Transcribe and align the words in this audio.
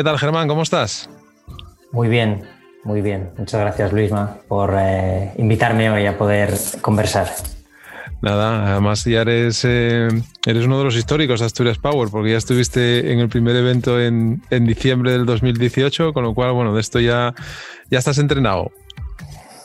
¿Qué 0.00 0.04
tal, 0.04 0.18
Germán? 0.18 0.48
¿Cómo 0.48 0.62
estás? 0.62 1.10
Muy 1.92 2.08
bien, 2.08 2.42
muy 2.84 3.02
bien. 3.02 3.32
Muchas 3.36 3.60
gracias, 3.60 3.92
Luisma, 3.92 4.38
por 4.48 4.74
eh, 4.80 5.30
invitarme 5.36 5.90
hoy 5.90 6.06
a 6.06 6.16
poder 6.16 6.54
conversar. 6.80 7.28
Nada, 8.22 8.72
además 8.72 9.04
ya 9.04 9.20
eres, 9.20 9.62
eh, 9.66 10.08
eres 10.46 10.64
uno 10.64 10.78
de 10.78 10.84
los 10.84 10.96
históricos 10.96 11.40
de 11.40 11.46
Asturias 11.46 11.76
Power, 11.76 12.08
porque 12.10 12.30
ya 12.30 12.38
estuviste 12.38 13.12
en 13.12 13.18
el 13.18 13.28
primer 13.28 13.54
evento 13.56 14.00
en, 14.00 14.40
en, 14.48 14.64
diciembre 14.64 15.12
del 15.12 15.26
2018, 15.26 16.14
con 16.14 16.24
lo 16.24 16.32
cual, 16.32 16.52
bueno, 16.52 16.72
de 16.74 16.80
esto 16.80 16.98
ya, 16.98 17.34
ya 17.90 17.98
estás 17.98 18.16
entrenado. 18.16 18.72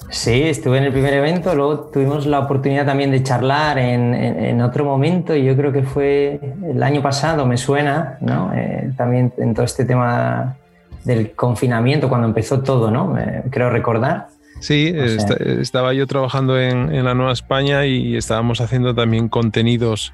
Sí, 0.10 0.44
estuve 0.44 0.78
en 0.78 0.86
el 0.86 0.92
primer 0.92 1.14
evento, 1.14 1.56
luego 1.56 1.80
tuvimos 1.92 2.26
la 2.26 2.40
oportunidad 2.40 2.86
también 2.86 3.12
de 3.12 3.24
charlar 3.24 3.78
en, 3.78 4.14
en, 4.14 4.62
otro 4.62 4.86
momento, 4.86 5.36
y 5.36 5.44
yo 5.44 5.56
creo 5.56 5.72
que 5.72 5.84
fue 5.84 6.40
el 6.64 6.82
año 6.84 7.02
pasado, 7.02 7.46
me 7.46 7.58
suena, 7.58 8.18
¿no? 8.22 8.54
Eh, 8.54 8.92
también 8.96 9.34
en 9.38 9.54
todo 9.54 9.66
este 9.66 9.84
tema 9.84 10.56
del 11.04 11.32
confinamiento, 11.32 12.08
cuando 12.08 12.28
empezó 12.28 12.62
todo, 12.62 12.92
¿no? 12.92 13.18
Eh, 13.18 13.44
creo 13.50 13.70
recordar. 13.70 14.28
Sí, 14.60 14.94
estaba 14.96 15.94
yo 15.94 16.08
trabajando 16.08 16.60
en, 16.60 16.94
en, 16.94 17.04
la 17.04 17.14
Nueva 17.14 17.34
España 17.34 17.86
y 17.86 18.16
estábamos 18.16 18.62
haciendo 18.62 18.96
también 18.96 19.28
contenidos 19.28 20.14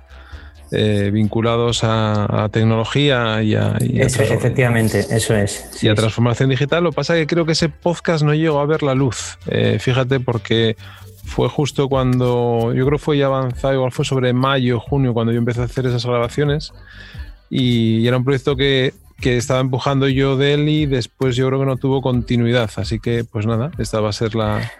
eh, 0.72 1.10
vinculados 1.12 1.82
a, 1.84 2.50
tecnología 2.52 3.44
y 3.44 3.56
a, 3.56 3.78
efectivamente, 3.78 5.06
eso 5.10 5.36
es. 5.36 5.84
Y 5.84 5.90
a 5.90 5.96
transformación 5.96 6.50
digital. 6.50 6.84
Lo 6.84 6.92
que 6.92 6.96
pasa 6.96 7.16
es 7.16 7.22
que 7.22 7.28
creo 7.28 7.46
que 7.46 7.52
ese 7.52 7.70
podcast 7.70 8.24
no 8.24 8.34
llegó 8.34 8.60
a 8.60 8.66
ver 8.66 8.82
la 8.82 8.96
luz. 8.96 9.38
Eh, 9.48 9.80
fíjate, 9.80 10.20
porque 10.22 10.78
fue 11.26 11.50
justo 11.50 11.90
cuando, 11.90 12.74
yo 12.74 12.86
creo 12.86 12.98
que 12.98 13.04
fue 13.04 13.18
ya 13.18 13.26
avanzado, 13.26 13.74
igual 13.74 13.92
fue 13.92 14.06
sobre 14.06 14.34
mayo, 14.34 14.80
junio, 14.80 15.14
cuando 15.14 15.34
yo 15.34 15.40
empecé 15.40 15.62
a 15.62 15.66
hacer 15.66 15.86
esas 15.86 16.06
grabaciones. 16.06 16.74
Y, 17.50 18.08
era 18.08 18.16
un 18.18 18.24
proyecto 18.24 18.56
que, 18.56 18.94
que, 19.20 19.38
estaba 19.38 19.60
empujando 19.60 20.08
yo 20.08 20.38
de 20.38 20.54
él 20.54 20.70
y 20.70 20.86
después 20.86 21.36
yo 21.36 21.48
creo 21.48 21.60
que 21.60 21.66
no 21.66 21.76
tuvo 21.76 22.02
continuidad. 22.02 22.70
Así 22.78 23.00
que, 23.00 23.24
pues 23.24 23.46
nada, 23.46 23.72
esta 23.78 24.00
va 24.00 24.10
a 24.10 24.14
ser 24.14 24.36
la, 24.36 24.72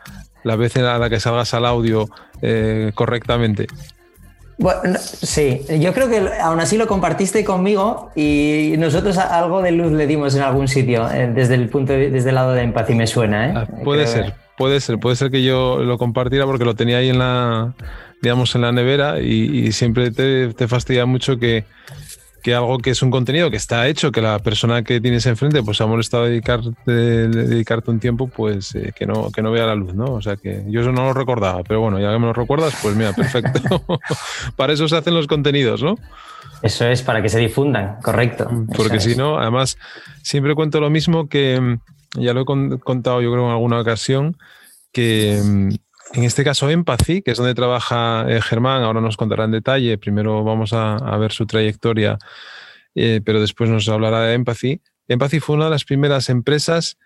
la 0.44 0.56
vez 0.56 0.76
en 0.76 0.86
la 0.86 1.10
que 1.10 1.20
salgas 1.20 1.54
al 1.54 1.66
audio 1.66 2.10
eh, 2.42 2.92
correctamente. 2.96 3.68
Bueno, 4.62 5.00
sí, 5.00 5.62
yo 5.80 5.92
creo 5.92 6.08
que 6.08 6.22
aún 6.40 6.60
así 6.60 6.78
lo 6.78 6.86
compartiste 6.86 7.44
conmigo 7.44 8.12
y 8.16 8.76
nosotros 8.78 9.18
algo 9.18 9.64
de 9.64 9.72
luz 9.72 9.92
le 9.92 10.06
dimos 10.06 10.36
en 10.36 10.44
algún 10.44 10.68
sitio 10.68 11.10
eh, 11.12 11.32
desde 11.34 11.56
el 11.56 11.68
punto 11.68 11.94
desde 11.94 12.30
el 12.30 12.36
lado 12.36 12.54
de 12.54 12.62
empatía 12.62 12.96
me 12.96 13.08
suena, 13.08 13.48
¿eh? 13.48 13.54
Ah, 13.56 13.68
puede 13.84 14.06
ser, 14.06 14.36
puede 14.58 14.80
ser, 14.80 15.00
puede 15.00 15.16
ser 15.16 15.32
que 15.32 15.42
yo 15.42 15.80
lo 15.80 15.98
compartiera 15.98 16.46
porque 16.46 16.64
lo 16.64 16.76
tenía 16.76 16.98
ahí 16.98 17.10
en 17.10 17.18
la, 17.18 17.74
digamos, 18.22 18.54
en 18.54 18.62
la 18.62 18.72
nevera 18.72 19.20
y, 19.20 19.72
siempre 19.72 20.12
te, 20.12 20.54
te 20.54 20.68
fastidia 20.68 21.08
mucho 21.08 21.40
que, 21.40 21.66
que 22.42 22.56
algo 22.56 22.78
que 22.80 22.90
es 22.90 23.02
un 23.02 23.12
contenido 23.12 23.50
que 23.50 23.58
está 23.58 23.88
hecho, 23.88 24.12
que 24.12 24.22
la 24.22 24.40
persona 24.40 24.84
que 24.84 25.00
tienes 25.00 25.26
enfrente 25.26 25.64
pues 25.64 25.80
ha 25.82 25.86
molestado 25.86 26.26
dedicarte, 26.26 26.72
dedicarte 26.86 27.92
un 27.92 28.00
tiempo, 28.00 28.28
pues 28.28 28.76
eh, 28.76 28.94
que, 28.96 29.06
no, 29.06 29.32
que 29.32 29.42
no 29.42 29.52
vea 29.52 29.66
la 29.66 29.76
luz, 29.76 29.94
¿no? 29.94 30.06
O 30.06 30.22
sea 30.22 30.36
que 30.36 30.64
yo 30.68 30.82
eso 30.82 30.92
no 30.92 31.06
lo 31.06 31.14
recordaba, 31.14 31.64
pero 31.64 31.82
bueno, 31.82 32.00
ya 32.00 32.12
que 32.12 32.20
me 32.20 32.28
lo 32.28 32.34
recuerdas, 32.34 32.76
pues 32.82 32.96
mira, 32.96 33.14
perfecto. 33.14 33.84
para 34.56 34.74
eso 34.74 34.88
se 34.88 34.98
hacen 34.98 35.14
los 35.14 35.28
contenidos, 35.28 35.84
¿no? 35.84 35.98
Eso 36.62 36.86
es, 36.86 37.02
para 37.02 37.22
que 37.22 37.30
se 37.30 37.40
difundan, 37.40 37.98
correcto. 38.02 38.50
Porque 38.76 39.00
si 39.00 39.16
no, 39.16 39.40
además, 39.40 39.78
siempre 40.22 40.54
cuento 40.54 40.80
lo 40.80 40.90
mismo 40.90 41.28
que 41.28 41.60
mm, 41.60 42.22
ya 42.22 42.34
lo 42.34 42.42
he 42.42 42.80
contado 42.80 43.22
yo 43.22 43.32
creo 43.32 43.46
en 43.46 43.52
alguna 43.52 43.80
ocasión, 43.80 44.38
que 44.92 45.42
mm, 45.44 45.70
en 46.14 46.24
este 46.24 46.44
caso, 46.44 46.70
Empathy, 46.70 47.22
que 47.22 47.32
es 47.32 47.38
donde 47.38 47.56
trabaja 47.56 48.26
eh, 48.28 48.42
Germán, 48.42 48.84
ahora 48.84 49.00
nos 49.00 49.16
contará 49.16 49.46
en 49.46 49.52
detalle. 49.52 49.98
Primero 49.98 50.44
vamos 50.44 50.74
a, 50.74 50.98
ver 51.18 51.32
su 51.32 51.46
trayectoria, 51.46 52.18
eh, 52.96 53.22
pero 53.24 53.40
después 53.40 53.70
nos 53.70 53.88
hablará 53.88 54.22
de 54.22 54.34
Empathy. 54.34 54.82
Empathy 55.08 55.40
fue 55.40 55.56
una 55.56 55.66
de 55.66 55.72
las 55.72 55.86
primeras 55.86 56.30
empresas, 56.30 56.98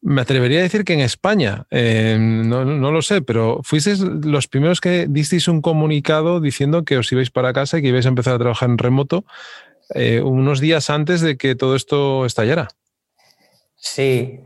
me 0.00 0.22
atrevería 0.22 0.60
a 0.60 0.62
decir 0.62 0.84
que 0.84 0.92
en 0.92 1.00
España, 1.00 1.66
eh, 1.70 2.16
no, 2.18 2.64
lo 2.64 3.02
sé, 3.02 3.22
pero 3.22 3.60
fuisteis 3.64 4.00
los 4.00 4.46
primeros 4.46 4.80
que 4.80 5.06
disteis 5.08 5.48
un 5.48 5.60
comunicado 5.60 6.40
diciendo 6.40 6.84
que 6.84 6.98
os 6.98 7.10
ibais 7.10 7.30
para 7.30 7.52
casa 7.52 7.78
y 7.78 7.82
que 7.82 7.88
ibais 7.88 8.06
a 8.06 8.10
empezar 8.10 8.34
a 8.34 8.38
trabajar 8.38 8.70
en 8.70 8.78
remoto 8.78 9.24
unos 10.22 10.60
días 10.60 10.90
antes 10.90 11.20
de 11.20 11.36
que 11.36 11.54
todo 11.54 11.76
esto 11.76 12.26
estallara. 12.26 12.68
Sí, 13.76 14.40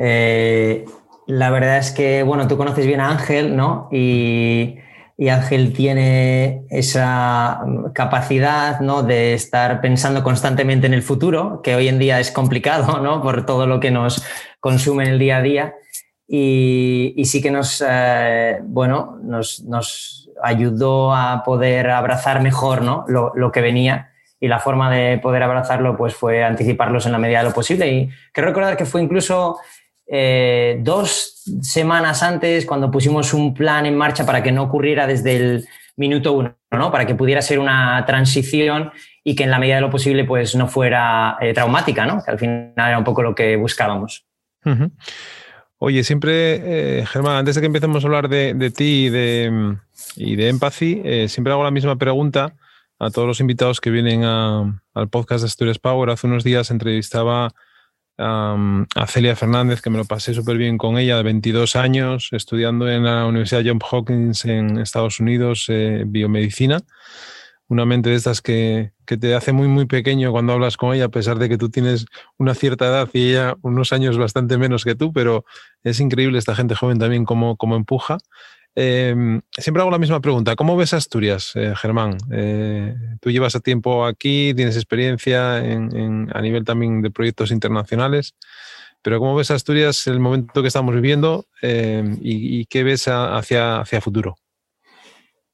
la 1.30 1.50
verdad 1.50 1.78
es 1.78 1.92
que, 1.92 2.22
bueno, 2.22 2.48
tú 2.48 2.56
conoces 2.56 2.86
bien 2.86 3.00
a 3.00 3.10
Ángel, 3.10 3.56
¿no? 3.56 3.88
Y, 3.90 4.78
Ángel 5.30 5.74
tiene 5.74 6.64
esa 6.70 7.60
capacidad, 7.92 8.80
¿no? 8.80 9.02
De 9.02 9.34
estar 9.34 9.82
pensando 9.82 10.22
constantemente 10.22 10.86
en 10.86 10.94
el 10.94 11.02
futuro, 11.02 11.60
que 11.62 11.74
hoy 11.74 11.88
en 11.88 11.98
día 11.98 12.20
es 12.20 12.30
complicado, 12.30 13.00
¿no? 13.02 13.22
Por 13.22 13.44
todo 13.44 13.66
lo 13.66 13.80
que 13.80 13.90
nos 13.90 14.24
consume 14.60 15.04
en 15.04 15.10
el 15.10 15.18
día 15.18 15.36
a 15.36 15.42
día. 15.42 15.74
Y, 16.26 17.22
sí 17.26 17.42
que 17.42 17.50
nos, 17.50 17.84
eh, 17.86 18.60
bueno, 18.62 19.18
nos, 19.22 20.30
ayudó 20.42 21.14
a 21.14 21.42
poder 21.44 21.90
abrazar 21.90 22.40
mejor, 22.40 22.80
¿no? 22.80 23.04
Lo, 23.08 23.32
lo 23.34 23.52
que 23.52 23.60
venía 23.60 24.10
y 24.40 24.48
la 24.48 24.58
forma 24.58 24.90
de 24.90 25.18
poder 25.18 25.42
abrazarlo 25.42 25.98
pues 25.98 26.14
fue 26.14 26.42
anticiparlos 26.42 27.04
en 27.04 27.12
la 27.12 27.18
medida 27.18 27.40
de 27.40 27.44
lo 27.44 27.52
posible 27.52 27.92
y 27.92 28.10
quiero 28.32 28.48
recordar 28.48 28.74
que 28.78 28.86
fue 28.86 29.02
incluso 29.02 29.58
eh, 30.12 30.78
dos 30.80 31.40
semanas 31.62 32.24
antes, 32.24 32.66
cuando 32.66 32.90
pusimos 32.90 33.32
un 33.32 33.54
plan 33.54 33.86
en 33.86 33.96
marcha 33.96 34.26
para 34.26 34.42
que 34.42 34.50
no 34.50 34.64
ocurriera 34.64 35.06
desde 35.06 35.36
el 35.36 35.68
minuto 35.96 36.32
uno, 36.32 36.56
¿no? 36.72 36.90
para 36.90 37.06
que 37.06 37.14
pudiera 37.14 37.40
ser 37.40 37.60
una 37.60 38.04
transición 38.06 38.90
y 39.22 39.36
que 39.36 39.44
en 39.44 39.52
la 39.52 39.60
medida 39.60 39.76
de 39.76 39.82
lo 39.82 39.90
posible 39.90 40.24
pues, 40.24 40.56
no 40.56 40.66
fuera 40.66 41.36
eh, 41.40 41.54
traumática, 41.54 42.06
¿no? 42.06 42.24
que 42.24 42.30
al 42.32 42.40
final 42.40 42.72
era 42.76 42.98
un 42.98 43.04
poco 43.04 43.22
lo 43.22 43.36
que 43.36 43.54
buscábamos. 43.54 44.26
Oye, 45.78 46.02
siempre, 46.02 46.98
eh, 46.98 47.06
Germán, 47.06 47.36
antes 47.36 47.54
de 47.54 47.60
que 47.60 47.68
empecemos 47.68 48.02
a 48.02 48.06
hablar 48.08 48.28
de, 48.28 48.72
ti 48.72 49.06
y 49.06 49.10
de, 49.10 49.76
y 50.16 50.42
Empathy, 50.42 51.28
siempre 51.28 51.52
hago 51.52 51.62
la 51.62 51.70
misma 51.70 51.94
pregunta 51.96 52.56
a 52.98 53.10
todos 53.10 53.28
los 53.28 53.40
invitados 53.40 53.80
que 53.80 53.90
vienen 53.90 54.24
al 54.24 55.08
podcast 55.08 55.42
de 55.42 55.46
Asturias 55.46 55.78
Power. 55.78 56.10
Hace 56.10 56.26
unos 56.26 56.42
días 56.42 56.72
entrevistaba 56.72 57.52
a 58.20 59.06
Celia 59.06 59.34
Fernández, 59.34 59.80
que 59.80 59.90
me 59.90 59.98
lo 59.98 60.04
pasé 60.04 60.34
súper 60.34 60.58
bien 60.58 60.78
con 60.78 60.98
ella, 60.98 61.16
de 61.16 61.22
22 61.22 61.76
años, 61.76 62.28
estudiando 62.32 62.88
en 62.88 63.04
la 63.04 63.26
Universidad 63.26 63.62
Johns 63.64 63.84
Hopkins 63.90 64.44
en 64.44 64.78
Estados 64.78 65.20
Unidos, 65.20 65.66
eh, 65.68 66.04
biomedicina. 66.06 66.80
Una 67.68 67.86
mente 67.86 68.10
de 68.10 68.16
estas 68.16 68.42
que, 68.42 68.92
que, 69.06 69.16
te 69.16 69.34
hace 69.34 69.52
muy, 69.52 69.68
muy 69.68 69.86
pequeño 69.86 70.32
cuando 70.32 70.52
hablas 70.52 70.76
con 70.76 70.94
ella, 70.94 71.04
a 71.04 71.10
pesar 71.10 71.38
de 71.38 71.48
que 71.48 71.56
tú 71.56 71.70
tienes 71.70 72.06
una 72.36 72.54
cierta 72.54 72.86
edad 72.86 73.08
y 73.12 73.30
ella 73.30 73.56
unos 73.62 73.92
años 73.92 74.18
bastante 74.18 74.58
menos 74.58 74.84
que 74.84 74.96
tú, 74.96 75.12
pero 75.12 75.44
es 75.84 76.00
increíble 76.00 76.38
esta 76.38 76.56
gente 76.56 76.74
joven 76.74 76.98
también 76.98 77.24
cómo, 77.24 77.56
cómo 77.56 77.76
empuja. 77.76 78.18
Em, 78.74 79.40
siempre 79.50 79.80
hago 79.80 79.90
la 79.90 79.98
misma 79.98 80.20
pregunta. 80.20 80.54
¿Cómo 80.54 80.76
ves 80.76 80.94
Asturias, 80.94 81.52
eh, 81.54 81.74
Germán? 81.76 82.16
Eh, 82.32 82.94
tú 83.20 83.30
llevas 83.30 83.56
a 83.56 83.60
tiempo 83.60 84.04
aquí, 84.06 84.54
tienes 84.54 84.76
experiencia 84.76 85.56
a 85.56 86.40
nivel 86.40 86.64
también 86.64 87.02
de 87.02 87.10
proyectos 87.10 87.50
internacionales, 87.50 88.34
pero 89.02 89.18
¿cómo 89.18 89.34
ves 89.34 89.50
Asturias 89.50 90.06
el 90.06 90.20
momento 90.20 90.62
que 90.62 90.68
estamos 90.68 90.94
viviendo 90.94 91.46
em, 91.62 92.16
y, 92.20 92.64
qué 92.66 92.84
ves 92.84 93.08
hacia, 93.08 93.80
hacia 93.80 94.00
futuro? 94.00 94.36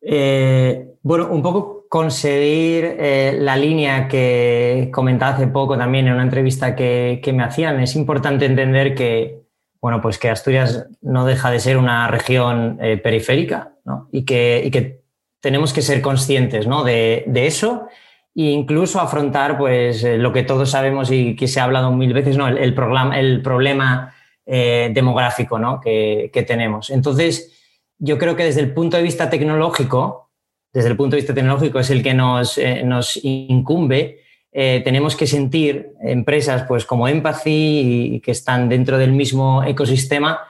Eh, 0.02 0.86
bueno, 1.02 1.28
un 1.28 1.42
poco 1.42 1.86
conseguir 1.88 2.96
la 3.38 3.56
línea 3.56 4.08
que 4.08 4.90
comentaba 4.92 5.36
hace 5.36 5.46
poco 5.46 5.78
también 5.78 6.06
en 6.08 6.14
una 6.14 6.22
entrevista 6.22 6.76
que 6.76 7.32
me 7.34 7.44
hacían. 7.44 7.80
Es 7.80 7.96
importante 7.96 8.44
entender 8.44 8.94
que 8.94 9.45
bueno, 9.80 10.00
pues 10.00 10.18
que 10.18 10.30
Asturias 10.30 10.86
no 11.00 11.26
deja 11.26 11.50
de 11.50 11.60
ser 11.60 11.76
una 11.76 12.08
región 12.08 12.78
eh, 12.80 12.96
periférica 12.96 13.74
¿no? 13.84 14.08
y, 14.12 14.24
que, 14.24 14.68
que, 14.72 15.02
tenemos 15.40 15.72
que 15.72 15.82
ser 15.82 16.00
conscientes 16.00 16.66
¿no? 16.66 16.82
de, 16.82 17.24
eso 17.34 17.86
e 18.34 18.50
incluso 18.50 19.00
afrontar 19.00 19.56
pues, 19.58 20.02
eh, 20.02 20.18
lo 20.18 20.32
que 20.32 20.42
todos 20.42 20.70
sabemos 20.70 21.10
y 21.10 21.36
que 21.36 21.46
se 21.46 21.60
ha 21.60 21.64
hablado 21.64 21.92
mil 21.92 22.12
veces, 22.12 22.36
¿no? 22.36 22.48
el, 22.48 22.58
el, 22.58 22.74
el 23.14 23.42
problema 23.42 24.14
eh, 24.44 24.90
demográfico 24.92 25.58
¿no? 25.58 25.80
que, 25.80 26.30
que, 26.32 26.42
tenemos. 26.42 26.90
Entonces, 26.90 27.52
yo 27.98 28.18
creo 28.18 28.34
que 28.34 28.44
desde 28.44 28.60
el 28.60 28.74
punto 28.74 28.96
de 28.96 29.02
vista 29.02 29.30
tecnológico, 29.30 30.30
desde 30.72 30.88
el 30.90 30.96
punto 30.96 31.16
de 31.16 31.22
vista 31.22 31.34
tecnológico 31.34 31.78
es 31.78 31.90
el 31.90 32.02
que 32.02 32.12
nos, 32.12 32.60
nos 32.84 33.18
incumbe 33.22 34.25
eh, 34.58 34.80
tenemos 34.82 35.16
que 35.16 35.26
sentir 35.26 35.90
empresas 36.00 36.62
pues, 36.62 36.86
como 36.86 37.06
Empathy 37.06 38.14
y 38.14 38.20
que 38.20 38.30
están 38.30 38.70
dentro 38.70 38.96
del 38.96 39.12
mismo 39.12 39.62
ecosistema 39.62 40.40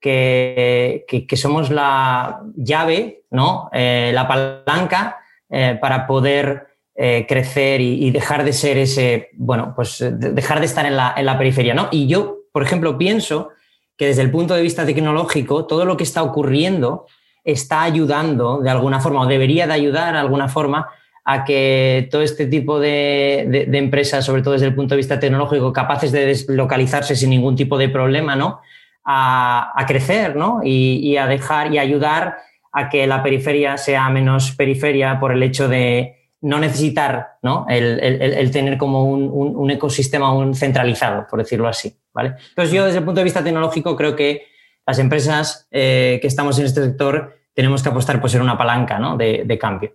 que, 0.00 1.04
somos 1.36 1.70
la 1.70 2.40
llave, 2.56 3.22
¿no? 3.30 3.70
Eh, 3.72 4.10
la 4.12 4.26
palanca 4.26 5.18
eh, 5.48 5.78
para 5.80 6.08
poder 6.08 6.66
crecer 6.92 7.80
y, 7.80 8.10
dejar 8.10 8.44
de 8.44 8.52
ser 8.52 8.78
ese, 8.78 9.30
bueno, 9.34 9.72
pues 9.74 10.04
dejar 10.10 10.58
de 10.58 10.66
estar 10.66 10.84
en 10.84 10.96
la, 10.96 11.14
en 11.16 11.24
la 11.24 11.38
periferia. 11.38 11.72
¿no? 11.72 11.88
Y 11.90 12.06
yo, 12.06 12.38
por 12.52 12.62
ejemplo, 12.62 12.98
pienso 12.98 13.50
que 13.96 14.06
desde 14.06 14.22
el 14.22 14.30
punto 14.30 14.54
de 14.54 14.62
vista 14.62 14.84
tecnológico, 14.84 15.66
todo 15.66 15.84
lo 15.84 15.96
que 15.96 16.04
está 16.04 16.22
ocurriendo 16.22 17.06
está 17.44 17.82
ayudando 17.82 18.58
de 18.58 18.70
alguna 18.70 19.00
forma, 19.00 19.22
o 19.22 19.26
debería 19.26 19.66
de 19.66 19.72
ayudar 19.72 20.14
de 20.14 20.20
alguna 20.20 20.48
forma, 20.48 20.88
a 21.24 21.44
que 21.44 22.08
todo 22.10 22.22
este 22.22 22.46
tipo 22.46 22.80
de, 22.80 23.68
empresas, 23.72 24.24
sobre 24.24 24.42
todo 24.42 24.54
desde 24.54 24.66
el 24.66 24.74
punto 24.74 24.94
de 24.94 24.98
vista 24.98 25.20
tecnológico, 25.20 25.72
capaces 25.72 26.10
de 26.10 26.26
deslocalizarse 26.26 27.14
sin 27.14 27.30
ningún 27.30 27.54
tipo 27.54 27.78
de 27.78 27.88
problema, 27.88 28.34
¿no? 28.34 28.60
A, 29.04 29.84
crecer, 29.86 30.36
¿no? 30.36 30.60
Y, 30.64 31.16
a 31.16 31.26
dejar 31.26 31.72
y 31.72 31.78
ayudar 31.78 32.38
a 32.72 32.88
que 32.88 33.06
la 33.06 33.22
periferia 33.22 33.76
sea 33.76 34.08
menos 34.10 34.52
periferia 34.52 35.20
por 35.20 35.32
el 35.32 35.42
hecho 35.42 35.68
de 35.68 36.16
no 36.40 36.58
necesitar, 36.58 37.34
¿no? 37.42 37.66
El, 37.68 38.50
tener 38.50 38.76
como 38.76 39.04
un, 39.04 39.70
ecosistema 39.70 40.32
un 40.32 40.54
centralizado, 40.54 41.26
por 41.28 41.38
decirlo 41.38 41.68
así, 41.68 41.96
¿vale? 42.12 42.34
Entonces 42.48 42.74
yo 42.74 42.84
desde 42.84 42.98
el 42.98 43.04
punto 43.04 43.20
de 43.20 43.24
vista 43.24 43.44
tecnológico 43.44 43.96
creo 43.96 44.16
que 44.16 44.46
las 44.84 44.98
empresas 44.98 45.68
eh, 45.70 46.18
que 46.20 46.26
estamos 46.26 46.58
en 46.58 46.66
este 46.66 46.82
sector 46.82 47.36
tenemos 47.54 47.82
que 47.82 47.90
apostar 47.90 48.20
por 48.20 48.28
ser 48.28 48.42
una 48.42 48.58
palanca, 48.58 48.98
¿no? 48.98 49.16
de 49.16 49.58
cambio. 49.60 49.92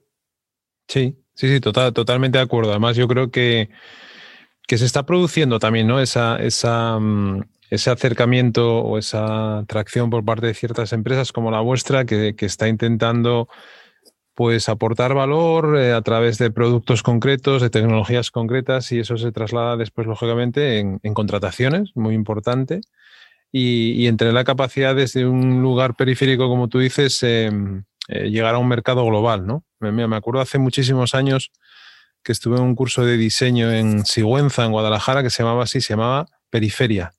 Sí, 0.88 1.18
sí, 1.34 1.50
sí, 1.50 1.60
total, 1.60 1.94
totalmente 1.94 2.38
de 2.38 2.44
acuerdo. 2.44 2.72
Además, 2.72 2.96
yo 2.96 3.08
creo 3.08 3.30
que, 3.32 3.70
que 4.68 4.78
se 4.78 4.86
está 4.86 5.06
produciendo 5.06 5.60
también, 5.60 5.88
¿no? 5.88 6.00
Esa, 6.00 6.38
esa, 6.38 7.00
mm, 7.00 7.44
ese 7.70 7.90
acercamiento 7.90 8.80
o 8.80 8.98
esa 8.98 9.60
atracción 9.60 10.10
por 10.10 10.24
parte 10.26 10.48
de 10.48 10.54
ciertas 10.54 10.94
empresas 10.94 11.32
como 11.32 11.52
la 11.52 11.62
vuestra, 11.62 12.06
que, 12.06 12.36
está 12.40 12.68
intentando 12.68 13.48
pues 14.36 14.70
aportar 14.70 15.16
valor 15.16 15.78
eh, 15.80 15.94
a 15.94 16.02
través 16.02 16.38
de 16.38 16.52
productos 16.52 17.02
concretos, 17.04 17.62
de 17.62 17.72
tecnologías 17.72 18.32
concretas, 18.32 18.92
y 18.92 19.00
eso 19.00 19.18
se 19.18 19.32
traslada 19.32 19.78
después, 19.78 20.08
lógicamente, 20.08 20.80
en, 20.80 21.00
contrataciones, 21.14 21.92
muy 21.96 22.14
importante. 22.14 22.82
Y, 23.52 23.94
y, 23.94 24.08
entre 24.08 24.34
la 24.34 24.44
capacidad 24.44 24.96
desde 24.96 25.26
un 25.26 25.62
lugar 25.62 25.96
periférico, 25.96 26.50
como 26.50 26.68
tú 26.68 26.80
dices, 26.80 27.24
em, 27.24 27.84
eh, 28.08 28.30
llegar 28.30 28.56
a 28.56 28.58
un 28.58 28.68
mercado 28.68 29.06
global, 29.06 29.46
¿no? 29.46 29.64
Me, 29.80 30.04
acuerdo 30.16 30.42
hace 30.42 30.58
muchísimos 30.58 31.14
años 31.14 31.52
que 32.24 32.32
estuve 32.32 32.58
en 32.58 32.64
un 32.64 32.76
curso 32.76 33.06
de 33.06 33.18
diseño 33.18 33.72
en 33.72 34.06
Sigüenza, 34.06 34.66
en 34.66 34.72
Guadalajara, 34.72 35.24
que 35.24 35.30
se 35.30 35.44
llamaba 35.44 35.64
así, 35.64 35.82
se 35.82 35.94
llamaba 35.94 36.28
Periferia. 36.50 37.14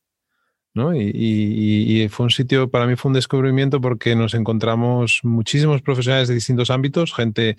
¿No? 0.78 0.94
Y, 0.94 2.08
fue 2.10 2.24
un 2.24 2.30
sitio, 2.30 2.70
para 2.70 2.86
mí 2.86 2.96
fue 2.96 3.10
un 3.10 3.14
descubrimiento 3.14 3.80
porque 3.80 4.16
nos 4.16 4.32
encontramos 4.32 5.20
muchísimos 5.22 5.82
profesionales 5.82 6.28
de 6.28 6.34
distintos 6.34 6.70
ámbitos, 6.70 7.12
gente 7.12 7.56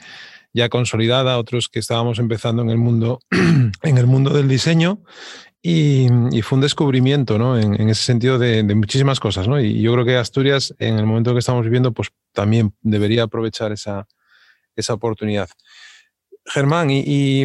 ya 0.54 0.70
consolidada, 0.70 1.38
otros 1.38 1.70
que 1.70 1.78
estábamos 1.78 2.18
empezando 2.18 2.64
en 2.64 2.72
el 2.72 2.78
mundo, 2.78 3.20
en 3.84 3.98
el 3.98 4.08
mundo 4.08 4.32
del 4.32 4.48
diseño 4.48 5.04
y, 5.62 6.08
fue 6.42 6.56
un 6.56 6.62
descubrimiento, 6.62 7.38
¿no? 7.38 7.60
En, 7.60 7.90
ese 7.90 8.04
sentido 8.04 8.40
de, 8.40 8.64
muchísimas 8.76 9.20
cosas, 9.20 9.48
¿no? 9.48 9.60
Y 9.60 9.82
yo 9.82 9.92
creo 9.94 10.06
que 10.06 10.16
Asturias, 10.16 10.74
en 10.80 10.98
el 10.98 11.06
momento 11.06 11.34
que 11.34 11.40
estamos 11.40 11.64
viviendo, 11.66 11.92
pues 11.92 12.10
también 12.34 12.74
debería 12.82 13.24
aprovechar 13.24 13.72
esa, 13.72 14.08
esa 14.76 14.94
oportunidad. 14.94 15.50
Germán, 16.46 16.90
y, 16.90 17.44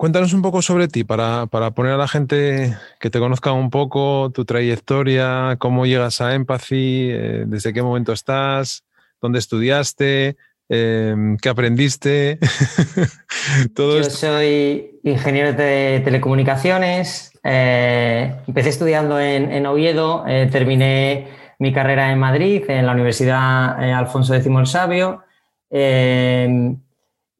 cuéntanos 0.00 0.32
un 0.32 0.40
poco 0.40 0.62
sobre 0.62 0.88
ti 0.88 1.04
para, 1.04 1.44
para, 1.46 1.72
poner 1.72 1.92
a 1.92 1.98
la 1.98 2.08
gente 2.08 2.74
que 2.98 3.10
te 3.10 3.18
conozca 3.18 3.52
un 3.52 3.68
poco, 3.68 4.30
tu 4.32 4.46
trayectoria, 4.46 5.56
cómo 5.58 5.84
llegas 5.84 6.22
a 6.22 6.34
Empathy, 6.34 7.10
eh, 7.10 7.44
desde 7.46 7.74
qué 7.74 7.82
momento 7.82 8.14
estás, 8.14 8.82
dónde 9.20 9.38
estudiaste, 9.38 10.38
Em, 10.72 11.36
¿Qué 11.36 11.48
aprendiste? 11.48 12.38
Todo 13.74 13.98
Yo 13.98 14.04
soy 14.04 15.00
ingeniero 15.02 15.52
de 15.52 16.00
telecomunicaciones. 16.04 17.32
Eh, 17.42 18.36
empecé 18.46 18.68
estudiando 18.68 19.18
en, 19.18 19.66
Oviedo, 19.66 20.24
eh, 20.28 20.48
terminé 20.50 21.26
mi 21.58 21.72
carrera 21.72 22.12
en 22.12 22.20
Madrid, 22.20 22.62
en 22.68 22.86
la 22.86 22.92
Universidad 22.92 23.82
Alfonso 23.92 24.32
X 24.32 24.46
el 24.46 24.66
Sabio. 24.68 25.24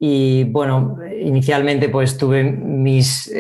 Y 0.03 0.45
bueno, 0.45 0.97
inicialmente 1.21 1.91
pues 1.91 2.17
tuve 2.17 2.43
mis, 2.43 3.31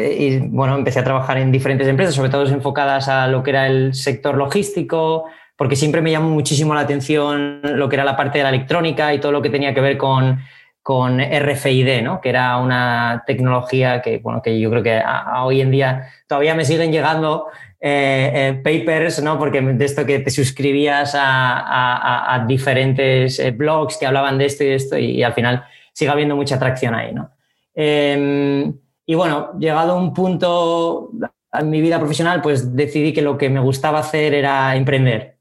bueno, 0.51 0.77
empecé 0.77 1.01
a 1.01 1.05
trabajar 1.05 1.39
en 1.39 1.51
diferentes 1.51 1.89
empresas, 1.89 2.15
sobre 2.15 2.29
todo 2.29 2.47
enfocadas 2.47 3.09
a 3.09 3.27
lo 3.29 3.43
que 3.43 3.51
era 3.51 3.67
el 3.67 3.95
sector 3.95 4.37
logístico, 4.37 5.25
porque 5.57 5.75
siempre 5.75 6.03
me 6.03 6.11
llamó 6.11 6.29
muchísimo 6.29 6.75
la 6.75 6.81
atención 6.81 7.61
lo 7.62 7.89
que 7.89 7.97
era 7.97 8.05
la 8.05 8.15
parte 8.17 8.39
de 8.39 8.45
la 8.45 8.51
electrónica 8.51 9.15
y 9.15 9.21
todo 9.21 9.33
lo 9.33 9.41
que 9.41 9.49
tenía 9.49 9.73
que 9.73 9.81
ver 9.81 9.97
con, 9.97 10.39
con 10.83 11.21
RFID, 11.21 12.03
¿no? 12.03 12.21
que 12.21 12.31
era 12.31 12.57
una 12.57 13.23
tecnología 13.27 14.01
que, 14.01 14.19
bueno, 14.19 14.43
que 14.43 14.59
yo 14.59 14.71
creo 14.71 14.83
que 14.83 15.03
hoy 15.39 15.61
en 15.61 15.71
día 15.71 16.09
todavía 16.27 16.55
me 16.55 16.65
siguen 16.65 16.93
llegando 16.93 17.47
eh, 17.79 18.33
eh, 18.35 18.55
papers, 18.55 19.23
¿no? 19.23 19.39
porque 19.39 19.61
de 19.61 19.85
esto 19.85 20.05
que 20.05 20.19
te 20.19 20.31
suscribías 20.31 21.15
a, 21.15 22.45
diferentes 22.49 23.39
eh, 23.39 23.51
blogs 23.51 23.99
que 23.99 24.07
hablaban 24.07 24.39
de 24.39 24.47
esto 24.47 24.65
y 24.65 24.67
de 24.69 24.75
esto 24.75 24.99
y, 24.99 25.23
al 25.23 25.35
final 25.35 25.65
sigue 26.00 26.11
habiendo 26.11 26.35
mucha 26.35 26.55
atracción 26.55 26.94
ahí. 26.94 27.12
¿no? 27.12 27.31
Em, 27.75 28.73
y 29.05 29.14
bueno, 29.14 29.50
llegado 29.58 29.93
a 29.93 29.97
un 29.97 30.14
punto, 30.14 31.11
en 31.52 31.69
mi 31.69 31.82
vida 31.82 31.99
profesional, 31.99 32.41
pues 32.41 32.75
decidí 32.75 33.12
que 33.12 33.20
lo 33.20 33.37
que 33.37 33.50
me 33.50 33.61
gustaba 33.61 33.99
hacer 33.99 34.32
era 34.32 34.75
emprender. 34.76 35.37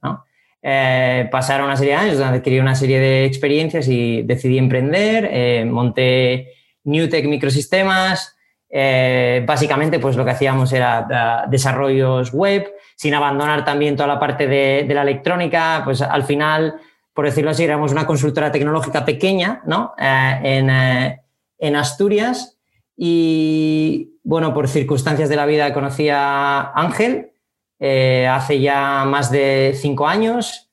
Eh, 0.61 1.29
pasaron 1.31 1.67
una 1.67 1.77
serie 1.77 1.93
de 1.93 1.99
años 1.99 2.17
donde 2.17 2.39
adquirí 2.39 2.59
una 2.59 2.75
serie 2.75 2.99
de 2.99 3.23
experiencias 3.23 3.87
y 3.87 4.23
decidí 4.23 4.57
emprender, 4.57 5.29
eh, 5.31 5.63
monté 5.65 6.53
Newtech 6.83 7.25
Microsistemas. 7.25 8.35
Eh, 8.69 9.41
básicamente, 9.47 9.97
pues 9.97 10.17
lo 10.17 10.25
que 10.25 10.31
hacíamos 10.31 10.73
era 10.73 11.47
desarrollos 11.49 12.33
web, 12.33 12.69
sin 12.97 13.13
abandonar 13.13 13.63
también 13.63 13.95
toda 13.95 14.07
la 14.07 14.19
parte 14.19 14.45
de, 14.45 14.85
la 14.93 15.03
electrónica. 15.03 15.83
Pues 15.85 16.01
al 16.01 16.23
final, 16.23 16.75
por 17.19 17.25
decirlo 17.25 17.51
así, 17.51 17.65
éramos 17.65 17.91
una 17.91 18.07
consultora 18.07 18.49
tecnológica 18.49 19.03
pequeña 19.03 19.61
¿no? 19.65 19.93
en, 19.97 20.69
en 20.69 21.75
Asturias 21.75 22.57
y 22.95 24.13
bueno, 24.23 24.53
por 24.53 24.69
circunstancias 24.69 25.27
de 25.27 25.35
la 25.35 25.45
vida 25.45 25.73
conocí 25.73 26.07
a 26.07 26.71
Ángel 26.73 27.33
eh, 27.77 28.25
hace 28.25 28.61
ya 28.61 29.03
más 29.03 29.31
de 29.31 29.73
cinco 29.75 30.07
años. 30.07 30.69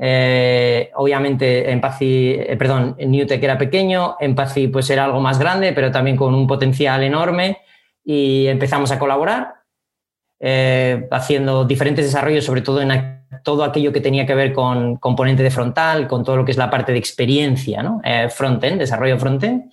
Eh, 0.00 0.92
obviamente, 0.94 1.68
Empathy, 1.68 2.30
eh, 2.46 2.56
perdón, 2.56 2.94
Newtek 2.96 3.42
era 3.42 3.58
pequeño, 3.58 4.18
Empathy 4.20 4.68
pues 4.68 4.88
era 4.90 5.04
algo 5.04 5.20
más 5.20 5.40
grande, 5.40 5.72
pero 5.72 5.90
también 5.90 6.16
con 6.16 6.32
un 6.32 6.46
potencial 6.46 7.02
enorme 7.02 7.58
y 8.04 8.46
empezamos 8.46 8.92
a 8.92 9.00
colaborar 9.00 9.54
haciendo 11.10 11.64
diferentes 11.64 12.04
desarrollos, 12.04 12.44
sobre 12.44 12.60
todo 12.60 12.80
en 12.80 13.17
todo 13.44 13.64
aquello 13.64 13.92
que 13.92 14.00
tenía 14.00 14.26
que 14.26 14.34
ver 14.34 14.52
con 14.52 14.96
componente 14.96 15.42
de 15.42 15.50
frontal, 15.50 16.08
con 16.08 16.24
todo 16.24 16.36
lo 16.36 16.44
que 16.44 16.52
es 16.52 16.56
la 16.56 16.70
parte 16.70 16.92
de 16.92 16.98
experiencia, 16.98 17.82
¿no? 17.82 18.00
frontend, 18.30 18.78
desarrollo 18.78 19.18
frontend. 19.18 19.70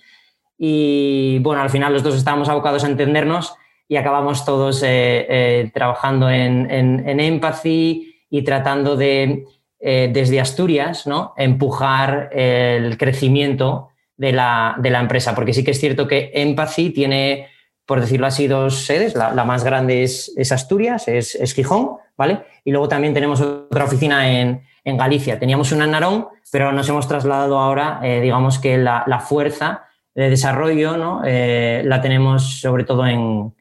Y 0.58 1.38
bueno, 1.40 1.62
al 1.62 1.70
final 1.70 1.92
los 1.92 2.02
dos 2.02 2.16
estábamos 2.16 2.48
abocados 2.48 2.84
a 2.84 2.88
entendernos 2.88 3.54
y 3.88 3.96
acabamos 3.96 4.44
todos 4.44 4.82
eh, 4.82 5.26
eh, 5.28 5.70
trabajando 5.72 6.28
en, 6.28 6.70
en, 6.70 7.20
Empathy 7.20 8.24
y 8.30 8.42
tratando 8.42 8.96
de, 8.96 9.44
eh, 9.78 10.10
desde 10.12 10.40
Asturias, 10.40 11.06
¿no? 11.06 11.34
empujar 11.36 12.30
el 12.32 12.98
crecimiento 12.98 13.90
de 14.16 14.32
la, 14.32 14.74
de 14.78 14.90
la, 14.90 15.00
empresa. 15.00 15.34
Porque 15.34 15.52
sí 15.52 15.62
que 15.62 15.70
es 15.70 15.80
cierto 15.80 16.08
que 16.08 16.32
Empathy 16.34 16.90
tiene, 16.90 17.48
por 17.86 18.00
decirlo 18.00 18.26
así, 18.26 18.48
dos 18.48 18.84
sedes. 18.84 19.14
La, 19.14 19.44
más 19.44 19.64
grande 19.64 20.02
es, 20.02 20.32
es 20.36 20.52
Asturias, 20.52 21.08
es, 21.08 21.34
es, 21.34 21.54
Gijón, 21.54 21.92
¿vale? 22.16 22.44
Y 22.64 22.72
luego 22.72 22.88
también 22.88 23.14
tenemos 23.14 23.40
otra 23.40 23.84
oficina 23.84 24.30
en, 24.30 24.62
en 24.84 24.96
Galicia. 24.96 25.38
Teníamos 25.38 25.72
una 25.72 25.84
en 25.84 25.92
Narón, 25.92 26.26
pero 26.50 26.72
nos 26.72 26.88
hemos 26.88 27.06
trasladado 27.08 27.58
ahora, 27.58 28.00
digamos 28.02 28.58
que 28.58 28.76
la, 28.76 29.04
la 29.06 29.20
fuerza 29.20 29.86
de 30.16 30.30
desarrollo 30.30 30.96
¿no? 30.96 31.20
Eh, 31.24 31.82
la 31.84 32.00
tenemos 32.00 32.58
sobre 32.60 32.84
todo 32.84 33.06
en, 33.06 33.54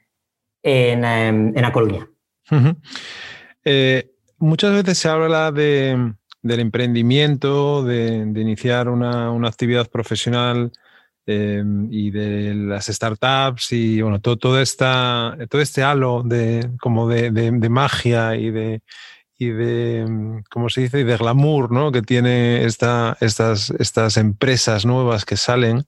en, 0.64 1.04
em, 1.04 1.54
La 1.54 1.72
Coruña. 1.72 2.08
Eh, 3.66 4.12
muchas 4.40 4.72
veces 4.72 4.98
se 4.98 5.10
habla 5.10 5.52
de, 5.52 6.14
del 6.42 6.60
emprendimiento, 6.62 7.84
de, 7.84 8.20
iniciar 8.36 8.88
una, 8.88 9.36
actividad 9.48 9.90
profesional 9.90 10.72
em, 11.26 11.88
y 11.92 12.12
de 12.12 12.54
las 12.56 12.88
startups 12.88 13.72
y 13.72 14.02
bueno, 14.02 14.20
todo, 14.22 14.38
todo, 14.38 14.62
esta, 14.62 15.38
todo 15.50 15.62
este 15.62 15.84
halo 15.84 16.24
de, 16.24 16.72
como 16.80 17.08
de, 17.08 17.52
magia 17.70 18.36
y 18.36 18.52
de, 18.52 18.82
y 19.38 19.50
de, 19.50 20.00
em, 20.02 20.44
¿cómo 20.50 20.70
se 20.70 20.82
dice? 20.82 21.00
Y 21.00 21.04
de 21.04 21.18
glamour, 21.18 21.72
¿no? 21.72 21.92
Que 21.92 22.02
tiene 22.02 22.66
esta, 22.66 23.18
estas, 23.22 23.72
estas 23.80 24.18
empresas 24.18 24.86
nuevas 24.86 25.26
que 25.26 25.38
salen. 25.38 25.86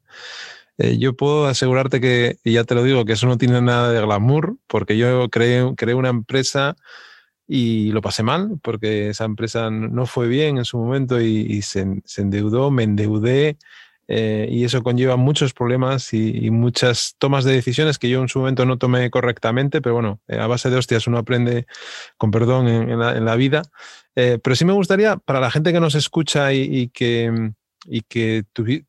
Eh, 0.78 0.98
yo 1.00 1.16
puedo 1.16 1.48
asegurarte 1.48 2.00
que, 2.00 2.38
y 2.44 2.54
ya 2.54 2.64
te 2.64 2.76
lo 2.76 2.84
digo, 2.84 3.06
que 3.06 3.14
eso 3.14 3.28
no 3.28 3.38
tiene 3.38 3.62
nada 3.62 3.92
de 3.92 4.02
glamour, 4.02 4.58
porque 4.68 4.98
yo 4.98 5.30
creé, 5.30 5.74
creé 5.76 5.96
una 5.96 6.10
empresa 6.10 6.76
y 7.48 7.92
lo 7.92 8.02
pasé 8.02 8.24
mal, 8.24 8.60
porque 8.62 9.10
esa 9.10 9.26
empresa 9.26 9.70
no 9.72 10.06
fue 10.06 10.28
bien 10.28 10.58
en 10.58 10.66
su 10.66 10.78
momento 10.78 11.22
y, 11.22 11.62
se, 11.62 11.86
endeudó, 12.18 12.70
me 12.72 12.84
endeudé, 12.84 13.58
eh, 14.08 14.48
y 14.50 14.64
eso 14.64 14.84
conlleva 14.84 15.18
muchos 15.18 15.54
problemas 15.54 16.14
y, 16.14 16.50
muchas 16.50 17.16
tomas 17.18 17.44
de 17.44 17.54
decisiones 17.54 18.00
que 18.00 18.10
yo 18.10 18.22
en 18.22 18.30
su 18.30 18.40
momento 18.40 18.66
no 18.66 18.78
tomé 18.78 19.10
correctamente, 19.10 19.82
pero 19.82 19.96
bueno, 19.96 20.22
eh, 20.28 20.40
a 20.40 20.48
base 20.48 20.70
de 20.70 20.78
hostias 20.78 21.08
uno 21.08 21.18
aprende, 21.18 21.68
con 22.18 22.32
perdón, 22.32 22.68
en, 22.68 23.00
la, 23.00 23.36
vida. 23.36 23.64
pero 24.14 24.56
sí 24.56 24.66
me 24.66 24.74
gustaría, 24.74 25.18
para 25.18 25.40
la 25.40 25.52
gente 25.52 25.74
que 25.74 25.80
nos 25.80 25.96
escucha 25.96 26.54
y, 26.54 26.88
que 26.90 27.52
y 27.86 28.02
que, 28.02 28.44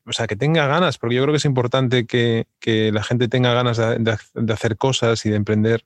o 0.05 0.11
sea, 0.11 0.27
que 0.27 0.35
tenga 0.35 0.67
ganas, 0.67 0.97
porque 0.97 1.15
yo 1.15 1.23
creo 1.23 1.33
que 1.33 1.37
es 1.37 1.45
importante 1.45 2.05
que, 2.05 2.45
la 2.91 3.03
gente 3.03 3.27
tenga 3.27 3.53
ganas 3.53 3.77
de, 3.77 4.53
hacer 4.53 4.77
cosas 4.77 5.25
y 5.25 5.29
de 5.29 5.35
emprender. 5.35 5.85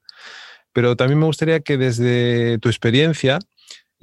Pero 0.74 0.96
también 0.96 1.20
me 1.20 1.26
gustaría 1.26 1.60
que 1.60 1.78
desde 1.78 2.58
tu 2.58 2.70
experiencia 2.70 3.40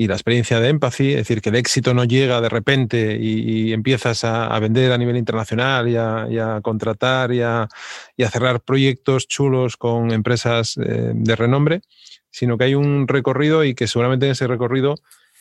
y 0.01 0.09
la 0.09 0.15
experiencia 0.15 0.61
de 0.61 0.71
Empathy, 0.71 1.11
es 1.11 1.17
decir, 1.17 1.43
que 1.43 1.51
el 1.51 1.57
éxito 1.57 1.93
no 1.93 2.05
llega 2.05 2.41
de 2.41 2.49
repente 2.49 3.19
y, 3.21 3.75
empiezas 3.75 4.25
a, 4.25 4.59
vender 4.59 4.93
a 4.93 4.97
nivel 4.97 5.19
internacional 5.19 5.91
y 5.91 5.97
a, 5.99 6.61
contratar 6.63 7.35
y 7.35 7.43
a, 7.43 7.69
cerrar 8.17 8.63
proyectos 8.63 9.29
chulos 9.29 9.77
con 9.77 10.11
empresas 10.11 10.79
eh, 10.79 11.13
de 11.15 11.37
renombre, 11.37 11.83
sino 12.31 12.57
que 12.57 12.65
hay 12.65 12.75
un 12.75 13.09
recorrido 13.09 13.63
y 13.63 13.75
que 13.75 13.87
seguramente 13.87 14.25
en 14.25 14.33
ese 14.33 14.47
recorrido 14.47 14.95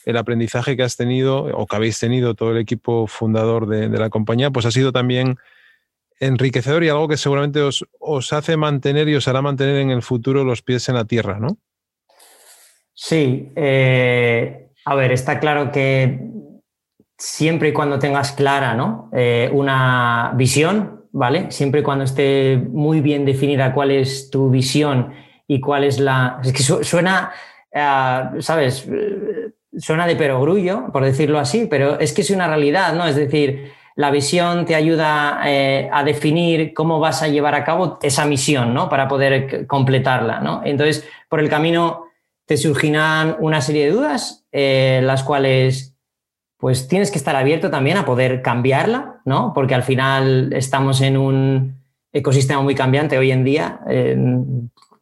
el 0.04 0.18
aprendizaje 0.18 0.76
que 0.76 0.84
has 0.84 0.98
tenido 0.98 1.46
o 1.46 1.66
que 1.66 1.78
habéis 1.78 1.98
tenido 1.98 2.36
todo 2.36 2.52
el 2.52 2.58
equipo 2.58 3.08
fundador 3.08 3.66
de, 3.66 3.88
la 3.88 4.10
compañía, 4.10 4.52
pues 4.52 4.66
ha 4.66 4.72
sido 4.72 4.92
también 4.92 5.38
enriquecedor 6.20 6.84
y 6.84 6.90
algo 6.90 7.08
que 7.08 7.16
seguramente 7.16 7.62
os, 7.62 8.34
hace 8.34 8.58
mantener 8.58 9.08
y 9.08 9.16
os 9.16 9.26
hará 9.30 9.42
mantener 9.42 9.78
en 9.78 9.90
el 9.90 10.02
futuro 10.02 10.44
los 10.44 10.64
pies 10.64 10.90
en 10.90 10.96
la 10.96 11.06
tierra, 11.06 11.40
¿no? 11.40 11.58
Sí, 13.02 13.50
eh, 13.56 14.68
a 14.84 14.94
ver, 14.94 15.14
está 15.14 15.40
claro 15.40 15.72
que 15.72 16.20
siempre 17.18 17.70
y 17.70 17.72
cuando 17.74 17.98
tengas 17.98 18.34
clara 18.34 18.74
¿no? 18.74 19.10
Eh, 19.14 19.50
una 19.54 20.34
visión, 20.36 21.06
¿vale? 21.14 21.50
Siempre 21.50 21.80
y 21.80 21.84
cuando 21.84 22.04
esté 22.04 22.58
muy 22.58 23.00
bien 23.00 23.24
definida 23.24 23.74
cuál 23.74 23.92
es 23.92 24.30
tu 24.30 24.50
visión 24.50 25.14
y 25.48 25.62
cuál 25.62 25.86
es 25.86 25.98
la... 25.98 26.42
Es 26.44 26.52
que 26.52 26.62
suena, 26.84 27.32
uh, 27.74 28.42
¿sabes? 28.42 28.86
suena 29.78 30.06
de 30.06 30.18
perogrullo, 30.18 30.92
por 30.92 31.06
decirlo 31.06 31.40
así, 31.40 31.68
pero 31.70 32.02
es 32.02 32.12
que 32.12 32.20
es 32.20 32.32
una 32.32 32.48
realidad, 32.48 32.94
¿no? 32.96 33.08
Es 33.08 33.16
decir, 33.16 33.72
la 33.96 34.12
visión 34.12 34.66
te 34.66 34.76
ayuda 34.76 35.40
eh, 35.46 35.90
a 35.90 36.04
definir 36.04 36.74
cómo 36.74 37.00
vas 37.00 37.24
a 37.24 37.30
llevar 37.30 37.56
a 37.56 37.64
cabo 37.64 37.98
esa 38.02 38.26
misión, 38.26 38.74
¿no? 38.74 38.90
Para 38.90 39.08
poder 39.08 39.68
completarla, 39.68 40.42
¿no? 40.42 40.64
Entonces, 40.66 41.08
por 41.30 41.40
el 41.40 41.50
camino 41.50 42.09
te 42.50 42.58
surgirán 42.58 43.38
una 43.42 43.62
serie 43.62 43.86
de 43.86 43.92
dudas, 43.92 44.44
eh, 44.52 45.02
las 45.04 45.22
cuales 45.24 45.96
pues 46.58 46.88
tienes 46.88 47.12
que 47.12 47.20
estar 47.20 47.36
abierto 47.36 47.70
también 47.70 47.98
a 47.98 48.06
poder 48.06 48.42
cambiarla, 48.42 49.22
¿no? 49.24 49.54
Porque 49.54 49.76
al 49.76 49.84
final 49.84 50.52
estamos 50.54 51.00
en 51.02 51.16
un 51.16 51.80
ecosistema 52.12 52.64
muy 52.64 52.74
cambiante 52.74 53.20
hoy 53.20 53.32
en 53.32 53.44
día, 53.44 53.82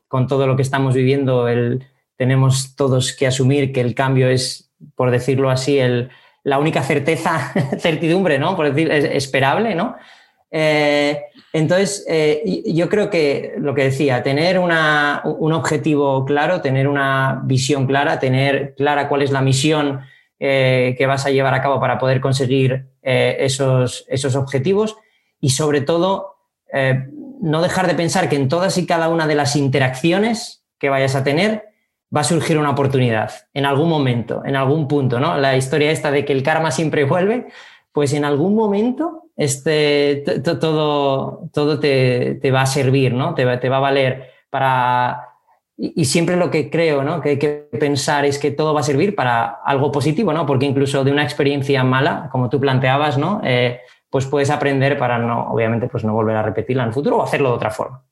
con 0.09 0.27
todo 0.27 0.45
lo 0.45 0.57
que 0.57 0.61
estamos 0.61 0.93
viviendo, 0.93 1.47
el, 1.47 1.85
tenemos 2.17 2.75
todos 2.75 3.13
que 3.13 3.27
asumir 3.27 3.71
que 3.71 3.79
el 3.79 3.95
cambio 3.95 4.27
es, 4.27 4.69
por 4.95 5.09
decirlo 5.09 5.49
así, 5.49 5.79
el, 5.79 6.09
la 6.43 6.59
única 6.59 6.83
certeza, 6.83 7.53
certidumbre, 7.79 8.39
¿no? 8.39 8.57
Por 8.57 8.73
decir, 8.73 8.91
es 8.91 9.05
esperable, 9.05 9.73
¿no? 9.73 9.95
Eh, 10.51 11.21
entonces, 11.53 12.05
eh, 12.07 12.63
yo 12.65 12.89
creo 12.89 13.09
que 13.09 13.55
lo 13.57 13.73
que 13.73 13.85
decía, 13.85 14.23
tener 14.23 14.59
una, 14.59 15.21
un 15.23 15.53
objetivo 15.53 16.25
claro, 16.25 16.61
tener 16.61 16.87
una 16.87 17.41
visión 17.45 17.87
clara, 17.87 18.19
tener 18.19 18.75
clara 18.75 19.09
cuál 19.09 19.21
es 19.21 19.31
la 19.31 19.41
misión 19.41 20.01
eh, 20.39 20.95
que 20.97 21.05
vas 21.05 21.25
a 21.25 21.31
llevar 21.31 21.53
a 21.53 21.61
cabo 21.61 21.79
para 21.79 21.97
poder 21.97 22.21
conseguir 22.21 22.87
esos, 23.01 24.05
esos 24.09 24.35
objetivos 24.35 24.97
y 25.39 25.51
sobre 25.51 25.79
todo 25.79 26.35
no 27.41 27.61
dejar 27.61 27.87
de 27.87 27.93
pensar 27.93 28.27
que 28.27 28.35
en 28.35 28.49
todas 28.49 28.77
y 28.77 28.85
cada 28.85 29.07
una 29.07 29.27
de 29.27 29.35
las 29.35 29.55
interacciones 29.55 30.65
que 30.77 30.89
vayas 30.89 31.15
a 31.15 31.23
tener, 31.23 31.67
va 32.15 32.21
a 32.21 32.25
surgir 32.25 32.57
una 32.57 32.69
oportunidad 32.69 33.31
en 33.53 33.65
algún 33.65 33.89
momento, 33.89 34.43
en 34.45 34.55
algún 34.55 34.87
punto, 34.87 35.19
¿no? 35.19 35.37
La 35.37 35.55
historia 35.55 35.91
esta 35.91 36.11
de 36.11 36.25
que 36.25 36.33
el 36.33 36.43
karma 36.43 36.71
siempre 36.71 37.03
vuelve, 37.03 37.47
pues 37.97 38.13
en 38.13 38.25
algún 38.25 38.53
momento 38.53 39.23
este, 39.35 40.17
todo, 40.43 41.49
todo 41.51 41.79
te, 41.79 42.51
va 42.53 42.61
a 42.61 42.67
servir, 42.67 43.11
¿no? 43.11 43.33
Te, 43.33 43.57
te 43.57 43.69
va 43.69 43.77
a 43.77 43.79
valer 43.79 44.29
para... 44.51 45.29
Y, 45.75 46.05
siempre 46.05 46.35
lo 46.35 46.51
que 46.51 46.69
creo, 46.69 47.03
¿no? 47.03 47.21
Que 47.21 47.29
hay 47.29 47.39
que 47.39 47.67
pensar 47.79 48.23
es 48.23 48.37
que 48.37 48.51
todo 48.51 48.75
va 48.75 48.81
a 48.81 48.83
servir 48.83 49.15
para 49.15 49.45
algo 49.65 49.91
positivo, 49.91 50.31
¿no? 50.31 50.45
Porque 50.45 50.67
incluso 50.67 51.03
de 51.03 51.11
una 51.11 51.23
experiencia 51.23 51.83
mala, 51.83 52.29
como 52.31 52.51
tú 52.51 52.59
planteabas, 52.59 53.17
¿no? 53.17 53.41
Eh, 53.43 53.79
pues 54.11 54.27
puedes 54.27 54.51
aprender 54.51 54.99
para 54.99 55.17
no, 55.17 55.49
obviamente, 55.49 55.87
pues 55.87 56.03
no 56.03 56.13
volver 56.13 56.35
a 56.35 56.43
repetirla 56.43 56.83
en 56.83 56.89
el 56.89 56.93
futuro 56.93 57.17
o 57.17 57.23
hacerlo 57.23 57.49
de 57.49 57.55
otra 57.55 57.71
forma. 57.71 58.03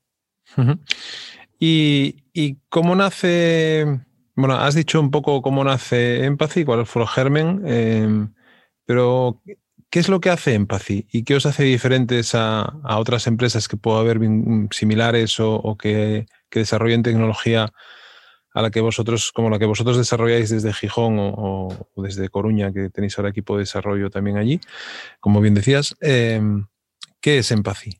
¿Y, 1.59 2.57
cómo 2.69 2.95
nace? 2.95 3.85
Bueno, 4.33 4.55
has 4.55 4.73
dicho 4.73 4.99
un 4.99 5.11
poco 5.11 5.43
cómo 5.43 5.63
nace 5.63 6.25
Empathy, 6.25 6.65
cuál 6.65 6.87
fue 6.87 7.03
el 7.03 7.07
germen, 7.07 7.61
em, 7.67 8.33
pero 8.87 9.43
¿qué 9.89 9.99
es 9.99 10.09
lo 10.09 10.19
que 10.19 10.29
hace 10.29 10.53
Empathy 10.53 11.07
y 11.11 11.23
qué 11.23 11.35
os 11.35 11.45
hace 11.45 11.63
diferentes 11.63 12.35
a, 12.35 12.73
otras 12.83 13.27
empresas 13.27 13.67
que 13.67 13.77
puedo 13.77 13.97
haber 13.97 14.19
similares 14.71 15.39
o, 15.39 15.77
que, 15.79 16.25
desarrollen 16.51 17.03
tecnología 17.03 17.69
a 18.53 18.61
la 18.61 18.71
que 18.71 18.79
vosotros, 18.79 19.33
como 19.33 19.49
la 19.49 19.59
que 19.59 19.65
vosotros 19.65 19.97
desarrolláis 19.97 20.49
desde 20.49 20.71
Gijón 20.71 21.17
o, 21.19 21.89
desde 21.97 22.29
Coruña, 22.29 22.71
que 22.71 22.89
tenéis 22.89 23.17
ahora 23.17 23.29
equipo 23.29 23.55
de 23.55 23.63
desarrollo 23.63 24.09
también 24.09 24.37
allí, 24.37 24.61
como 25.19 25.41
bien 25.41 25.53
decías, 25.53 25.95
em, 25.99 26.67
¿qué 27.19 27.39
es 27.39 27.51
Empathy? 27.51 27.99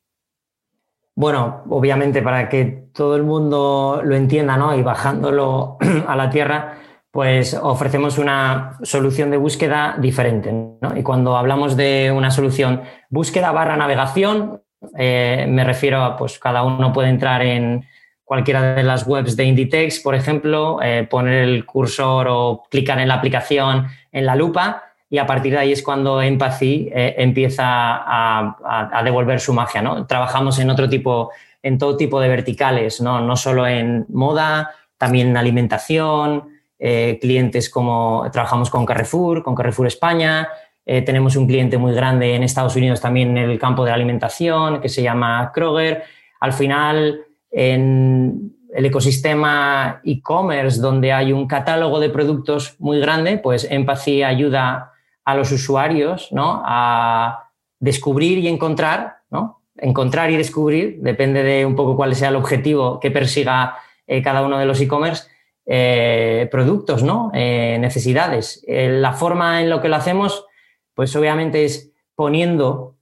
Bueno, 1.18 1.63
obviamente 1.70 2.22
para 2.22 2.50
que 2.50 2.89
todo 2.94 3.15
el 3.15 3.24
mundo 3.24 4.01
lo 4.04 4.15
entienda 4.15 4.58
¿no? 4.58 4.75
y 4.75 4.84
bajándolo 4.84 5.77
a 6.08 6.15
la 6.15 6.30
tierra, 6.30 6.77
pues 7.15 7.53
ofrecemos 7.53 8.17
una 8.17 8.77
solución 8.84 9.31
de 9.31 9.38
búsqueda 9.38 9.95
diferente. 9.98 10.53
Y 10.98 11.01
cuando 11.01 11.38
hablamos 11.38 11.77
de 11.77 12.12
una 12.13 12.29
solución 12.29 12.81
búsqueda 13.10 13.53
barra 13.53 13.77
navegación, 13.77 14.62
eh, 14.98 15.45
me 15.48 15.63
refiero 15.63 16.03
a 16.03 16.17
pues 16.17 16.38
cada 16.39 16.63
uno 16.63 16.91
puede 16.91 17.07
entrar 17.07 17.41
en 17.41 17.86
cualquiera 18.25 18.75
de 18.75 18.84
las 18.84 19.07
webs 19.07 19.38
de 19.38 19.45
Inditex, 19.45 20.01
por 20.01 20.13
ejemplo, 20.13 20.81
eh, 20.84 21.07
poner 21.10 21.45
el 21.45 21.65
cursor 21.65 22.27
o 22.29 22.63
clicar 22.69 23.00
en 23.00 23.07
la 23.07 23.13
aplicación 23.13 23.88
en 24.12 24.25
la 24.25 24.36
lupa 24.36 24.84
y 25.10 25.17
a 25.17 25.25
partir 25.25 25.53
de 25.53 25.60
ahí 25.60 25.72
es 25.72 25.81
cuando 25.81 26.22
Empathy 26.22 26.89
eh, 26.93 27.15
empieza 27.17 27.63
a, 27.65 29.01
devolver 29.05 29.39
su 29.39 29.53
magia. 29.53 30.05
Trabajamos 30.05 30.60
en 30.60 30.69
otro 30.69 30.89
tipo, 30.89 31.31
en 31.63 31.77
todo 31.77 31.95
tipo 31.95 32.19
de 32.19 32.27
verticales, 32.27 33.00
no, 33.00 33.22
no 33.22 33.38
solo 33.38 33.65
en 33.65 34.05
moda, 34.10 34.72
también 34.98 35.29
en 35.29 35.38
alimentación, 35.38 36.55
eh, 36.79 37.17
clientes 37.22 37.70
como 37.70 38.27
trabajamos 38.32 38.70
con 38.70 38.86
Carrefour, 38.86 39.44
con 39.44 39.55
Carrefour 39.55 39.88
España, 39.88 40.48
eh, 40.86 41.01
tenemos 41.01 41.36
un 41.36 41.48
cliente 41.48 41.77
muy 41.77 41.94
grande 41.94 42.36
en 42.36 42.44
Estados 42.44 42.75
Unidos 42.75 43.01
también 43.01 43.38
en 43.38 43.50
el 43.50 43.60
campo 43.60 43.84
de 43.84 43.89
la 43.89 43.96
alimentación 43.96 44.82
que 44.82 44.89
se 44.89 45.01
llama 45.01 45.51
Kroger. 45.53 46.03
Al 46.39 46.53
final, 46.53 47.22
en 47.50 48.55
el 48.74 48.86
ecosistema 48.86 50.01
e-commerce, 50.03 50.79
donde 50.79 51.12
hay 51.12 51.32
un 51.32 51.48
catálogo 51.48 52.00
de 52.00 52.10
productos 52.10 52.75
muy 52.79 53.00
grande, 53.00 53.38
pues 53.38 53.65
Empathy 53.70 54.22
ayuda 54.22 54.91
a 55.24 55.36
los 55.36 55.51
usuarios 55.51 56.32
¿no? 56.32 56.62
a 56.65 57.50
descubrir 57.79 58.38
y 58.39 58.48
encontrar, 58.48 59.20
¿no? 59.32 59.62
encontrar 59.77 60.29
y 60.29 60.38
descubrir, 60.38 61.00
depende 61.01 61.41
de 61.41 61.65
un 61.65 61.75
poco 61.75 61.96
cuál 61.96 62.15
sea 62.15 62.29
el 62.29 62.36
objetivo 62.36 63.00
que 63.00 63.12
persiga 63.12 63.77
eh, 64.08 64.22
cada 64.22 64.46
uno 64.46 64.60
de 64.60 64.65
los 64.65 64.79
e-commerce, 64.82 65.29
eh, 65.65 66.48
productos, 66.51 67.03
¿no? 67.03 67.31
Eh, 67.34 67.77
necesidades. 67.79 68.63
la 68.67 69.13
forma 69.13 69.62
en 69.62 69.69
lo 69.69 69.81
que 69.81 69.89
lo 69.89 69.95
hacemos, 69.95 70.45
pues 70.93 71.15
obviamente 71.15 71.65
es 71.65 71.91
poniendo 72.15 72.95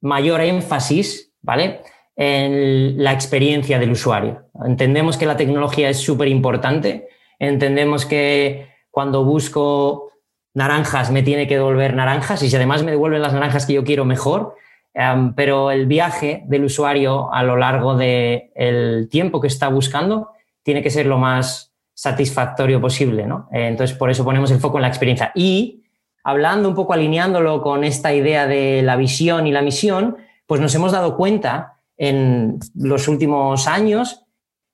mayor 0.00 0.40
énfasis, 0.40 1.32
¿vale? 1.40 1.80
En 2.16 3.02
la 3.02 3.12
experiencia 3.12 3.78
del 3.78 3.92
usuario. 3.92 4.46
Entendemos 4.66 5.16
que 5.16 5.26
la 5.26 5.36
tecnología 5.36 5.88
es 5.88 5.98
súper 5.98 6.28
importante, 6.28 7.08
entendemos 7.38 8.04
que 8.06 8.68
cuando 8.90 9.24
busco 9.24 10.12
naranjas 10.54 11.10
me 11.10 11.22
tiene 11.22 11.46
que 11.46 11.56
devolver 11.56 11.94
naranjas 11.94 12.42
y 12.42 12.48
si 12.48 12.56
además 12.56 12.82
me 12.82 12.92
devuelven 12.92 13.22
las 13.22 13.32
naranjas 13.34 13.66
que 13.66 13.74
yo 13.74 13.84
quiero, 13.84 14.04
mejor. 14.04 14.54
Em, 14.94 15.34
pero 15.34 15.72
el 15.72 15.86
viaje 15.86 16.44
del 16.46 16.64
usuario 16.64 17.32
a 17.32 17.42
lo 17.42 17.56
largo 17.56 17.96
del 17.96 19.08
tiempo 19.10 19.40
que 19.40 19.48
está 19.48 19.68
buscando 19.68 20.28
tiene 20.64 20.82
que 20.82 20.90
ser 20.90 21.06
lo 21.06 21.18
más 21.18 21.72
satisfactorio 21.94 22.80
posible. 22.80 23.26
¿no? 23.26 23.48
Eh, 23.52 23.68
entonces, 23.68 23.96
por 23.96 24.10
eso 24.10 24.24
ponemos 24.24 24.50
el 24.50 24.58
foco 24.58 24.78
en 24.78 24.82
la 24.82 24.88
experiencia. 24.88 25.30
Y 25.36 25.84
hablando 26.24 26.68
un 26.68 26.74
poco, 26.74 26.92
alineándolo 26.92 27.62
con 27.62 27.84
esta 27.84 28.12
idea 28.12 28.48
de 28.48 28.82
la 28.82 28.96
visión 28.96 29.46
y 29.46 29.52
la 29.52 29.62
misión, 29.62 30.16
pues 30.46 30.60
nos 30.60 30.74
hemos 30.74 30.90
dado 30.90 31.16
cuenta 31.16 31.78
en 31.96 32.58
los 32.74 33.06
últimos 33.06 33.68
años 33.68 34.24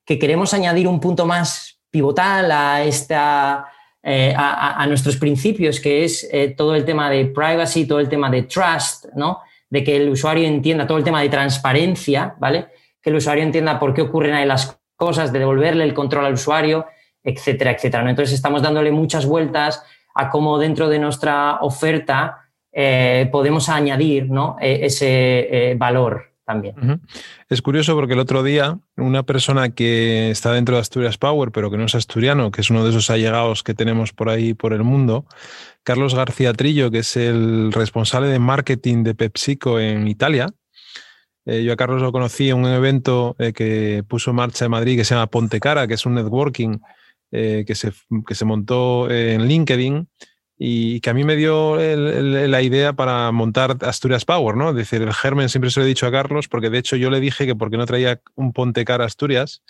que 0.07 0.19
queremos 0.19 0.55
añadir 0.55 0.89
un 0.89 1.01
punto 1.01 1.27
más 1.27 1.81
pivotal 1.91 2.51
a 2.51 2.83
esta 2.83 3.67
eh, 4.03 4.33
a, 4.35 4.87
nuestros 4.87 5.19
principios, 5.19 5.79
que 5.79 6.05
es 6.05 6.27
eh, 6.33 6.55
todo 6.57 6.75
el 6.75 6.87
tema 6.87 7.11
de 7.11 7.27
privacy, 7.27 7.85
todo 7.85 8.01
el 8.01 8.09
tema 8.09 8.31
de 8.31 8.45
trust, 8.45 9.07
¿no? 9.15 9.41
De 9.69 9.85
que 9.85 9.97
el 9.97 10.09
usuario 10.09 10.49
entienda 10.49 10.87
todo 10.87 10.97
el 10.97 11.05
tema 11.05 11.21
de 11.21 11.29
transparencia, 11.29 12.35
¿vale? 12.39 12.69
Que 13.03 13.11
el 13.11 13.17
usuario 13.17 13.45
entienda 13.45 13.79
por 13.79 13.93
qué 13.93 14.01
ocurren 14.01 14.33
ahí 14.33 14.47
las 14.47 14.80
cosas, 15.01 15.33
de 15.33 15.41
devolverle 15.41 15.83
el 15.83 15.95
control 15.95 16.27
al 16.27 16.35
usuario, 16.35 16.87
etcétera, 17.25 17.73
etcétera. 17.73 18.09
Entonces 18.09 18.35
estamos 18.35 18.61
dándole 18.63 18.93
muchas 18.93 19.25
vueltas 19.27 19.83
a 20.15 20.29
cómo 20.29 20.59
dentro 20.59 20.89
de 20.89 20.99
nuestra 20.99 21.59
oferta 21.63 22.51
podemos 23.33 23.69
añadir 23.69 24.31
¿no? 24.31 24.57
E, 24.61 24.87
ese 24.87 25.75
valor 25.77 26.31
también. 26.45 27.01
Es 27.49 27.63
curioso 27.63 27.95
porque 27.95 28.15
el 28.15 28.19
otro 28.19 28.43
día 28.43 28.79
una 28.97 29.23
persona 29.23 29.71
que 29.71 30.31
está 30.31 30.53
dentro 30.53 30.75
de 30.75 30.81
Asturias 30.81 31.17
Power, 31.17 31.53
pero 31.53 31.71
que 31.71 31.77
no 31.77 31.85
es 31.85 31.95
asturiano, 31.95 32.51
que 32.51 32.61
es 32.61 32.71
uno 32.71 32.85
de 32.85 32.91
esos 32.91 33.09
allegados 33.09 33.63
que 33.63 33.75
tenemos 33.75 34.13
por 34.13 34.29
ahí 34.29 34.55
por 34.55 34.73
el 34.73 34.83
mundo, 34.83 35.27
Carlos 35.83 36.15
García 36.15 36.53
Trillo, 36.53 36.91
que 36.91 36.99
es 36.99 37.17
el 37.17 37.73
responsable 37.73 38.29
de 38.29 38.39
marketing 38.39 39.05
de 39.05 39.15
PepsiCo 39.15 39.79
en 39.79 40.09
Italia. 40.09 40.49
Eh, 41.51 41.65
yo 41.65 41.73
a 41.73 41.77
Carlos 41.77 42.01
lo 42.01 42.13
conocí 42.13 42.49
en 42.49 42.59
un 42.59 42.67
evento 42.67 43.35
eh, 43.41 43.53
que 43.53 44.05
puso 44.07 44.31
en 44.31 44.37
marcha 44.37 44.67
en 44.67 44.71
Madrid 44.71 44.97
que 44.97 45.05
se 45.05 45.17
llama 45.17 45.27
Ponte 45.27 45.59
Cara, 45.59 45.89
que 45.89 45.95
es 45.95 46.07
un 46.07 46.15
networking 46.15 46.79
eh, 47.33 47.65
que, 47.67 47.75
se, 47.75 47.91
que 48.25 48.37
se 48.37 48.45
montó 48.45 49.11
en 49.11 49.49
LinkedIn 49.49 50.09
y 50.57 51.01
que 51.01 51.11
a 51.11 51.15
mí 51.15 51.25
me 51.25 51.35
dio 51.35 51.77
la 51.77 52.63
idea 52.63 52.93
para 52.93 53.33
montar 53.33 53.79
Asturias 53.81 54.25
Power, 54.25 54.57
¿no? 54.57 54.71
Es 54.71 54.77
decir, 54.77 55.03
el 55.03 55.13
germen 55.13 55.49
siempre 55.49 55.71
se 55.71 55.81
lo 55.81 55.87
he 55.87 55.89
dicho 55.89 56.07
a 56.07 56.13
Carlos, 56.13 56.47
porque 56.47 56.71
de 56.71 56.79
hecho 56.79 56.95
yo 56.95 57.11
le 57.11 57.19
dije 57.19 57.47
que 57.47 57.57
porque 57.57 57.79
no 57.79 57.87
traía 57.87 58.21
un 58.37 58.53
Ponte 58.53 58.85
Cara 58.85 59.05
Asturias, 59.05 59.63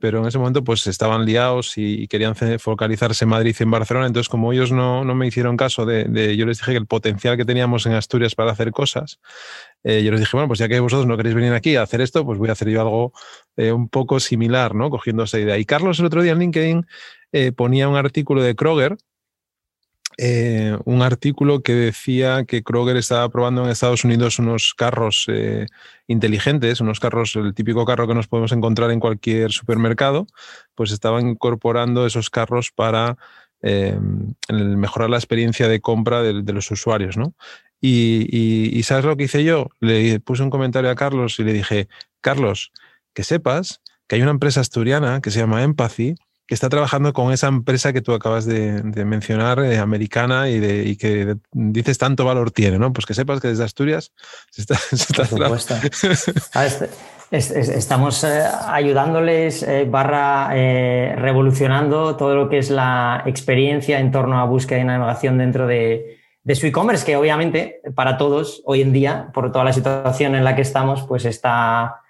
pero 0.00 0.20
en 0.20 0.26
ese 0.26 0.38
momento 0.38 0.64
pues 0.64 0.86
estaban 0.86 1.24
liados 1.24 1.74
y, 1.76 2.08
querían 2.08 2.34
focalizarse 2.58 3.24
en 3.24 3.28
Madrid 3.28 3.54
y 3.58 3.62
en 3.62 3.70
Barcelona, 3.70 4.06
entonces 4.06 4.28
como 4.28 4.52
ellos 4.52 4.72
no, 4.72 5.04
me 5.04 5.26
hicieron 5.26 5.56
caso 5.56 5.84
de, 5.84 6.36
yo 6.36 6.46
les 6.46 6.58
dije 6.58 6.72
que 6.72 6.78
el 6.78 6.86
potencial 6.86 7.36
que 7.36 7.44
teníamos 7.44 7.86
en 7.86 7.92
Asturias 7.92 8.34
para 8.34 8.50
hacer 8.50 8.72
cosas, 8.72 9.20
eh, 9.82 10.02
yo 10.02 10.10
les 10.10 10.20
dije, 10.20 10.32
bueno, 10.36 10.48
pues 10.48 10.58
ya 10.58 10.68
que 10.68 10.78
vosotros 10.80 11.06
no 11.06 11.16
queréis 11.16 11.34
venir 11.34 11.52
aquí 11.52 11.76
a 11.76 11.82
hacer 11.82 12.00
esto, 12.00 12.24
pues 12.24 12.38
voy 12.38 12.50
a 12.50 12.52
hacer 12.52 12.68
yo 12.68 12.80
algo 12.80 13.12
eh, 13.56 13.72
un 13.72 13.88
poco 13.88 14.20
similar, 14.20 14.74
¿no? 14.74 14.90
Cogiendo 14.90 15.22
esa 15.24 15.38
idea. 15.38 15.58
Y 15.58 15.64
Carlos 15.64 15.98
el 16.00 16.06
otro 16.06 16.22
día 16.22 16.32
en 16.32 16.38
LinkedIn 16.38 16.86
eh, 17.32 17.52
ponía 17.52 17.88
un 17.88 17.96
artículo 17.96 18.42
de 18.42 18.54
Kroger, 18.54 18.96
un 20.84 21.00
artículo 21.00 21.62
que 21.62 21.72
decía 21.72 22.44
que 22.44 22.62
Kroger 22.62 22.98
estaba 22.98 23.26
probando 23.30 23.64
en 23.64 23.70
Estados 23.70 24.04
Unidos 24.04 24.38
unos 24.38 24.74
carros 24.74 25.26
inteligentes, 26.08 26.82
unos 26.82 27.00
carros, 27.00 27.36
el 27.36 27.54
típico 27.54 27.86
carro 27.86 28.06
que 28.06 28.12
nos 28.12 28.28
podemos 28.28 28.52
encontrar 28.52 28.90
en 28.90 29.00
cualquier 29.00 29.50
supermercado, 29.50 30.26
pues 30.74 30.90
estaban 30.92 31.26
incorporando 31.26 32.04
esos 32.04 32.28
carros 32.28 32.70
para 32.70 33.16
mejorar 33.62 35.08
la 35.08 35.16
experiencia 35.16 35.68
de 35.68 35.80
compra 35.80 36.20
de, 36.22 36.52
los 36.52 36.70
usuarios, 36.70 37.16
¿no? 37.16 37.32
Y, 37.80 38.28
y, 38.76 38.82
¿sabes 38.82 39.04
lo 39.06 39.16
que 39.16 39.24
hice 39.24 39.42
yo? 39.42 39.68
Le 39.80 40.20
puse 40.20 40.42
un 40.42 40.50
comentario 40.50 40.90
a 40.90 40.94
Carlos 40.94 41.38
y 41.38 41.44
le 41.44 41.54
dije, 41.54 41.88
Carlos, 42.20 42.72
que 43.14 43.24
sepas 43.24 43.80
que 44.06 44.16
hay 44.16 44.22
una 44.22 44.32
empresa 44.32 44.60
asturiana 44.60 45.20
que 45.20 45.30
se 45.30 45.38
llama 45.38 45.62
Empathy, 45.62 46.16
que 46.50 46.54
está 46.54 46.68
trabajando 46.68 47.12
con 47.12 47.32
esa 47.32 47.46
empresa 47.46 47.92
que 47.92 48.02
tú 48.02 48.12
acabas 48.12 48.44
de, 48.44 48.82
mencionar, 49.04 49.60
eh, 49.60 49.78
americana, 49.78 50.48
y, 50.48 50.58
de, 50.58 50.96
que 50.96 51.36
dices 51.52 51.96
tanto 51.96 52.24
valor 52.24 52.50
tiene, 52.50 52.76
¿no? 52.76 52.92
Pues 52.92 53.06
que 53.06 53.14
sepas 53.14 53.40
que 53.40 53.46
desde 53.46 53.62
Asturias 53.62 54.12
se 54.50 54.62
está, 54.62 54.76
Estamos 57.30 58.24
eh, 58.24 58.42
ayudándoles, 58.66 59.62
eh, 59.62 59.86
barra 59.88 60.48
revolucionando 60.48 62.16
todo 62.16 62.34
lo 62.34 62.48
que 62.48 62.58
es 62.58 62.70
la 62.70 63.22
experiencia 63.26 64.00
en 64.00 64.10
torno 64.10 64.40
a 64.40 64.44
búsqueda 64.44 64.80
y 64.80 64.84
navegación 64.84 65.38
dentro 65.38 65.68
de, 65.68 66.19
de 66.42 66.54
su 66.54 66.66
e-commerce, 66.66 67.04
que 67.04 67.16
obviamente 67.16 67.80
para 67.94 68.16
todos 68.16 68.62
hoy 68.64 68.82
en 68.82 68.92
día, 68.92 69.30
por 69.34 69.52
toda 69.52 69.64
la 69.64 69.72
situación 69.72 70.34
en 70.34 70.44
la 70.44 70.56
que 70.56 70.62
estamos, 70.62 71.02
pues 71.02 71.24
está 71.24 72.00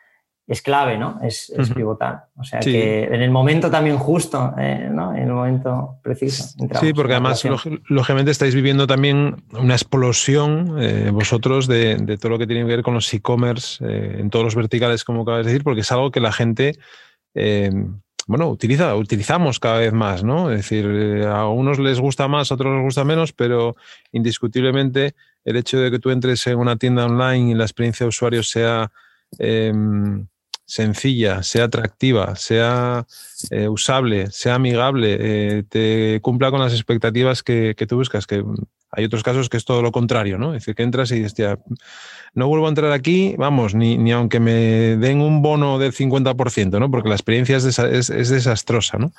es 0.50 0.62
clave, 0.62 0.98
¿no? 0.98 1.20
Es, 1.22 1.52
pivotal. 1.72 2.24
O 2.36 2.42
sea 2.42 2.58
que 2.58 3.04
en 3.04 3.22
el 3.22 3.30
momento 3.30 3.70
también 3.70 3.98
justo, 3.98 4.52
eh, 4.58 4.88
¿no? 4.90 5.14
En 5.14 5.22
el 5.22 5.32
momento 5.32 6.00
preciso. 6.02 6.42
Sí, 6.80 6.92
porque 6.92 7.12
además, 7.12 7.44
lógicamente, 7.88 8.32
estáis 8.32 8.56
viviendo 8.56 8.88
también 8.88 9.44
una 9.52 9.74
explosión 9.74 10.74
eh, 10.80 11.10
vosotros 11.12 11.68
de, 11.68 12.18
todo 12.20 12.30
lo 12.30 12.38
que 12.38 12.48
tiene 12.48 12.62
que 12.62 12.68
ver 12.68 12.82
con 12.82 12.94
los 12.94 13.14
e-commerce 13.14 13.84
eh, 13.86 14.16
en 14.18 14.28
todos 14.28 14.44
los 14.44 14.56
verticales, 14.56 15.04
como 15.04 15.22
acabas 15.22 15.46
de 15.46 15.52
decir, 15.52 15.62
porque 15.62 15.82
es 15.82 15.92
algo 15.92 16.10
que 16.10 16.20
la 16.20 16.32
gente. 16.32 16.76
Bueno, 18.30 18.48
utiliza, 18.48 18.94
utilizamos 18.94 19.58
cada 19.58 19.80
vez 19.80 19.92
más, 19.92 20.22
¿no? 20.22 20.52
Es 20.52 20.58
decir, 20.58 20.86
a 21.26 21.48
unos 21.48 21.80
les 21.80 21.98
gusta 21.98 22.28
más, 22.28 22.52
a 22.52 22.54
otros 22.54 22.72
les 22.72 22.84
gusta 22.84 23.02
menos, 23.02 23.32
pero 23.32 23.74
indiscutiblemente 24.12 25.16
el 25.44 25.56
hecho 25.56 25.80
de 25.80 25.90
que 25.90 25.98
tú 25.98 26.10
entres 26.10 26.46
en 26.46 26.56
una 26.56 26.76
tienda 26.76 27.06
online 27.06 27.50
y 27.50 27.54
la 27.54 27.64
experiencia 27.64 28.04
de 28.04 28.08
usuario 28.10 28.44
sea 28.44 28.92
em, 29.40 30.28
sencilla, 30.70 31.42
sea 31.42 31.64
atractiva, 31.64 32.36
sea 32.36 33.04
eh, 33.50 33.66
usable, 33.66 34.30
sea 34.30 34.54
amigable, 34.54 35.16
eh, 35.18 35.64
te 35.68 36.20
cumpla 36.22 36.52
con 36.52 36.60
las 36.60 36.72
expectativas 36.72 37.42
que, 37.42 37.74
tú 37.88 37.96
buscas, 37.96 38.24
que 38.24 38.44
hay 38.92 39.04
otros 39.04 39.24
casos 39.24 39.48
que 39.48 39.56
es 39.56 39.64
todo 39.64 39.82
lo 39.82 39.90
contrario, 39.90 40.38
¿no? 40.38 40.54
Es 40.54 40.62
decir, 40.62 40.76
que 40.76 40.84
entras 40.84 41.10
y 41.10 41.16
dices, 41.16 41.34
ya, 41.34 41.58
no 42.34 42.46
vuelvo 42.46 42.66
a 42.66 42.68
entrar 42.68 42.92
aquí, 42.92 43.34
vamos, 43.36 43.74
ni, 43.74 43.98
ni 43.98 44.12
aunque 44.12 44.38
me 44.38 44.96
den 44.96 45.20
un 45.20 45.42
bono 45.42 45.80
del 45.80 45.92
50%, 45.92 46.78
¿no? 46.78 46.88
Porque 46.88 47.08
la 47.08 47.16
experiencia 47.16 47.56
es, 47.56 47.78
es, 47.80 48.28
desastrosa, 48.28 48.96
¿no? 48.96 49.12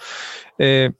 Eh, 0.58 0.92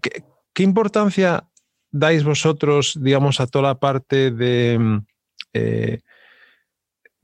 ¿qué, 0.00 0.62
importancia 0.62 1.42
dais 1.90 2.22
vosotros, 2.22 2.96
digamos, 3.02 3.40
a 3.40 3.48
toda 3.48 3.70
la 3.70 3.80
parte 3.80 4.30
de 4.30 5.02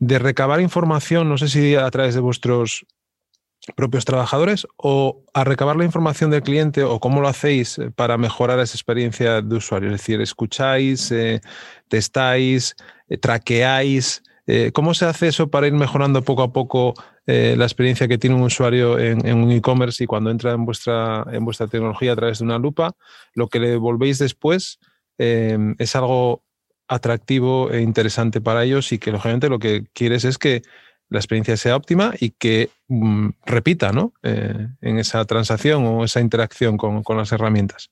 de 0.03 0.19
recabar 0.19 0.61
información, 0.61 1.29
no 1.29 1.39
sé 1.39 1.47
si 1.47 1.77
a 1.77 1.89
través 1.93 2.17
de 2.17 2.21
vuestros 2.21 2.85
propios 3.77 4.05
trabajadores 4.05 4.67
o 4.77 5.23
a 5.33 5.45
recabar 5.45 5.77
la 5.77 5.85
información 5.85 6.33
del 6.33 6.43
cliente 6.43 6.83
o 6.83 6.99
cómo 6.99 7.21
lo 7.21 7.29
hacéis 7.29 7.79
eh, 7.79 7.93
para 7.95 8.19
mejorar 8.19 8.59
esa 8.59 8.75
experiencia 8.75 9.41
de 9.41 9.55
usuario? 9.55 9.91
Es 9.91 10.01
decir, 10.01 10.21
escucháis, 10.21 11.13
eh, 11.13 11.41
testáis, 11.87 12.75
eh, 13.09 13.17
traqueáis. 13.17 14.25
¿Cómo 14.75 14.93
se 14.93 15.07
hace 15.07 15.29
eso 15.29 15.49
para 15.49 15.69
ir 15.69 15.73
mejorando 15.73 16.21
poco 16.23 16.43
a 16.43 16.53
poco 16.53 16.95
la 17.25 17.65
experiencia 17.65 18.09
que 18.09 18.19
tiene 18.19 18.35
un 18.35 18.43
usuario 18.43 18.99
en, 18.99 19.25
en 19.25 19.39
un 19.39 19.53
e-commerce 19.53 20.03
y 20.03 20.07
cuando 20.09 20.31
entra 20.31 20.53
en 20.53 20.65
vuestra, 20.67 21.25
en 21.31 21.45
vuestra 21.45 21.69
tecnología 21.69 22.13
a 22.13 22.17
través 22.17 22.41
de 22.41 22.45
una 22.45 22.59
lupa, 22.59 22.91
lo 23.35 23.47
que 23.47 23.61
le 23.61 23.69
devolvéis 23.69 24.19
después 24.19 24.81
es 25.17 25.97
algo 25.97 26.43
atractivo 26.89 27.71
e 27.71 27.81
interesante 27.81 28.41
para 28.41 28.65
ellos 28.65 28.93
y 28.93 28.99
que 28.99 29.13
lógicamente 29.13 29.49
lo 29.49 29.59
que 29.59 29.85
quieres 29.93 30.25
es 30.25 30.39
que 30.39 30.63
la 31.09 31.19
experiencia 31.19 31.57
sea 31.57 31.77
óptima 31.77 32.15
y 32.19 32.31
que 32.31 32.71
mm, 32.89 33.29
repita 33.45 33.93
¿no? 33.93 34.13
Eh, 34.23 34.69
en 34.81 34.99
esa 34.99 35.25
transacción 35.25 35.85
o 35.85 36.05
esa 36.05 36.21
interacción 36.21 36.77
con, 36.77 37.03
las 37.17 37.33
herramientas. 37.33 37.91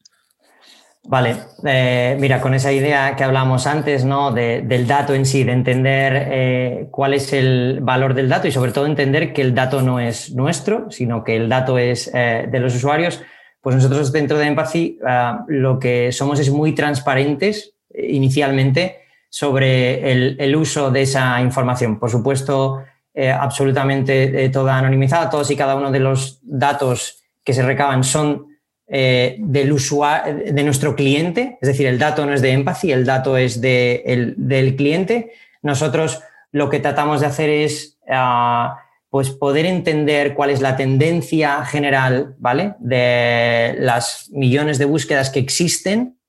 Vale, 1.03 1.37
eh, 1.65 2.17
mira, 2.21 2.43
con 2.43 2.53
esa 2.53 2.73
idea 2.73 3.17
que 3.17 3.25
hablamos 3.25 3.67
antes, 3.67 4.05
¿no? 4.05 4.33
del 4.33 4.87
dato 4.87 5.15
en 5.15 5.25
sí, 5.25 5.45
de 5.45 5.53
entender 5.53 6.29
eh, 6.31 6.89
cuál 6.91 7.15
es 7.15 7.33
el 7.33 7.81
valor 7.81 8.13
del 8.13 8.29
dato 8.29 8.49
y 8.49 8.53
sobre 8.53 8.73
todo 8.73 8.85
entender 8.85 9.33
que 9.33 9.41
el 9.41 9.55
dato 9.55 9.81
no 9.81 9.99
es 9.99 10.35
nuestro, 10.35 10.91
sino 10.91 11.25
que 11.25 11.37
el 11.37 11.49
dato 11.49 11.79
es 11.79 12.13
de 12.13 12.61
los 12.61 12.75
usuarios, 12.75 13.23
pues 13.63 13.77
nosotros 13.77 14.13
dentro 14.13 14.39
de 14.39 14.47
Empathy 14.47 14.99
ah, 15.07 15.45
lo 15.49 15.79
que 15.79 16.13
somos 16.13 16.39
es 16.41 16.51
muy 16.51 16.75
transparentes 16.75 17.75
inicialmente 17.95 19.01
sobre 19.29 20.11
el, 20.13 20.57
uso 20.57 20.91
de 20.91 21.03
esa 21.03 21.41
información. 21.41 21.99
Por 21.99 22.11
supuesto, 22.11 22.83
eh, 23.15 23.31
absolutamente 23.31 24.45
eh, 24.45 24.51
toda 24.51 24.77
anonimizada, 24.77 25.31
todos 25.31 25.51
y 25.51 25.57
cada 25.57 25.77
uno 25.77 25.91
de 25.91 26.01
los 26.01 26.41
datos 26.43 27.23
que 27.45 27.53
se 27.53 27.63
recaban 27.63 28.03
son 28.05 28.49
eh, 28.89 29.37
del 29.39 29.73
usuario, 29.73 30.53
de 30.53 30.65
nuestro 30.65 30.97
cliente, 30.97 31.59
es 31.63 31.69
decir, 31.69 31.87
el 31.87 31.99
dato 31.99 32.27
no 32.27 32.35
es 32.35 32.43
de 32.43 32.51
Empathy, 32.51 32.91
el 32.91 33.07
dato 33.07 33.37
es 33.37 33.61
del 33.61 34.75
cliente. 34.77 35.33
Nosotros 35.63 36.21
lo 36.51 36.69
que 36.69 36.81
tratamos 36.81 37.21
de 37.21 37.27
hacer 37.27 37.51
es 37.51 37.99
ah, 38.11 38.81
pues 39.11 39.31
poder 39.31 39.67
entender 39.67 40.35
cuál 40.35 40.51
es 40.51 40.61
la 40.61 40.77
tendencia 40.77 41.65
general, 41.65 42.35
¿vale? 42.39 42.75
De 42.81 43.77
las 43.79 44.29
millones 44.33 44.79
de 44.79 44.87
búsquedas 44.87 45.31
que 45.31 45.39
existen 45.39 46.20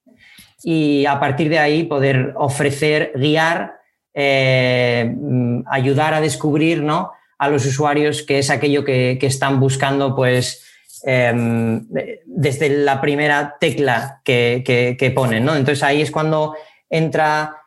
y 0.64 1.06
a 1.06 1.20
partir 1.20 1.50
de 1.50 1.60
ahí 1.60 1.84
poder 1.84 2.34
ofrecer, 2.36 3.12
guiar, 3.16 3.80
eh, 4.14 5.14
mm, 5.16 5.62
ayudar 5.70 6.14
a 6.14 6.22
descubrir 6.22 6.84
¿no? 6.84 7.12
a 7.38 7.50
los 7.50 7.66
usuarios 7.66 8.24
qué 8.24 8.40
es 8.40 8.50
aquello 8.50 8.84
que, 8.84 9.18
están 9.22 9.60
buscando 9.60 10.16
pues, 10.16 10.66
em, 11.04 11.88
desde 12.26 12.70
la 12.70 13.02
primera 13.02 13.58
tecla 13.60 14.22
que, 14.24 15.14
ponen. 15.16 15.46
¿no? 15.46 15.56
Entonces 15.56 15.84
ahí 15.84 16.02
es 16.02 16.12
cuando 16.12 16.56
entra 16.90 17.58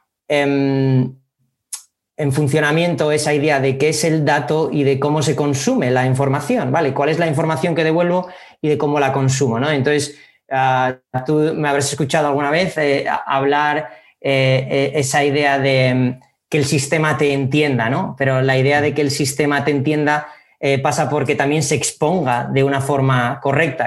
en 2.16 2.32
funcionamiento 2.32 3.10
esa 3.10 3.34
idea 3.34 3.60
de 3.60 3.76
qué 3.76 3.88
es 3.88 4.04
el 4.04 4.24
dato 4.24 4.70
y 4.72 4.84
de 4.84 5.00
cómo 5.00 5.22
se 5.22 5.34
consume 5.34 5.90
la 5.90 6.06
información, 6.06 6.70
¿vale? 6.70 6.94
¿Cuál 6.94 7.08
es 7.08 7.18
la 7.18 7.26
información 7.26 7.74
que 7.74 7.82
devuelvo 7.82 8.28
y 8.62 8.68
de 8.68 8.78
cómo 8.78 9.00
la 9.00 9.12
consumo, 9.12 9.58
¿no? 9.58 9.70
Entonces, 9.70 10.16
Ah, 10.56 10.98
tú 11.26 11.52
me 11.56 11.68
habrás 11.68 11.90
escuchado 11.90 12.28
alguna 12.28 12.50
vez 12.50 12.78
eh, 12.78 13.06
hablar 13.26 13.90
eh, 14.20 14.68
eh, 14.70 14.92
esa 14.94 15.24
idea 15.24 15.58
de 15.58 15.92
mm, 15.92 16.20
que 16.48 16.58
el 16.58 16.64
sistema 16.64 17.18
te 17.18 17.32
entienda, 17.32 17.90
¿no? 17.90 18.14
Pero 18.16 18.40
la 18.40 18.56
idea 18.56 18.80
de 18.80 18.94
que 18.94 19.02
el 19.02 19.10
sistema 19.10 19.64
te 19.64 19.72
entienda 19.72 20.28
pasa 20.82 21.10
porque 21.10 21.34
también 21.34 21.62
se 21.62 21.74
exponga 21.74 22.44
de 22.44 22.64
una 22.64 22.80
forma 22.80 23.38
correcta. 23.42 23.86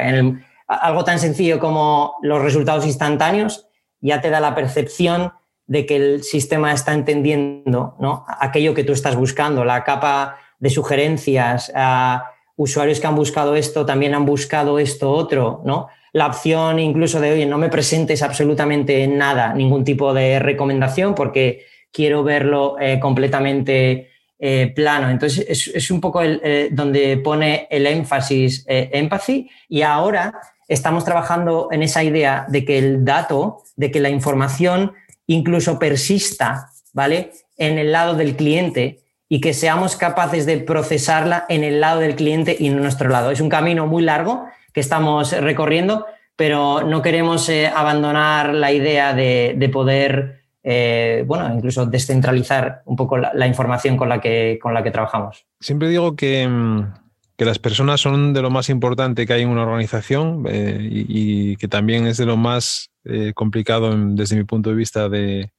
algo 0.67 1.03
tan 1.03 1.17
sencillo 1.17 1.59
como 1.59 2.17
los 2.21 2.39
resultados 2.39 2.85
instantáneos 2.85 3.67
ya 3.99 4.21
te 4.21 4.29
da 4.29 4.39
la 4.39 4.53
percepción 4.53 5.33
de 5.65 5.87
que 5.87 5.95
el 5.95 6.23
sistema 6.23 6.71
está 6.73 6.93
entendiendo 6.93 7.95
¿no? 7.99 8.25
aquello 8.27 8.75
que 8.75 8.83
tú 8.83 8.93
estás 8.93 9.15
buscando, 9.15 9.65
la 9.65 9.83
capa 9.83 10.37
de 10.59 10.69
sugerencias, 10.69 11.71
a 11.73 12.29
usuarios 12.57 12.99
que 12.99 13.07
han 13.07 13.15
buscado 13.15 13.55
esto 13.55 13.83
también 13.83 14.13
han 14.13 14.25
buscado 14.25 14.77
esto 14.77 15.11
otro, 15.11 15.61
¿no? 15.65 15.87
La 16.17 16.25
opción 16.25 16.79
incluso 16.79 17.19
de, 17.19 17.31
oye, 17.31 17.45
no 17.45 17.59
me 17.59 17.69
presentes 17.69 18.23
absolutamente 18.23 19.07
nada, 19.07 19.53
ningún 19.53 19.83
tipo 19.83 20.15
de 20.15 20.39
recomendación 20.39 21.13
porque 21.13 21.67
quiero 21.91 22.23
verlo 22.23 22.75
eh, 22.79 22.99
completamente 22.99 24.09
eh, 24.39 24.73
plano. 24.75 25.11
Entonces, 25.11 25.69
es, 25.75 25.91
un 25.91 26.01
poco 26.01 26.23
el, 26.23 26.41
eh, 26.43 26.69
donde 26.71 27.17
pone 27.17 27.67
el 27.69 27.85
énfasis 27.85 28.65
empathy 28.67 29.47
y 29.69 29.83
ahora 29.83 30.33
estamos 30.67 31.05
trabajando 31.05 31.67
en 31.71 31.83
esa 31.83 32.03
idea 32.03 32.47
de 32.49 32.65
que 32.65 32.79
el 32.79 33.05
dato, 33.05 33.61
de 33.75 33.91
que 33.91 33.99
la 33.99 34.09
información 34.09 34.93
incluso 35.27 35.77
persista, 35.77 36.71
¿vale? 36.93 37.29
En 37.57 37.77
el 37.77 37.91
lado 37.91 38.15
del 38.15 38.35
cliente 38.35 39.01
y 39.29 39.39
que 39.39 39.53
seamos 39.53 39.95
capaces 39.95 40.47
de 40.47 40.57
procesarla 40.57 41.45
en 41.47 41.63
el 41.63 41.79
lado 41.79 41.99
del 41.99 42.15
cliente 42.15 42.57
y 42.59 42.69
en 42.69 42.77
nuestro 42.77 43.07
lado. 43.07 43.29
Es 43.29 43.39
un 43.39 43.49
camino 43.49 43.85
muy 43.85 44.01
largo 44.01 44.47
que 44.77 44.81
estamos 44.81 45.31
recorriendo, 45.31 46.05
pero 46.35 46.83
no 46.83 47.01
queremos 47.01 47.49
eh, 47.49 47.65
abandonar 47.65 48.53
la 48.53 48.71
idea 48.71 49.11
de, 49.15 49.69
poder, 49.73 50.43
eh, 50.61 51.23
bueno, 51.25 51.51
incluso 51.51 51.87
descentralizar 51.87 52.83
un 52.85 52.95
poco 52.95 53.17
la, 53.17 53.47
información 53.47 53.97
con 53.97 54.07
la, 54.07 54.21
que, 54.21 54.59
con 54.61 54.75
la 54.75 54.83
que 54.83 54.91
trabajamos. 54.91 55.47
Siempre 55.59 55.89
digo 55.89 56.15
que, 56.15 56.47
mm, 56.47 56.93
las 57.39 57.57
personas 57.57 58.01
son 58.01 58.33
de 58.35 58.43
lo 58.43 58.51
más 58.51 58.69
importante 58.69 59.25
que 59.25 59.33
hay 59.33 59.41
en 59.41 59.49
una 59.49 59.63
organización 59.63 60.45
eh, 60.47 60.77
y, 60.79 61.55
que 61.55 61.67
también 61.67 62.05
es 62.05 62.17
de 62.17 62.27
lo 62.27 62.37
más 62.37 62.91
complicado 63.33 63.95
desde 63.97 64.35
mi 64.35 64.43
punto 64.43 64.69
de 64.69 64.75
vista 64.75 65.09
de 65.09 65.49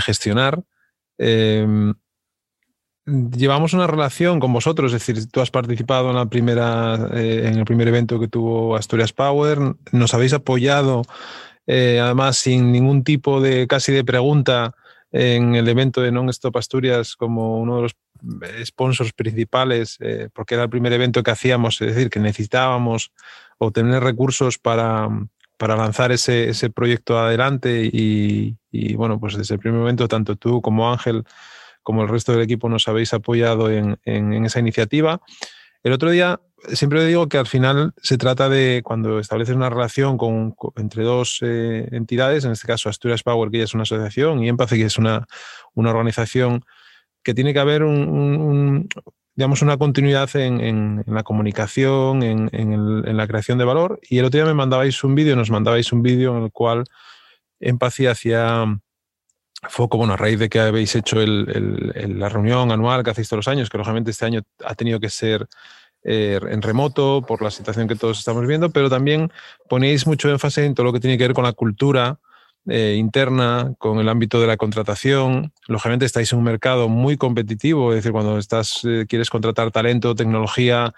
gestionar 0.00 0.62
llevamos 3.06 3.72
una 3.72 3.86
relación 3.86 4.40
con 4.40 4.52
vosotros, 4.52 4.92
es 4.92 5.04
decir, 5.04 5.26
tú 5.30 5.40
has 5.40 5.50
participado 5.50 6.10
en 6.10 6.16
la 6.16 6.26
primera, 6.26 7.08
eh, 7.14 7.42
en 7.46 7.58
el 7.58 7.64
primer 7.64 7.88
evento 7.88 8.20
que 8.20 8.28
tuvo 8.28 8.76
Asturias 8.76 9.12
Power, 9.12 9.58
nos 9.90 10.14
habéis 10.14 10.32
apoyado, 10.32 11.02
eh, 11.66 12.00
además 12.00 12.36
sin 12.36 12.72
ningún 12.72 13.04
tipo 13.04 13.40
de 13.40 13.66
casi 13.66 13.92
de 13.92 14.04
pregunta 14.04 14.74
en 15.10 15.54
el 15.54 15.68
evento 15.68 16.00
de 16.00 16.10
Non-Stop 16.10 16.56
Asturias 16.56 17.16
como 17.16 17.60
uno 17.60 17.76
de 17.76 17.82
los 17.82 17.96
sponsors 18.64 19.12
principales, 19.12 19.98
eh, 20.00 20.28
porque 20.32 20.54
era 20.54 20.64
el 20.64 20.70
primer 20.70 20.92
evento 20.92 21.22
que 21.22 21.32
hacíamos, 21.32 21.80
es 21.80 21.94
decir, 21.94 22.08
que 22.08 22.20
necesitábamos 22.20 23.12
obtener 23.58 24.02
recursos 24.02 24.58
para, 24.58 25.08
para 25.56 25.76
lanzar 25.76 26.12
ese, 26.12 26.48
ese 26.48 26.70
proyecto 26.70 27.18
adelante 27.18 27.84
y, 27.84 28.56
y, 28.70 28.94
bueno, 28.94 29.18
pues 29.20 29.36
desde 29.36 29.54
el 29.54 29.60
primer 29.60 29.80
momento 29.80 30.08
tanto 30.08 30.36
tú 30.36 30.62
como 30.62 30.90
Ángel 30.90 31.24
como 31.82 32.02
el 32.02 32.08
resto 32.08 32.32
del 32.32 32.42
equipo 32.42 32.68
nos 32.68 32.88
habéis 32.88 33.12
apoyado 33.14 33.70
en, 33.70 33.98
esa 34.44 34.60
iniciativa. 34.60 35.20
El 35.82 35.92
otro 35.92 36.10
día, 36.10 36.40
siempre 36.72 37.04
digo 37.04 37.28
que 37.28 37.38
al 37.38 37.46
final 37.46 37.92
se 38.00 38.18
trata 38.18 38.48
de 38.48 38.82
cuando 38.84 39.18
estableces 39.18 39.56
una 39.56 39.68
relación 39.68 40.16
con, 40.16 40.54
entre 40.76 41.02
dos 41.02 41.38
eh, 41.42 41.88
entidades, 41.90 42.44
en 42.44 42.52
este 42.52 42.68
caso 42.68 42.88
Asturias 42.88 43.22
Power, 43.22 43.50
que 43.50 43.58
ya 43.58 43.64
es 43.64 43.74
una 43.74 43.82
asociación, 43.82 44.42
y 44.42 44.48
Empathy, 44.48 44.78
que 44.78 44.84
es 44.84 44.98
una, 44.98 45.26
organización, 45.74 46.64
que 47.24 47.34
tiene 47.34 47.52
que 47.52 47.58
haber 47.58 47.82
un, 47.82 48.88
digamos, 49.34 49.62
una 49.62 49.76
continuidad 49.76 50.34
en, 50.36 51.02
la 51.06 51.24
comunicación, 51.24 52.22
en, 52.22 52.48
en, 52.52 53.16
la 53.16 53.26
creación 53.26 53.58
de 53.58 53.64
valor. 53.64 53.98
Y 54.08 54.18
el 54.18 54.24
otro 54.26 54.38
día 54.38 54.46
me 54.46 54.54
mandabais 54.54 55.02
un 55.02 55.14
vídeo, 55.16 55.34
nos 55.34 55.50
mandabais 55.50 55.92
un 55.92 56.02
vídeo 56.02 56.36
en 56.36 56.44
el 56.44 56.52
cual 56.52 56.84
Empathy 57.58 58.06
hacía 58.06 58.66
foco, 59.68 59.96
bueno, 59.96 60.14
a 60.14 60.16
raíz 60.16 60.38
de 60.38 60.48
que 60.48 60.60
habéis 60.60 60.94
hecho 60.94 61.18
la 61.24 62.28
reunión 62.28 62.72
anual 62.72 63.04
que 63.04 63.10
hacéis 63.10 63.28
todos 63.28 63.38
los 63.38 63.48
años, 63.48 63.70
que 63.70 63.78
lógicamente 63.78 64.10
este 64.10 64.26
año 64.26 64.42
ha 64.64 64.74
tenido 64.74 65.00
que 65.00 65.08
ser 65.08 65.46
eh, 66.04 66.40
en 66.48 66.62
remoto 66.62 67.22
por 67.22 67.42
la 67.42 67.50
situación 67.50 67.86
que 67.86 67.94
todos 67.94 68.18
estamos 68.18 68.44
viendo, 68.46 68.70
pero 68.70 68.90
también 68.90 69.30
ponéis 69.68 70.06
mucho 70.06 70.28
énfasis 70.30 70.64
en 70.64 70.74
todo 70.74 70.84
lo 70.84 70.92
que 70.92 70.98
tiene 70.98 71.16
que 71.16 71.24
ver 71.24 71.34
con 71.34 71.44
la 71.44 71.52
cultura 71.52 72.18
eh, 72.66 72.96
interna, 72.98 73.74
con 73.78 74.00
el 74.00 74.08
ámbito 74.08 74.40
de 74.40 74.48
la 74.48 74.56
contratación. 74.56 75.52
Lógicamente 75.68 76.04
estáis 76.04 76.32
en 76.32 76.38
un 76.38 76.44
mercado 76.44 76.88
muy 76.88 77.16
competitivo, 77.16 77.92
es 77.92 77.98
decir, 77.98 78.10
cuando 78.10 78.38
estás, 78.38 78.80
eh, 78.84 79.06
quieres 79.08 79.30
contratar 79.30 79.70
talento, 79.70 80.16
tecnología 80.16 80.92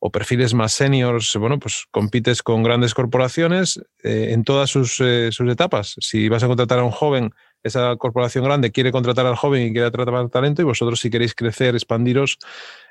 o 0.00 0.10
perfiles 0.10 0.52
más 0.52 0.72
seniors, 0.72 1.34
bueno, 1.36 1.58
pues 1.58 1.86
compites 1.90 2.42
con 2.42 2.62
grandes 2.62 2.92
corporaciones 2.92 3.80
en 4.02 4.42
todas 4.42 4.68
sus, 4.68 4.96
sus 4.96 5.48
etapas. 5.48 5.94
Si 6.00 6.28
vas 6.28 6.42
a 6.42 6.48
contratar 6.48 6.80
a 6.80 6.84
un 6.84 6.90
joven, 6.90 7.32
esa 7.62 7.96
corporación 7.96 8.44
grande 8.44 8.72
quiere 8.72 8.92
contratar 8.92 9.26
al 9.26 9.36
joven 9.36 9.62
y 9.62 9.72
quiere 9.72 9.90
tratar 9.90 10.14
al 10.14 10.30
talento 10.30 10.62
y 10.62 10.64
vosotros 10.64 11.00
si 11.00 11.10
queréis 11.10 11.34
crecer, 11.34 11.74
expandiros, 11.74 12.38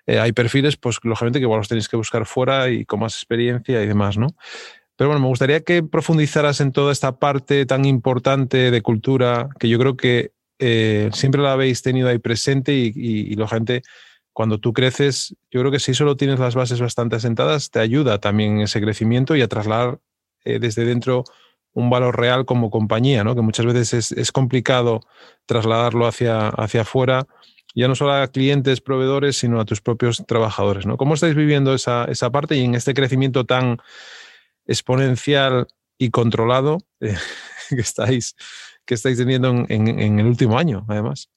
eh, 0.07 0.19
hay 0.19 0.31
perfiles, 0.31 0.77
pues 0.77 0.99
lógicamente 1.03 1.39
que 1.39 1.43
igual 1.43 1.59
los 1.59 1.67
tenéis 1.67 1.87
que 1.87 1.97
buscar 1.97 2.25
fuera 2.25 2.69
y 2.69 2.85
con 2.85 2.99
más 2.99 3.15
experiencia 3.15 3.81
y 3.81 3.87
demás, 3.87 4.17
¿no? 4.17 4.27
Pero 4.95 5.09
bueno, 5.09 5.21
me 5.21 5.27
gustaría 5.27 5.61
que 5.61 5.83
profundizaras 5.83 6.61
en 6.61 6.71
toda 6.71 6.91
esta 6.91 7.17
parte 7.17 7.65
tan 7.65 7.85
importante 7.85 8.71
de 8.71 8.81
cultura 8.81 9.49
que 9.59 9.67
yo 9.67 9.79
creo 9.79 9.97
que 9.97 10.31
eh, 10.59 11.09
siempre 11.13 11.41
la 11.41 11.53
habéis 11.53 11.81
tenido 11.81 12.07
ahí 12.07 12.19
presente 12.19 12.73
y, 12.73 12.93
y, 12.95 13.33
lógicamente 13.33 13.81
cuando 14.31 14.59
tú 14.59 14.73
creces, 14.73 15.35
yo 15.49 15.59
creo 15.59 15.71
que 15.71 15.79
si 15.79 15.93
solo 15.93 16.15
tienes 16.15 16.39
las 16.39 16.55
bases 16.55 16.79
bastante 16.79 17.15
asentadas, 17.15 17.71
te 17.71 17.79
ayuda 17.79 18.19
también 18.19 18.61
ese 18.61 18.79
crecimiento 18.79 19.35
y 19.35 19.41
a 19.41 19.47
trasladar 19.47 19.99
eh, 20.45 20.59
desde 20.59 20.85
dentro 20.85 21.23
un 21.73 21.89
valor 21.89 22.19
real 22.19 22.45
como 22.45 22.69
compañía, 22.69 23.23
¿no? 23.23 23.35
que 23.35 23.41
muchas 23.41 23.65
veces 23.65 24.11
es, 24.11 24.31
complicado 24.31 25.01
trasladarlo 25.45 26.05
hacia, 26.05 26.49
hacia 26.49 26.81
afuera, 26.81 27.27
ya 27.73 27.87
no 27.87 27.95
solo 27.95 28.13
a 28.13 28.27
clientes, 28.27 28.81
proveedores, 28.81 29.37
sino 29.37 29.59
a 29.59 29.65
tus 29.65 29.81
propios 29.81 30.23
trabajadores. 30.27 30.85
¿no? 30.85 30.97
¿Cómo 30.97 31.13
estáis 31.13 31.35
viviendo 31.35 31.73
esa, 31.73 32.07
parte 32.31 32.55
y 32.57 32.65
en 32.65 32.75
este 32.75 32.93
crecimiento 32.93 33.45
tan 33.45 33.77
exponencial 34.65 35.67
y 35.97 36.09
controlado 36.09 36.79
eh, 36.99 37.15
que, 37.69 37.81
estáis, 37.81 38.35
que 38.85 38.95
estáis 38.95 39.17
teniendo 39.17 39.65
en, 39.69 40.19
el 40.19 40.25
último 40.25 40.57
año, 40.57 40.85
además? 40.89 41.29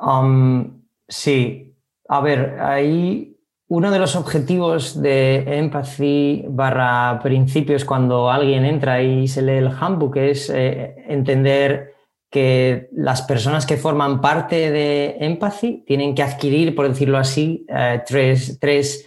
Um, 0.00 0.82
sí, 1.08 1.76
a 2.08 2.20
ver, 2.20 2.60
ahí 2.60 3.37
uno 3.68 3.90
de 3.90 3.98
los 3.98 4.16
objetivos 4.16 5.00
de 5.00 5.44
Empathy 5.58 6.44
barra 6.48 7.20
principios 7.22 7.84
cuando 7.84 8.30
alguien 8.30 8.64
entra 8.64 9.02
y 9.02 9.28
se 9.28 9.42
lee 9.42 9.58
el 9.58 9.68
handbook 9.68 10.16
es 10.16 10.48
eh, 10.48 10.94
entender 11.06 11.94
que 12.30 12.88
las 12.92 13.22
personas 13.22 13.66
que 13.66 13.76
forman 13.76 14.22
parte 14.22 14.70
de 14.70 15.16
Empathy 15.20 15.84
tienen 15.86 16.14
que 16.14 16.22
adquirir, 16.22 16.74
por 16.74 16.88
decirlo 16.88 17.18
así, 17.18 17.66
eh, 17.68 18.02
tres, 18.06 18.58
tres, 18.58 19.06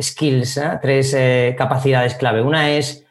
skills, 0.00 0.56
¿eh? 0.56 0.78
tres 0.80 1.14
capacidades 1.56 2.14
clave. 2.14 2.40
Una 2.40 2.70
es, 2.70 3.04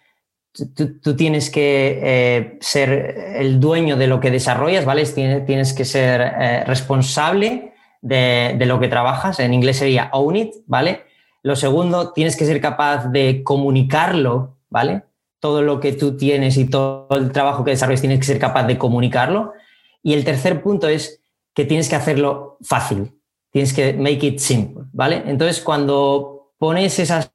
tú, 0.75 1.15
tienes 1.15 1.51
que 1.51 2.57
ser 2.59 3.35
el 3.35 3.59
dueño 3.59 3.97
de 3.97 4.07
lo 4.07 4.19
que 4.19 4.31
desarrollas, 4.31 4.83
¿vale? 4.83 5.05
Tienes, 5.05 5.45
tienes 5.45 5.73
que 5.73 5.85
ser 5.85 6.65
responsable 6.65 7.70
de, 8.01 8.57
lo 8.65 8.79
que 8.79 8.87
trabajas, 8.87 9.39
en 9.39 9.53
inglés 9.53 9.77
sería 9.77 10.09
own 10.13 10.35
it, 10.35 10.53
¿vale? 10.65 11.03
Lo 11.43 11.55
segundo, 11.55 12.11
tienes 12.13 12.35
que 12.35 12.45
ser 12.45 12.61
capaz 12.61 13.07
de 13.07 13.43
comunicarlo, 13.43 14.57
¿vale? 14.69 15.03
Todo 15.39 15.61
lo 15.61 15.79
que 15.79 15.93
tú 15.93 16.17
tienes 16.17 16.57
y 16.57 16.65
todo 16.65 17.07
el 17.11 17.31
trabajo 17.31 17.63
que 17.63 17.71
desarrollas 17.71 18.01
tienes 18.01 18.19
que 18.19 18.25
ser 18.25 18.39
capaz 18.39 18.63
de 18.63 18.77
comunicarlo. 18.77 19.53
Y 20.03 20.13
el 20.13 20.23
tercer 20.23 20.61
punto 20.61 20.87
es 20.87 21.21
que 21.53 21.65
tienes 21.65 21.89
que 21.89 21.95
hacerlo 21.95 22.57
fácil, 22.61 23.11
tienes 23.51 23.73
que 23.73 23.93
make 23.93 24.25
it 24.25 24.39
simple, 24.39 24.85
¿vale? 24.93 25.23
Entonces, 25.25 25.61
cuando 25.61 26.53
pones 26.57 26.99
esas 26.99 27.33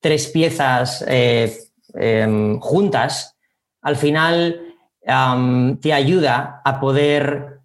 tres 0.00 0.28
piezas 0.28 1.04
eh, 1.08 1.56
em, 1.94 2.58
juntas, 2.60 3.36
al 3.82 3.96
final 3.96 4.62
te 5.80 5.92
ayuda 5.92 6.60
a 6.64 6.80
poder 6.80 7.60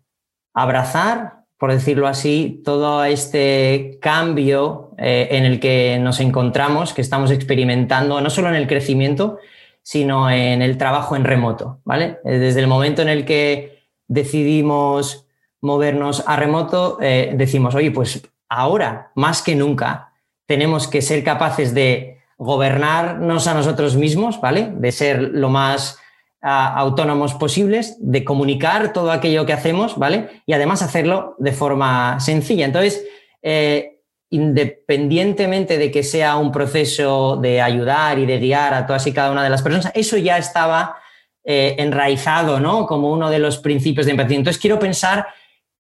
abrazar 0.53 1.40
por 1.61 1.71
decirlo 1.71 2.07
así, 2.07 2.59
todo 2.65 3.05
este 3.05 3.99
cambio 4.01 4.95
eh, 4.97 5.27
en 5.29 5.45
el 5.45 5.59
que 5.59 5.99
nos 6.01 6.19
encontramos, 6.19 6.91
que 6.91 7.03
estamos 7.03 7.29
experimentando, 7.29 8.19
no 8.19 8.31
solo 8.31 8.49
en 8.49 8.55
el 8.55 8.65
crecimiento, 8.65 9.37
sino 9.83 10.31
en 10.31 10.63
el 10.63 10.79
trabajo 10.79 11.15
en 11.15 11.23
remoto, 11.23 11.79
¿vale? 11.85 12.17
Eh, 12.25 12.39
desde 12.39 12.61
el 12.61 12.67
momento 12.67 13.03
en 13.03 13.09
el 13.09 13.25
que 13.25 13.85
decidimos 14.07 15.27
movernos 15.61 16.23
a 16.25 16.35
remoto, 16.35 16.97
eh, 16.99 17.33
decimos, 17.35 17.75
oye, 17.75 17.91
pues 17.91 18.27
ahora, 18.49 19.11
más 19.13 19.43
que 19.43 19.53
nunca, 19.53 20.13
tenemos 20.47 20.87
que 20.87 21.03
ser 21.03 21.23
capaces 21.23 21.75
de 21.75 22.23
gobernarnos 22.39 23.45
a 23.45 23.53
nosotros 23.53 23.95
mismos, 23.95 24.41
¿vale? 24.41 24.73
De 24.77 24.91
ser 24.91 25.21
lo 25.21 25.49
más 25.49 25.99
autónomos 26.41 27.35
posibles, 27.35 27.97
de 27.99 28.23
comunicar 28.23 28.93
todo 28.93 29.11
aquello 29.11 29.45
que 29.45 29.53
hacemos, 29.53 29.97
¿vale? 29.97 30.41
Y 30.45 30.53
además 30.53 30.81
hacerlo 30.81 31.35
de 31.37 31.51
forma 31.51 32.19
sencilla. 32.19 32.65
Entonces, 32.65 33.05
eh, 33.41 33.99
independientemente 34.29 35.77
de 35.77 35.91
que 35.91 36.03
sea 36.03 36.37
un 36.37 36.51
proceso 36.51 37.37
de 37.37 37.61
ayudar 37.61 38.17
y 38.17 38.25
de 38.25 38.39
guiar 38.39 38.73
a 38.73 38.87
todas 38.87 39.05
y 39.05 39.13
cada 39.13 39.31
una 39.31 39.43
de 39.43 39.49
las 39.49 39.61
personas, 39.61 39.91
eso 39.93 40.17
ya 40.17 40.37
estaba 40.37 40.97
enraizado, 41.43 42.59
¿no? 42.59 42.85
Como 42.85 43.11
uno 43.11 43.31
de 43.31 43.39
los 43.39 43.57
principios 43.57 44.05
de 44.05 44.11
empatía. 44.11 44.37
Entonces 44.37 44.61
quiero 44.61 44.77
pensar 44.77 45.25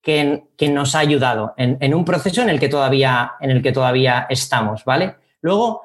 que, 0.01 0.43
nos 0.69 0.95
ha 0.95 0.99
ayudado 0.99 1.53
en, 1.57 1.93
un 1.93 2.05
proceso 2.05 2.41
en 2.41 2.49
el, 2.49 2.59
que 2.59 2.69
todavía, 2.69 3.33
en 3.39 3.51
el 3.51 3.61
que 3.61 3.71
todavía 3.71 4.25
estamos, 4.29 4.83
¿vale? 4.83 5.15
Luego, 5.41 5.83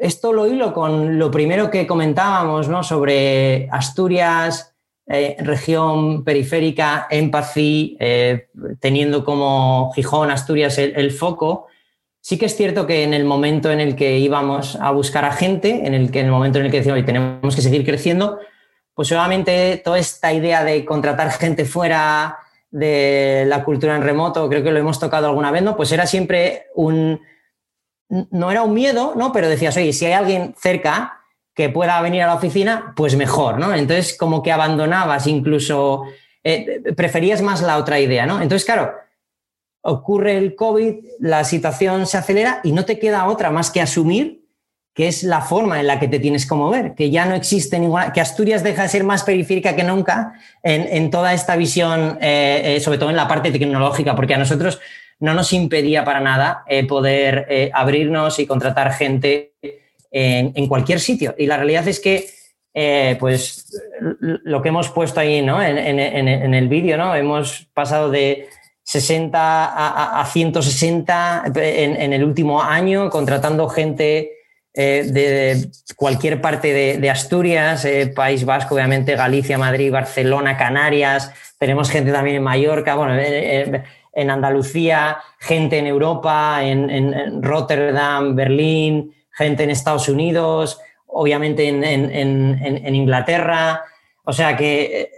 esto 0.00 0.32
lo 0.32 0.46
hilo 0.46 0.72
con 0.72 1.18
lo 1.18 1.30
primero 1.30 1.70
que 1.70 1.86
comentábamos, 1.86 2.68
¿no? 2.68 2.82
Sobre 2.82 3.68
Asturias, 3.70 4.74
eh, 5.06 5.36
región 5.40 6.24
periférica, 6.24 7.06
empathy, 7.10 7.96
eh, 8.00 8.48
teniendo 8.80 9.24
como 9.24 9.92
Gijón, 9.94 10.30
Asturias 10.30 10.78
el, 10.78 11.10
foco. 11.10 11.66
Sí 12.20 12.38
que 12.38 12.46
es 12.46 12.56
cierto 12.56 12.86
que 12.86 13.02
en 13.02 13.12
el 13.12 13.24
momento 13.24 13.70
en 13.70 13.80
el 13.80 13.94
que 13.94 14.18
íbamos 14.18 14.76
a 14.76 14.90
buscar 14.90 15.24
a 15.24 15.32
gente, 15.32 15.86
en 15.86 15.94
el, 15.94 16.10
que, 16.10 16.20
en 16.20 16.26
el 16.26 16.32
momento 16.32 16.58
en 16.58 16.66
el 16.66 16.70
que 16.70 16.78
decíamos, 16.78 17.04
tenemos 17.04 17.54
que 17.54 17.62
seguir 17.62 17.84
creciendo, 17.84 18.38
pues 18.94 19.12
obviamente 19.12 19.80
toda 19.84 19.98
esta 19.98 20.32
idea 20.32 20.64
de 20.64 20.84
contratar 20.84 21.30
gente 21.32 21.64
fuera, 21.64 22.38
de 22.70 23.44
la 23.48 23.64
cultura 23.64 23.96
en 23.96 24.02
remoto, 24.02 24.48
creo 24.48 24.62
que 24.62 24.70
lo 24.70 24.78
hemos 24.78 25.00
tocado 25.00 25.26
alguna 25.26 25.50
vez, 25.50 25.62
¿no? 25.62 25.76
Pues 25.76 25.90
era 25.92 26.06
siempre 26.06 26.66
un, 26.74 27.20
no 28.30 28.50
era 28.50 28.62
un 28.62 28.74
miedo, 28.74 29.14
¿no? 29.16 29.32
Pero 29.32 29.48
decías, 29.48 29.76
oye, 29.76 29.92
si 29.92 30.06
hay 30.06 30.12
alguien 30.12 30.54
cerca 30.58 31.20
que 31.54 31.68
pueda 31.68 32.00
venir 32.00 32.22
a 32.22 32.26
la 32.26 32.34
oficina, 32.34 32.92
pues 32.96 33.16
mejor, 33.16 33.58
¿no? 33.58 33.74
Entonces 33.74 34.16
como 34.16 34.42
que 34.42 34.52
abandonabas 34.52 35.26
incluso, 35.26 36.04
eh, 36.42 36.82
preferías 36.96 37.42
más 37.42 37.62
la 37.62 37.76
otra 37.76 38.00
idea, 38.00 38.26
¿no? 38.26 38.40
Entonces, 38.40 38.64
claro, 38.64 38.92
ocurre 39.82 40.36
el 40.36 40.54
COVID, 40.54 40.96
la 41.20 41.44
situación 41.44 42.06
se 42.06 42.18
acelera 42.18 42.60
y 42.64 42.72
no 42.72 42.84
te 42.84 42.98
queda 42.98 43.28
otra 43.28 43.50
más 43.50 43.70
que 43.70 43.80
asumir 43.80 44.40
que 44.94 45.08
es 45.08 45.22
la 45.22 45.40
forma 45.40 45.80
en 45.80 45.86
la 45.86 46.00
que 46.00 46.08
te 46.08 46.18
tienes 46.18 46.46
que 46.46 46.54
mover, 46.54 46.94
que 46.94 47.10
ya 47.10 47.24
no 47.24 47.34
existe 47.34 47.78
ninguna, 47.78 48.12
que 48.12 48.20
Asturias 48.20 48.64
deja 48.64 48.82
de 48.82 48.88
ser 48.88 49.04
más 49.04 49.22
periférica 49.22 49.76
que 49.76 49.84
nunca 49.84 50.34
en, 50.62 51.10
toda 51.10 51.32
esta 51.32 51.56
visión, 51.56 52.18
eh, 52.20 52.76
eh, 52.76 52.80
sobre 52.80 52.98
todo 52.98 53.08
en 53.08 53.16
la 53.16 53.28
parte 53.28 53.52
tecnológica, 53.52 54.16
porque 54.16 54.34
a 54.34 54.38
nosotros 54.38 54.80
no 55.20 55.34
nos 55.34 55.52
impedía 55.52 56.04
para 56.04 56.20
nada 56.20 56.64
eh, 56.66 56.86
poder 56.86 57.70
abrirnos 57.72 58.38
y 58.38 58.46
contratar 58.46 58.92
gente 58.92 59.52
en, 60.10 60.66
cualquier 60.66 61.00
sitio. 61.00 61.34
Y 61.38 61.46
la 61.46 61.56
realidad 61.56 61.86
es 61.86 62.00
que, 62.00 62.28
pues, 63.18 63.66
lo 64.20 64.62
que 64.62 64.68
hemos 64.70 64.88
puesto 64.88 65.20
ahí 65.20 65.42
¿no? 65.42 65.62
en, 65.62 66.54
el 66.54 66.68
vídeo, 66.68 66.96
¿no? 66.96 67.14
hemos 67.14 67.68
pasado 67.74 68.10
de 68.10 68.48
60 68.82 69.38
a, 69.38 70.20
a 70.20 70.26
160 70.26 71.44
en 71.54 72.12
el 72.12 72.24
último 72.24 72.62
año, 72.62 73.10
contratando 73.10 73.68
gente 73.68 74.40
eh, 74.72 75.04
de 75.04 75.68
cualquier 75.96 76.40
parte 76.40 76.98
de, 76.98 77.10
Asturias, 77.10 77.84
eh, 77.84 78.06
País 78.06 78.44
Vasco, 78.44 78.76
obviamente, 78.76 79.16
Galicia, 79.16 79.58
Madrid, 79.58 79.90
Barcelona, 79.90 80.56
Canarias, 80.56 81.32
tenemos 81.58 81.90
gente 81.90 82.12
también 82.12 82.36
en 82.36 82.44
Mallorca, 82.44 82.94
bueno, 82.94 83.14
en 84.12 84.30
Andalucía, 84.30 85.18
gente 85.38 85.78
en 85.78 85.86
Europa, 85.86 86.60
en, 86.62 87.42
Rotterdam, 87.42 88.34
Berlín, 88.34 89.14
gente 89.30 89.64
en 89.64 89.70
Estados 89.70 90.08
Unidos, 90.08 90.80
obviamente 91.06 91.68
en, 91.68 92.94
Inglaterra. 92.94 93.82
O 94.24 94.32
sea 94.32 94.56
que 94.56 94.82
eh, 94.82 95.10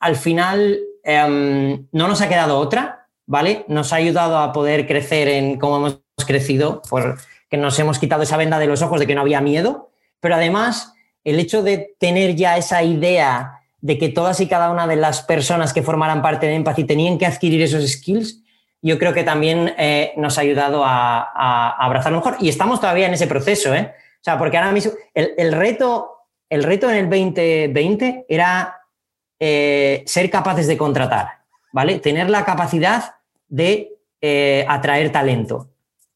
al 0.00 0.16
final 0.16 0.78
em, 1.04 1.86
no 1.92 2.08
nos 2.08 2.20
ha 2.20 2.28
quedado 2.28 2.58
otra, 2.58 3.06
¿vale? 3.26 3.64
Nos 3.68 3.92
ha 3.92 3.96
ayudado 3.96 4.38
a 4.38 4.52
poder 4.52 4.86
crecer 4.86 5.28
en 5.28 5.58
cómo 5.58 5.76
hemos 5.76 6.00
crecido 6.26 6.82
por 6.88 7.18
que 7.48 7.56
nos 7.56 7.78
hemos 7.78 7.98
quitado 7.98 8.22
esa 8.22 8.36
venda 8.36 8.58
de 8.58 8.66
los 8.66 8.82
ojos 8.82 9.00
de 9.00 9.06
que 9.06 9.14
no 9.14 9.22
había 9.22 9.40
miedo, 9.40 9.90
pero 10.20 10.34
además 10.34 10.92
el 11.24 11.40
hecho 11.40 11.62
de 11.62 11.94
tener 11.98 12.36
ya 12.36 12.56
esa 12.56 12.82
idea 12.82 13.57
de 13.80 13.98
que 13.98 14.08
todas 14.08 14.40
y 14.40 14.48
cada 14.48 14.70
una 14.70 14.86
de 14.86 14.96
las 14.96 15.22
personas 15.22 15.72
que 15.72 15.82
formaran 15.82 16.22
parte 16.22 16.46
de 16.46 16.54
Empathy 16.54 16.84
tenían 16.84 17.18
que 17.18 17.26
adquirir 17.26 17.62
esos 17.62 17.86
skills, 17.88 18.42
yo 18.82 18.98
creo 18.98 19.12
que 19.12 19.24
también 19.24 19.74
eh, 19.78 20.12
nos 20.16 20.38
ha 20.38 20.42
ayudado 20.42 20.84
a, 20.84 21.20
a, 21.34 21.70
abrazarlo 21.84 22.18
mejor. 22.18 22.36
Y 22.40 22.48
estamos 22.48 22.80
todavía 22.80 23.06
en 23.06 23.14
ese 23.14 23.26
proceso, 23.26 23.74
¿eh? 23.74 23.92
O 24.20 24.24
sea, 24.24 24.38
porque 24.38 24.56
ahora 24.56 24.72
mismo 24.72 24.92
el, 25.14 25.52
reto, 25.52 26.10
el 26.50 26.64
reto 26.64 26.90
en 26.90 26.96
el 26.96 27.08
2020 27.08 28.26
era 28.28 28.82
eh, 29.38 30.02
ser 30.06 30.28
capaces 30.30 30.66
de 30.66 30.76
contratar, 30.76 31.38
¿vale? 31.72 32.00
Tener 32.00 32.28
la 32.28 32.44
capacidad 32.44 33.14
de 33.48 33.96
eh, 34.20 34.64
atraer 34.68 35.12
talento 35.12 35.68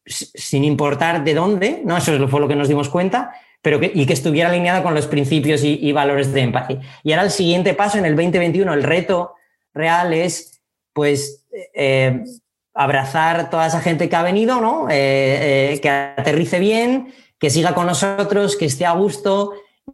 sin 0.05 0.65
importar 0.65 1.23
de 1.23 1.35
dónde, 1.35 1.81
¿no? 1.85 1.97
Eso 1.97 2.27
fue 2.27 2.41
lo 2.41 2.49
que 2.49 2.57
nos 2.57 2.67
dimos 2.67 2.89
cuenta, 2.89 3.33
pero 3.63 3.79
que, 3.79 3.93
y 3.95 4.05
que 4.07 4.13
estuviera 4.13 4.51
alineada 4.51 4.83
con 4.83 4.95
los 4.95 5.07
principios 5.07 5.63
y, 5.65 5.93
valores 5.93 6.33
de 6.33 6.41
empatía. 6.41 6.81
Y 7.05 7.13
ahora 7.13 7.25
el 7.25 7.31
siguiente 7.31 7.75
paso 7.75 7.97
en 7.97 8.05
el 8.05 8.17
2021, 8.17 8.75
el 8.75 8.83
reto 8.83 9.35
real 9.73 10.13
es, 10.13 10.61
pues, 10.93 11.47
eh, 11.75 12.25
abrazar 12.75 13.51
toda 13.51 13.69
esa 13.69 13.81
gente 13.81 14.09
que 14.09 14.17
ha 14.17 14.23
venido, 14.23 14.61
¿no? 14.61 14.91
Eh, 14.91 15.75
eh, 15.75 15.81
que 15.81 15.89
aterrice 15.89 16.59
bien, 16.59 17.15
que 17.39 17.51
siga 17.51 17.75
con 17.75 17.87
nosotros, 17.87 18.57
que 18.57 18.65
esté 18.65 18.85
a 18.85 18.93
gusto 18.93 19.53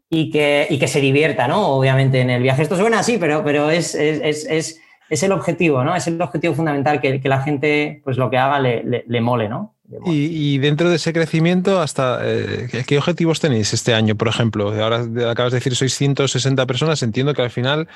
y 0.09 0.31
que, 0.31 0.67
y 0.71 0.79
que 0.79 0.89
se 0.89 1.01
divierta, 1.01 1.47
¿no? 1.47 1.69
Obviamente 1.69 2.21
en 2.21 2.31
el 2.31 2.43
viaje. 2.43 2.63
Esto 2.63 2.77
suena 2.77 3.01
así, 3.01 3.19
pero, 3.19 3.45
pero 3.45 3.71
es, 3.71 3.95
es, 3.95 4.47
es, 4.47 4.81
es 5.11 5.23
el 5.23 5.33
objetivo, 5.33 5.85
¿no? 5.85 5.95
Es 5.95 6.07
el 6.07 6.21
objetivo 6.23 6.55
fundamental 6.55 7.01
que, 7.01 7.21
la 7.25 7.43
gente, 7.43 8.01
pues 8.05 8.17
lo 8.17 8.31
que 8.31 8.39
haga 8.39 8.61
le, 8.61 9.05
le 9.07 9.21
mole, 9.21 9.49
¿no? 9.49 9.75
Y, 10.05 10.59
dentro 10.59 10.91
de 10.91 10.97
ese 10.97 11.13
crecimiento, 11.13 11.81
hasta 11.81 12.21
eh, 12.23 12.69
¿qué 12.87 12.99
objetivos 12.99 13.41
tenéis 13.41 13.73
este 13.73 13.95
año, 13.95 14.17
por 14.17 14.29
ejemplo? 14.29 14.71
Ahora 14.83 15.07
acabas 15.31 15.53
de 15.53 15.59
decir 15.59 15.75
sois 15.75 15.95
160 15.95 16.67
personas, 16.67 17.03
entiendo 17.03 17.33
que 17.33 17.43
al 17.43 17.51
final 17.51 17.89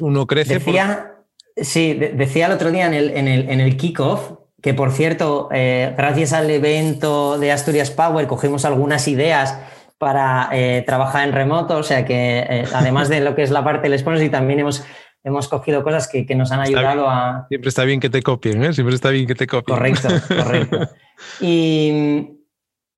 uno 0.00 0.26
crece. 0.26 0.54
Decía, 0.54 1.18
Sí, 1.60 1.94
decía 1.94 2.46
el 2.46 2.52
otro 2.52 2.70
día 2.70 2.86
en 2.86 2.94
el, 2.94 3.10
en 3.10 3.26
el, 3.26 3.50
en 3.50 3.60
el 3.60 3.76
kickoff 3.76 4.32
que, 4.62 4.74
por 4.74 4.92
cierto, 4.92 5.48
eh, 5.52 5.94
gracias 5.96 6.32
al 6.32 6.50
evento 6.50 7.38
de 7.38 7.52
Asturias 7.52 7.90
Power 7.90 8.26
cogimos 8.26 8.64
algunas 8.64 9.08
ideas 9.08 9.58
para 9.98 10.48
eh, 10.52 10.84
trabajar 10.86 11.26
en 11.26 11.34
remoto, 11.34 11.76
o 11.78 11.82
sea 11.82 12.04
que 12.04 12.64
además 12.72 13.08
de 13.08 13.20
lo 13.20 13.34
que 13.34 13.42
es 13.42 13.50
la 13.50 13.64
parte 13.64 13.88
del 13.88 13.98
sponsor, 13.98 14.24
y 14.24 14.30
también 14.30 14.60
hemos 14.60 14.84
hemos 15.24 15.48
cogido 15.48 15.82
cosas 15.82 16.08
que, 16.08 16.24
nos 16.34 16.50
han 16.52 16.60
ayudado 16.60 17.08
a... 17.08 17.46
Siempre 17.48 17.68
está 17.68 17.84
bien 17.84 18.00
que 18.00 18.10
te 18.10 18.22
copien, 18.22 18.64
¿eh? 18.64 18.72
Siempre 18.72 18.94
está 18.94 19.10
bien 19.10 19.26
que 19.26 19.34
te 19.34 19.46
copien. 19.46 19.76
Correcto, 19.76 20.08
correcto. 20.28 20.88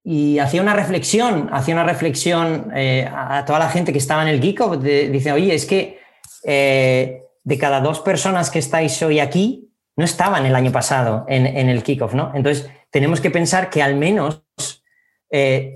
Y, 0.02 0.38
hacía 0.38 0.62
una 0.62 0.72
reflexión, 0.72 1.50
hacía 1.52 1.74
una 1.74 1.84
reflexión 1.84 2.72
eh, 2.74 3.06
a 3.06 3.44
toda 3.44 3.58
la 3.58 3.68
gente 3.68 3.92
que 3.92 3.98
estaba 3.98 4.22
en 4.22 4.28
el 4.28 4.40
Geeko, 4.40 4.78
dice, 4.78 5.30
oye, 5.30 5.54
es 5.54 5.66
que 5.66 6.00
eh, 6.44 7.22
de 7.44 7.58
cada 7.58 7.82
dos 7.82 8.00
personas 8.00 8.50
que 8.50 8.58
estáis 8.58 9.00
hoy 9.02 9.20
aquí, 9.20 9.70
no 9.96 10.04
estaban 10.04 10.46
el 10.46 10.54
año 10.54 10.72
pasado 10.72 11.26
en, 11.28 11.46
el 11.46 11.82
kickoff, 11.82 12.14
¿no? 12.14 12.32
Entonces, 12.34 12.70
tenemos 12.90 13.20
que 13.20 13.30
pensar 13.30 13.68
que 13.68 13.82
al 13.82 13.94
menos 13.96 14.42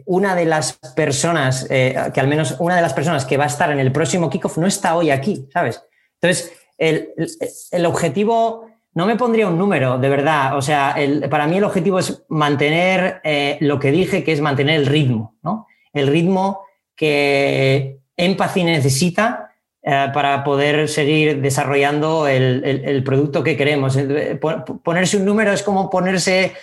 una 0.06 0.34
de 0.34 0.46
las 0.46 0.80
personas, 0.96 1.66
que 1.68 2.20
al 2.20 2.26
menos 2.26 2.56
una 2.60 2.76
de 2.76 2.82
las 2.82 2.94
personas 2.94 3.26
que 3.26 3.36
va 3.36 3.44
a 3.44 3.48
estar 3.48 3.70
en 3.70 3.78
el 3.78 3.92
próximo 3.92 4.30
kickoff 4.30 4.56
no 4.56 4.66
está 4.66 4.96
hoy 4.96 5.10
aquí, 5.10 5.46
¿sabes? 5.52 5.82
Entonces, 6.24 6.52
el, 6.78 7.86
objetivo, 7.86 8.70
no 8.94 9.04
me 9.04 9.16
pondría 9.16 9.46
un 9.46 9.58
número, 9.58 9.98
de 9.98 10.08
verdad. 10.08 10.56
O 10.56 10.62
sea, 10.62 10.96
para 11.28 11.46
mí 11.46 11.58
el 11.58 11.64
objetivo 11.64 11.98
es 11.98 12.24
mantener 12.28 13.20
eh, 13.24 13.58
lo 13.60 13.78
que 13.78 13.90
dije, 13.90 14.24
que 14.24 14.32
es 14.32 14.40
mantener 14.40 14.80
el 14.80 14.86
ritmo, 14.86 15.36
¿no? 15.42 15.66
El 15.92 16.06
ritmo 16.06 16.62
que 16.96 17.98
Empathy 18.16 18.64
necesita 18.64 19.50
eh, 19.82 20.08
para 20.14 20.42
poder 20.42 20.88
seguir 20.88 21.42
desarrollando 21.42 22.26
el, 22.26 23.02
producto 23.04 23.44
que 23.44 23.56
queremos. 23.56 23.94
Eh, 23.96 24.40
ponerse 24.82 25.18
un 25.18 25.26
número 25.26 25.52
es 25.52 25.62
como 25.62 25.90
ponerse 25.90 26.54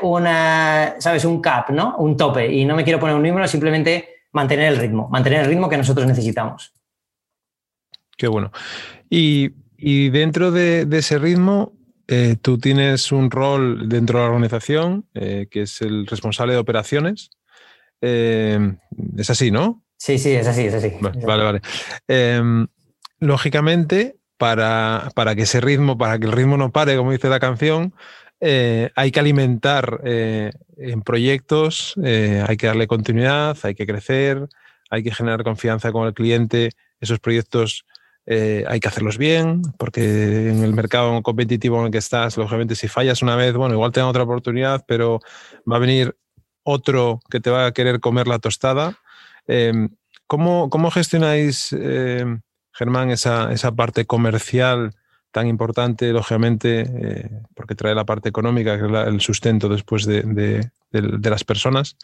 una, 0.00 0.94
¿sabes? 1.00 1.26
Un 1.26 1.42
cap, 1.42 1.68
¿no? 1.68 1.96
Un 1.98 2.16
tope. 2.16 2.50
Y 2.50 2.64
no 2.64 2.74
me 2.74 2.82
quiero 2.82 2.98
poner 2.98 3.14
un 3.14 3.22
número, 3.22 3.46
simplemente 3.46 4.22
mantener 4.32 4.72
el 4.72 4.78
ritmo, 4.78 5.06
mantener 5.10 5.40
el 5.40 5.48
ritmo 5.48 5.68
que 5.68 5.76
nosotros 5.76 6.06
necesitamos. 6.06 6.75
Qué 8.16 8.28
bueno. 8.28 8.50
Y, 9.10 9.50
dentro 10.10 10.50
de, 10.50 10.86
ese 10.90 11.18
ritmo, 11.18 11.74
eh, 12.08 12.36
tú 12.40 12.58
tienes 12.58 13.12
un 13.12 13.30
rol 13.30 13.88
dentro 13.88 14.18
de 14.18 14.24
la 14.24 14.30
organización, 14.30 15.06
eh, 15.14 15.46
que 15.50 15.62
es 15.62 15.80
el 15.82 16.06
responsable 16.06 16.54
de 16.54 16.58
operaciones. 16.58 17.30
Eh, 18.00 18.76
es 19.16 19.30
así, 19.30 19.50
¿no? 19.50 19.84
Sí, 19.98 20.18
sí, 20.18 20.32
es 20.32 20.46
así, 20.46 20.62
es 20.62 20.74
así. 20.74 20.92
Vale, 21.00 21.44
vale. 21.44 21.60
Em, 22.08 22.66
lógicamente, 23.18 24.16
para, 24.36 25.10
que 25.34 25.42
ese 25.42 25.60
ritmo, 25.60 25.96
para 25.96 26.18
que 26.18 26.26
el 26.26 26.32
ritmo 26.32 26.56
no 26.56 26.70
pare, 26.70 26.96
como 26.96 27.12
dice 27.12 27.28
la 27.28 27.40
canción, 27.40 27.94
hay 28.38 29.10
que 29.10 29.20
alimentar 29.20 30.02
en 30.04 31.02
proyectos, 31.02 31.94
hay 31.96 32.56
que 32.58 32.66
darle 32.66 32.86
continuidad, 32.86 33.56
hay 33.62 33.74
que 33.74 33.86
crecer, 33.86 34.46
hay 34.90 35.02
que 35.02 35.14
generar 35.14 35.42
confianza 35.42 35.90
con 35.90 36.06
el 36.06 36.12
cliente. 36.12 36.70
Esos 37.00 37.18
proyectos 37.18 37.86
eh, 38.26 38.64
hay 38.66 38.80
que 38.80 38.88
hacerlos 38.88 39.18
bien, 39.18 39.62
porque 39.78 40.50
en 40.50 40.64
el 40.64 40.72
mercado 40.74 41.22
competitivo 41.22 41.78
en 41.78 41.86
el 41.86 41.92
que 41.92 41.98
estás, 41.98 42.36
lógicamente, 42.36 42.74
si 42.74 42.88
fallas 42.88 43.22
una 43.22 43.36
vez, 43.36 43.54
bueno, 43.54 43.74
igual 43.74 43.92
te 43.92 44.00
dan 44.00 44.08
otra 44.08 44.24
oportunidad, 44.24 44.84
pero 44.86 45.20
va 45.70 45.76
a 45.76 45.80
venir 45.80 46.16
otro 46.64 47.20
que 47.30 47.40
te 47.40 47.50
va 47.50 47.66
a 47.66 47.72
querer 47.72 48.00
comer 48.00 48.26
la 48.26 48.40
tostada. 48.40 48.98
Em, 49.46 49.90
¿Cómo, 50.26 50.68
cómo 50.70 50.90
gestionáis, 50.90 51.72
eh, 51.72 52.24
Germán, 52.72 53.10
esa, 53.10 53.52
esa, 53.52 53.70
parte 53.72 54.06
comercial 54.06 54.90
tan 55.30 55.46
importante, 55.46 56.12
lógicamente, 56.12 56.80
eh, 56.80 57.30
porque 57.54 57.76
trae 57.76 57.94
la 57.94 58.04
parte 58.04 58.28
económica, 58.28 58.76
que 58.76 58.86
es 58.86 59.06
el 59.06 59.20
sustento 59.20 59.68
después 59.68 60.04
de, 60.04 60.22
de, 60.22 60.68
de 60.90 61.30
las 61.30 61.44
personas? 61.44 61.96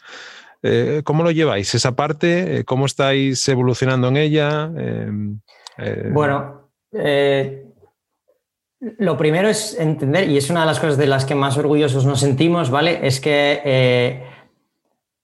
Eh, 0.61 1.01
¿Cómo 1.03 1.23
lo 1.23 1.31
lleváis 1.31 1.75
esa 1.75 1.97
parte? 1.97 2.63
¿Cómo 2.65 2.85
estáis 2.85 3.45
evolucionando 3.49 4.07
en 4.07 4.15
ella? 4.15 4.71
Bueno, 6.11 6.69
lo 8.79 9.17
primero 9.17 9.49
es 9.49 9.79
entender, 9.79 10.29
y 10.29 10.37
es 10.37 10.49
una 10.49 10.61
de 10.61 10.65
las 10.65 10.79
cosas 10.79 10.97
de 10.97 11.07
las 11.07 11.25
que 11.25 11.35
más 11.35 11.57
orgullosos 11.57 12.05
nos 12.05 12.19
sentimos, 12.19 12.69
¿vale? 12.69 12.99
Es 13.07 13.19
que 13.19 14.23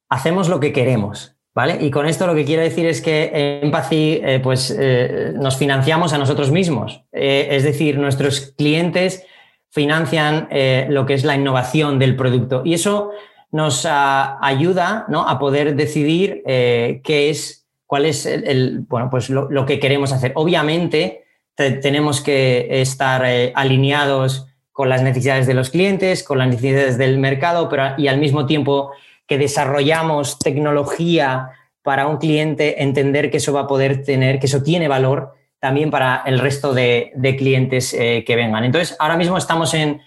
hacemos 0.10 0.50
lo 0.50 0.60
que 0.60 0.74
queremos. 0.74 1.36
¿Vale? 1.60 1.78
Y 1.82 1.90
con 1.90 2.06
esto 2.06 2.28
lo 2.28 2.36
que 2.36 2.46
quiero 2.46 2.62
decir 2.62 2.86
es 2.86 3.02
que 3.02 3.60
Empathy 3.64 4.22
eh, 4.24 4.40
pues, 4.42 4.74
eh, 4.80 5.34
nos 5.36 5.58
financiamos 5.58 6.14
a 6.14 6.18
nosotros 6.18 6.52
mismos. 6.52 7.04
Eh, 7.12 7.50
es 7.52 7.64
decir, 7.64 7.98
nuestros 7.98 8.54
clientes 8.58 9.26
financian 9.72 10.48
lo 10.90 11.06
que 11.06 11.14
es 11.14 11.24
la 11.24 11.36
innovación 11.36 12.00
del 12.00 12.16
producto. 12.16 12.62
Y 12.64 12.76
eso 12.76 13.12
nos 13.52 13.86
ayuda 13.86 15.06
¿no? 15.10 15.28
a 15.28 15.38
poder 15.38 15.76
decidir 15.76 16.42
qué 16.46 17.30
es, 17.30 17.59
cuál 17.90 18.06
es 18.06 18.28
el, 18.28 18.86
bueno, 18.88 19.10
pues 19.10 19.32
lo, 19.32 19.66
que 19.66 19.80
queremos 19.80 20.12
hacer. 20.12 20.32
Obviamente, 20.36 21.24
tenemos 21.56 22.22
que 22.22 22.68
estar 22.82 23.26
alineados 23.56 24.46
con 24.72 24.90
las 24.90 25.02
necesidades 25.02 25.48
de 25.48 25.56
los 25.56 25.72
clientes, 25.72 26.22
con 26.22 26.38
las 26.38 26.50
necesidades 26.50 27.00
del 27.00 27.18
mercado, 27.18 27.68
pero 27.68 27.96
y 27.98 28.08
al 28.08 28.20
mismo 28.20 28.46
tiempo 28.46 28.92
que 29.26 29.40
desarrollamos 29.40 30.38
tecnología 30.38 31.50
para 31.82 32.06
un 32.06 32.18
cliente, 32.18 32.84
entender 32.84 33.32
que 33.32 33.38
eso 33.38 33.54
va 33.54 33.62
a 33.62 33.68
poder 33.68 34.04
tener, 34.04 34.40
que 34.40 34.46
eso 34.46 34.62
tiene 34.62 34.88
valor 34.88 35.34
también 35.60 35.90
para 35.90 36.22
el 36.28 36.38
resto 36.38 36.76
de, 36.76 37.12
clientes 37.40 37.96
eh, 37.96 38.24
que 38.24 38.36
vengan. 38.36 38.66
Entonces, 38.66 38.96
ahora 39.00 39.18
mismo 39.18 39.36
estamos 39.36 39.74
en 39.74 40.00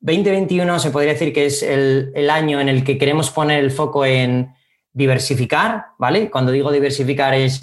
2021, 0.00 0.78
se 0.80 0.90
podría 0.90 1.14
decir 1.14 1.32
que 1.32 1.46
es 1.46 1.62
el, 1.62 2.28
año 2.28 2.60
en 2.60 2.68
el 2.68 2.84
que 2.84 2.98
queremos 2.98 3.30
poner 3.30 3.60
el 3.60 3.70
foco 3.70 4.04
en 4.04 4.54
diversificar, 4.96 5.88
¿vale? 5.98 6.30
Cuando 6.30 6.52
digo 6.52 6.72
diversificar 6.72 7.34
es, 7.34 7.60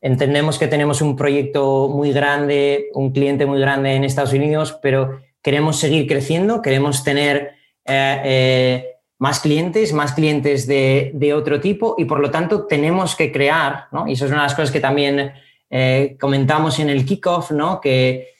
entendemos 0.00 0.58
que 0.58 0.66
tenemos 0.66 1.00
un 1.00 1.14
proyecto 1.14 1.88
muy 1.88 2.12
grande, 2.12 2.90
un 2.94 3.12
cliente 3.12 3.46
muy 3.46 3.60
grande 3.60 3.94
en 3.94 4.02
Estados 4.02 4.32
Unidos, 4.32 4.76
pero 4.82 5.20
queremos 5.42 5.78
seguir 5.78 6.08
creciendo, 6.08 6.60
queremos 6.60 7.04
tener 7.04 7.52
eh, 7.84 8.20
eh, 8.24 8.86
más 9.18 9.38
clientes, 9.38 9.92
más 9.92 10.12
clientes 10.12 10.66
de, 10.66 11.32
otro 11.36 11.60
tipo 11.60 11.94
y 11.98 12.04
por 12.04 12.18
lo 12.18 12.32
tanto 12.32 12.66
tenemos 12.66 13.14
que 13.14 13.30
crear, 13.30 13.86
¿no? 13.92 14.08
y 14.08 14.14
eso 14.14 14.24
es 14.24 14.32
una 14.32 14.40
de 14.40 14.46
las 14.48 14.56
cosas 14.56 14.72
que 14.72 14.80
también 14.80 15.32
eh, 15.70 16.16
comentamos 16.20 16.80
en 16.80 16.90
el 16.90 17.06
kickoff, 17.06 17.52
¿no? 17.52 17.80
que 17.80 18.32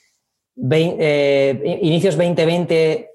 inicios 0.56 2.16
2020, 2.16 3.08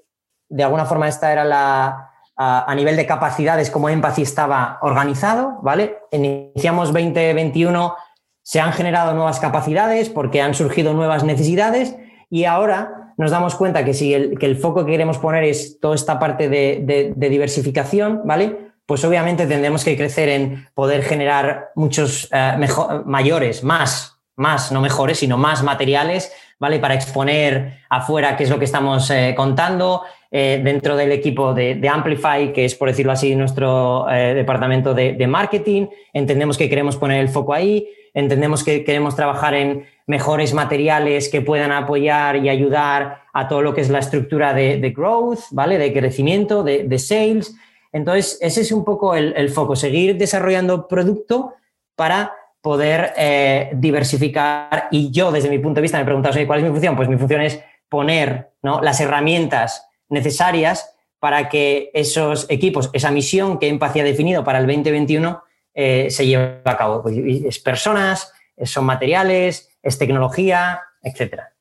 de 0.48 0.62
alguna 0.64 0.86
forma 0.86 1.06
esta 1.06 1.30
era 1.30 1.44
la, 1.44 2.07
a, 2.38 2.72
nivel 2.76 2.96
de 2.96 3.04
capacidades 3.04 3.68
como 3.68 3.88
Empathy 3.88 4.22
estaba 4.22 4.78
organizado, 4.82 5.58
¿vale? 5.60 5.98
Iniciamos 6.12 6.92
2021, 6.92 7.96
se 8.42 8.60
han 8.60 8.72
generado 8.72 9.12
nuevas 9.12 9.40
capacidades 9.40 10.08
porque 10.08 10.40
han 10.40 10.54
surgido 10.54 10.94
nuevas 10.94 11.24
necesidades 11.24 11.96
y 12.30 12.44
ahora 12.44 13.12
nos 13.16 13.32
damos 13.32 13.56
cuenta 13.56 13.84
que 13.84 13.92
si 13.92 14.14
el, 14.14 14.38
que 14.38 14.46
el 14.46 14.56
foco 14.56 14.86
que 14.86 14.92
queremos 14.92 15.18
poner 15.18 15.42
es 15.42 15.80
toda 15.80 15.96
esta 15.96 16.20
parte 16.20 16.48
de, 16.48 17.12
diversificación, 17.16 18.22
¿vale? 18.24 18.70
Pues 18.86 19.04
obviamente 19.04 19.46
tendremos 19.46 19.84
que 19.84 19.96
crecer 19.96 20.28
en 20.28 20.68
poder 20.74 21.02
generar 21.02 21.70
muchos 21.74 22.28
eh, 22.32 22.56
mayores, 23.04 23.64
más, 23.64 24.17
más, 24.38 24.72
no 24.72 24.80
mejores, 24.80 25.18
sino 25.18 25.36
más 25.36 25.62
materiales, 25.62 26.32
¿vale? 26.58 26.78
Para 26.78 26.94
exponer 26.94 27.80
afuera 27.90 28.36
qué 28.36 28.44
es 28.44 28.50
lo 28.50 28.58
que 28.58 28.64
estamos 28.64 29.10
eh, 29.10 29.34
contando, 29.36 30.02
eh, 30.30 30.60
dentro 30.62 30.96
del 30.96 31.12
equipo 31.12 31.54
de, 31.54 31.88
Amplify, 31.88 32.52
que 32.52 32.64
es, 32.64 32.74
por 32.74 32.88
decirlo 32.88 33.12
así, 33.12 33.34
nuestro 33.34 34.06
departamento 34.08 34.92
de, 34.92 35.14
de, 35.14 35.26
marketing. 35.26 35.86
Entendemos 36.12 36.58
que 36.58 36.68
queremos 36.68 36.96
poner 36.96 37.20
el 37.20 37.28
foco 37.28 37.54
ahí, 37.54 37.88
entendemos 38.12 38.62
que 38.62 38.84
queremos 38.84 39.16
trabajar 39.16 39.54
en 39.54 39.86
mejores 40.08 40.54
materiales 40.54 41.28
que 41.28 41.42
puedan 41.42 41.70
apoyar 41.70 42.36
y 42.36 42.48
ayudar 42.48 43.24
a 43.32 43.46
todo 43.46 43.60
lo 43.60 43.74
que 43.74 43.82
es 43.82 43.90
la 43.90 43.98
estructura 43.98 44.54
de, 44.54 44.92
growth, 44.96 45.40
¿vale? 45.50 45.78
De 45.78 45.92
crecimiento, 45.92 46.64
de, 46.64 46.98
sales. 46.98 47.54
Entonces, 47.92 48.38
ese 48.40 48.62
es 48.62 48.72
un 48.72 48.84
poco 48.84 49.14
el, 49.14 49.48
foco, 49.50 49.76
seguir 49.76 50.16
desarrollando 50.16 50.88
producto 50.88 51.54
para 51.94 52.32
poder 52.60 53.12
eh, 53.16 53.70
diversificar. 53.74 54.88
Y 54.90 55.10
yo, 55.10 55.32
desde 55.32 55.50
mi 55.50 55.58
punto 55.58 55.76
de 55.76 55.82
vista, 55.82 55.98
me 55.98 56.04
preguntas, 56.04 56.36
¿cuál 56.46 56.58
es 56.58 56.64
mi 56.64 56.70
función? 56.70 56.96
Pues 56.96 57.08
mi 57.08 57.16
función 57.16 57.40
es 57.42 57.60
poner 57.88 58.50
las 58.62 59.00
herramientas 59.00 59.86
necesarias 60.08 60.94
para 61.18 61.48
que 61.48 61.90
esos 61.94 62.46
equipos, 62.48 62.90
esa 62.92 63.10
misión 63.10 63.58
que 63.58 63.68
Empathy 63.68 64.00
ha 64.00 64.04
definido 64.04 64.44
para 64.44 64.58
el 64.58 64.66
2021, 64.66 65.42
eh, 65.74 66.08
se 66.10 66.26
lleve 66.26 66.60
a 66.64 66.76
cabo. 66.76 67.02
Pues, 67.02 67.16
es 67.16 67.58
personas, 67.58 68.32
son 68.64 68.84
materiales, 68.84 69.70
es 69.82 69.98
tecnología, 69.98 70.80
etcétera. 71.02 71.54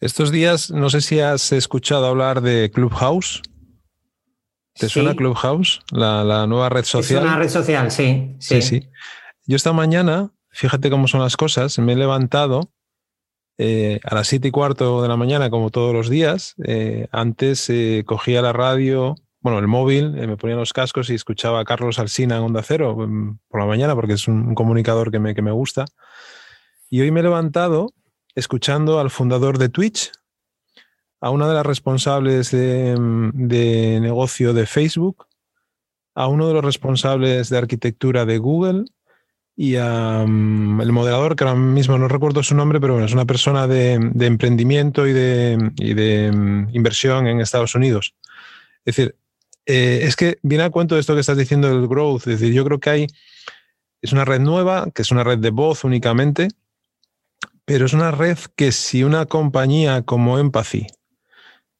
Estos 0.00 0.30
días, 0.30 0.70
no 0.70 0.88
sé 0.88 1.00
si 1.00 1.20
has 1.20 1.52
escuchado 1.52 2.06
hablar 2.06 2.40
de 2.40 2.70
Clubhouse. 2.70 3.42
¿Te 4.74 4.88
suena 4.88 5.14
Clubhouse? 5.14 5.80
La, 5.90 6.46
nueva 6.46 6.68
red 6.68 6.84
social. 6.84 7.22
Es 7.22 7.28
una 7.28 7.38
red 7.38 7.48
social, 7.48 7.90
sí, 7.90 8.36
sí. 8.38 8.62
Sí, 8.62 8.88
Yo 9.46 9.54
esta 9.54 9.72
mañana, 9.72 10.32
fíjate 10.50 10.90
cómo 10.90 11.06
son 11.06 11.20
las 11.20 11.36
cosas, 11.36 11.78
me 11.78 11.92
he 11.92 11.96
levantado 11.96 12.72
eh, 13.58 14.00
a 14.02 14.14
las 14.16 14.26
siete 14.26 14.48
y 14.48 14.50
cuarto 14.50 15.02
de 15.02 15.08
la 15.08 15.16
mañana, 15.16 15.50
como 15.50 15.70
todos 15.70 15.94
los 15.94 16.10
días. 16.10 16.56
Eh, 16.64 17.06
antes 17.12 17.70
eh, 17.70 18.02
cogía 18.04 18.42
la 18.42 18.52
radio, 18.52 19.14
bueno, 19.40 19.60
el 19.60 19.68
móvil, 19.68 20.10
me 20.10 20.36
ponía 20.36 20.56
los 20.56 20.72
cascos 20.72 21.10
y 21.10 21.14
escuchaba 21.14 21.60
a 21.60 21.64
Carlos 21.64 22.00
Alsina 22.00 22.38
en 22.38 22.42
Onda 22.42 22.62
Cero 22.64 22.96
mm, 22.96 23.38
por 23.48 23.60
la 23.60 23.66
mañana, 23.66 23.94
porque 23.94 24.14
es 24.14 24.26
un, 24.26 24.54
comunicador 24.56 25.12
que 25.12 25.20
me, 25.20 25.32
que 25.32 25.42
me 25.42 25.52
gusta. 25.52 25.84
Y 26.90 27.00
hoy 27.02 27.12
me 27.12 27.20
he 27.20 27.22
levantado 27.22 27.92
escuchando 28.34 28.98
al 28.98 29.10
fundador 29.10 29.58
de 29.58 29.68
Twitch, 29.68 30.10
a 31.20 31.30
una 31.30 31.48
de 31.48 31.54
las 31.54 31.64
responsables 31.64 32.50
de, 32.50 33.98
negocio 34.02 34.54
de 34.54 34.66
Facebook, 34.66 35.26
a 36.16 36.26
uno 36.26 36.48
de 36.48 36.54
los 36.54 36.64
responsables 36.64 37.48
de 37.48 37.58
arquitectura 37.58 38.26
de 38.26 38.38
Google 38.38 38.84
y 39.56 39.76
mm, 39.76 40.80
el 40.82 40.92
moderador, 40.92 41.34
que 41.34 41.44
ahora 41.44 41.56
mismo 41.58 41.96
no 41.96 42.08
recuerdo 42.08 42.42
su 42.42 42.54
nombre, 42.54 42.78
pero 42.78 42.92
bueno, 42.92 43.06
es 43.06 43.14
una 43.14 43.24
persona 43.24 43.66
de, 43.66 43.94
emprendimiento 43.94 45.06
y 45.06 45.14
de, 45.14 46.30
mm, 46.32 46.74
inversión 46.74 47.26
en 47.26 47.40
Estados 47.40 47.74
Unidos. 47.74 48.14
Es 48.84 48.96
decir, 48.96 49.16
eh, 49.64 50.00
es 50.02 50.14
que 50.14 50.38
viene 50.42 50.64
a 50.64 50.70
cuento 50.70 50.94
de 50.94 51.00
esto 51.00 51.14
que 51.14 51.20
estás 51.20 51.38
diciendo 51.38 51.68
del 51.68 51.88
growth. 51.88 52.26
Es 52.28 52.38
decir, 52.40 52.52
yo 52.52 52.64
creo 52.66 52.78
que 52.78 52.90
hay, 52.90 53.06
es 54.02 54.12
una 54.12 54.26
red 54.26 54.40
nueva, 54.40 54.88
que 54.94 55.02
es 55.02 55.10
una 55.10 55.24
red 55.24 55.38
de 55.38 55.50
voz 55.50 55.84
únicamente, 55.84 56.48
pero 57.64 57.86
es 57.86 57.94
una 57.94 58.10
red 58.10 58.38
que 58.56 58.72
si 58.72 59.04
una 59.04 59.24
compañía 59.24 60.02
como 60.02 60.38
Empathy, 60.38 60.86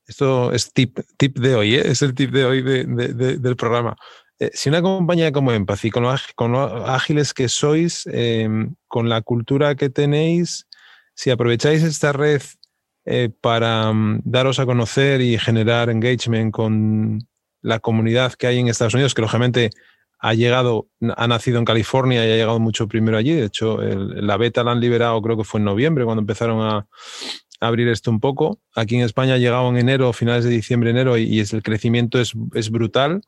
esto 0.06 0.52
es 0.52 0.72
tip, 0.72 0.98
tip 1.18 1.38
de 1.38 1.54
hoy, 1.54 1.74
¿eh? 1.74 1.82
es 1.84 2.00
el 2.00 2.14
tip 2.14 2.30
de 2.30 2.44
hoy 2.44 2.62
del 2.62 3.56
programa. 3.56 3.96
Eh, 4.38 4.51
si 4.53 4.68
una 4.68 4.83
compañía 4.83 5.33
como 5.33 5.53
Empathy, 5.53 5.90
con 5.90 6.03
lo, 6.03 6.87
ágiles 6.87 7.33
que 7.33 7.49
sois, 7.49 8.07
em, 8.12 8.74
con 8.87 9.09
la 9.09 9.22
cultura 9.22 9.74
que 9.74 9.89
tenéis, 9.89 10.66
si 11.14 11.30
aprovecháis 11.30 11.82
esta 11.82 12.12
red 12.12 12.43
eh, 13.07 13.30
para 13.41 13.93
mm, 13.93 14.22
daros 14.24 14.59
a 14.59 14.66
conocer 14.66 15.20
y 15.20 15.39
generar 15.39 15.89
engagement 15.91 16.53
con 16.53 17.26
la 17.62 17.78
comunidad 17.80 18.34
que 18.34 18.47
hay 18.47 18.59
en 18.59 18.68
Estados 18.68 18.95
Unidos, 18.95 19.14
que 19.14 19.22
lógicamente 19.22 19.70
ha 20.18 20.34
llegado, 20.34 20.89
ha 21.16 21.26
nacido 21.28 21.59
en 21.59 21.64
California 21.64 22.26
y 22.26 22.30
ha 22.32 22.37
llegado 22.37 22.59
mucho 22.61 22.89
primero 22.89 23.16
allí. 23.16 23.32
De 23.32 23.47
hecho, 23.47 23.78
la 23.80 24.37
beta 24.37 24.64
la 24.64 24.72
han 24.72 24.80
liberado, 24.80 25.20
creo 25.22 25.37
que 25.37 25.45
fue 25.45 25.61
en 25.61 25.64
noviembre, 25.64 26.05
cuando 26.05 26.20
empezaron 26.20 26.61
a, 26.62 26.87
abrir 27.61 27.89
esto 27.89 28.11
un 28.11 28.20
poco. 28.20 28.61
Aquí 28.74 28.97
en 28.97 29.03
España 29.03 29.34
ha 29.34 29.39
llegado 29.39 29.68
en 29.70 29.78
enero, 29.78 30.12
finales 30.12 30.45
de 30.45 30.51
diciembre, 30.51 30.91
enero, 30.91 31.16
y, 31.16 31.41
es, 31.41 31.53
el 31.53 31.62
crecimiento 31.62 32.20
es, 32.20 32.32
es 32.55 32.70
brutal. 32.70 33.22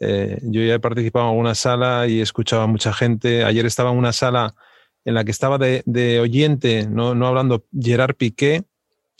Eh, 0.00 0.38
yo 0.42 0.62
ya 0.62 0.74
he 0.74 0.80
participado 0.80 1.26
en 1.26 1.30
alguna 1.30 1.54
sala 1.54 2.06
y 2.06 2.20
he 2.20 2.22
escuchado 2.22 2.62
a 2.62 2.66
mucha 2.66 2.92
gente. 2.92 3.44
Ayer 3.44 3.66
estaba 3.66 3.90
en 3.90 3.98
una 3.98 4.12
sala 4.12 4.54
en 5.04 5.14
la 5.14 5.24
que 5.24 5.30
estaba 5.30 5.58
de, 5.58 5.82
de 5.86 6.20
oyente, 6.20 6.86
no, 6.88 7.14
no 7.14 7.26
hablando, 7.26 7.64
Gerard 7.78 8.14
Piqué, 8.14 8.64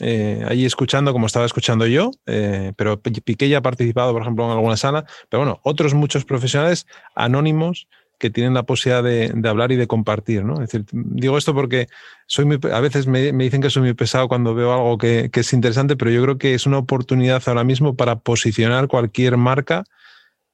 eh, 0.00 0.44
ahí 0.48 0.64
escuchando 0.64 1.12
como 1.12 1.26
estaba 1.26 1.46
escuchando 1.46 1.86
yo, 1.86 2.10
eh, 2.26 2.72
pero 2.76 3.00
Piqué 3.00 3.48
ya 3.48 3.58
ha 3.58 3.62
participado, 3.62 4.12
por 4.12 4.22
ejemplo, 4.22 4.44
en 4.44 4.50
alguna 4.50 4.76
sala, 4.76 5.04
pero 5.28 5.44
bueno, 5.44 5.60
otros 5.62 5.94
muchos 5.94 6.24
profesionales 6.24 6.86
anónimos 7.14 7.86
que 8.18 8.30
tienen 8.30 8.54
la 8.54 8.64
posibilidad 8.64 9.04
de, 9.04 9.48
hablar 9.48 9.70
y 9.70 9.76
de 9.76 9.86
compartir, 9.86 10.44
¿no? 10.44 10.54
Es 10.54 10.70
decir, 10.70 10.86
digo 10.92 11.38
esto 11.38 11.54
porque 11.54 11.88
soy 12.26 12.58
a 12.72 12.80
veces 12.80 13.06
me, 13.06 13.32
dicen 13.32 13.60
que 13.60 13.70
soy 13.70 13.82
muy 13.82 13.94
pesado 13.94 14.28
cuando 14.28 14.54
veo 14.54 14.72
algo 14.72 14.98
que, 14.98 15.30
es 15.32 15.52
interesante, 15.52 15.96
pero 15.96 16.10
yo 16.10 16.22
creo 16.22 16.38
que 16.38 16.54
es 16.54 16.66
una 16.66 16.78
oportunidad 16.78 17.42
ahora 17.46 17.64
mismo 17.64 17.94
para 17.96 18.16
posicionar 18.16 18.88
cualquier 18.88 19.36
marca 19.36 19.84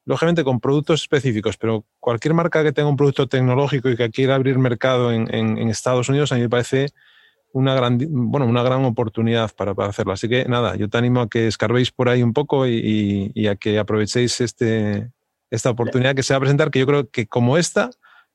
lógicamente 0.05 0.43
con 0.43 0.59
productos 0.59 1.01
específicos, 1.01 1.57
pero 1.57 1.85
cualquier 1.99 2.33
marca 2.33 2.63
que 2.63 2.71
tenga 2.71 2.89
un 2.89 2.95
producto 2.95 3.27
tecnológico 3.27 3.89
y 3.89 3.95
que 3.95 4.09
quiera 4.09 4.35
abrir 4.35 4.57
mercado 4.57 5.11
en, 5.11 5.57
Estados 5.69 6.09
Unidos, 6.09 6.31
a 6.31 6.35
mí 6.35 6.41
me 6.41 6.49
parece 6.49 6.87
una 7.53 7.75
gran, 7.75 7.97
bueno, 8.09 8.45
una 8.45 8.63
gran 8.63 8.83
oportunidad 8.85 9.51
para, 9.55 9.73
hacerlo. 9.85 10.13
Así 10.13 10.27
que 10.27 10.45
nada, 10.45 10.75
yo 10.75 10.89
te 10.89 10.97
animo 10.97 11.21
a 11.21 11.29
que 11.29 11.47
escarbéis 11.47 11.91
por 11.91 12.09
ahí 12.09 12.23
un 12.23 12.33
poco 12.33 12.67
y, 12.67 13.47
a 13.47 13.55
que 13.55 13.77
aprovechéis 13.77 14.41
este, 14.41 15.11
esta 15.49 15.69
oportunidad 15.69 16.15
que 16.15 16.23
se 16.23 16.33
va 16.33 16.37
a 16.37 16.41
presentar, 16.41 16.71
que 16.71 16.79
yo 16.79 16.85
creo 16.85 17.09
que 17.09 17.27
como 17.27 17.57
esta 17.57 17.89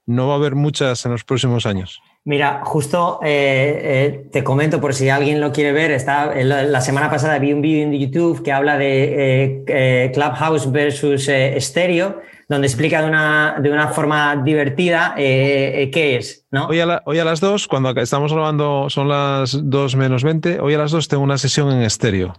no 0.05 0.29
va 0.29 0.35
a 0.35 0.37
haber 0.37 0.55
muchas 0.55 1.05
en 1.05 1.13
los 1.13 1.25
próximos 1.25 1.67
años. 1.67 2.01
Mira, 2.27 2.63
justo 2.65 3.21
eh, 3.23 3.79
eh, 3.85 4.29
te 4.33 4.43
comento 4.43 4.81
por 4.81 4.95
si 4.95 5.09
alguien 5.09 5.41
lo 5.41 5.53
quiere 5.53 5.71
ver, 5.71 5.93
está, 5.93 6.35
la 6.35 6.81
semana 6.81 7.09
pasada 7.09 7.39
vi 7.39 7.53
un 7.53 7.63
vídeo 7.63 7.85
en 7.85 7.93
YouTube 7.93 8.43
que 8.43 8.51
habla 8.51 8.77
de 8.77 9.63
eh, 9.69 10.11
Clubhouse 10.13 10.73
versus 10.73 11.31
Stereo, 11.59 12.21
donde 12.49 12.67
explica 12.67 13.01
de 13.01 13.07
una, 13.07 13.59
de 13.63 13.71
una 13.71 13.87
forma 13.87 14.43
divertida 14.45 15.15
qué 15.17 16.17
es. 16.19 16.45
¿no? 16.51 16.67
Hoy, 16.67 16.81
a 16.81 17.25
las 17.25 17.39
dos, 17.39 17.69
cuando 17.69 17.91
estamos 17.91 18.33
grabando 18.33 18.91
son 18.91 19.09
las 19.09 19.61
dos 19.63 19.95
menos 19.95 20.25
20, 20.25 20.59
hoy 20.59 20.75
a 20.75 20.79
las 20.79 20.91
dos 20.91 21.07
tengo 21.07 21.23
una 21.23 21.39
sesión 21.39 21.71
en 21.71 21.83
estéreo. 21.83 22.35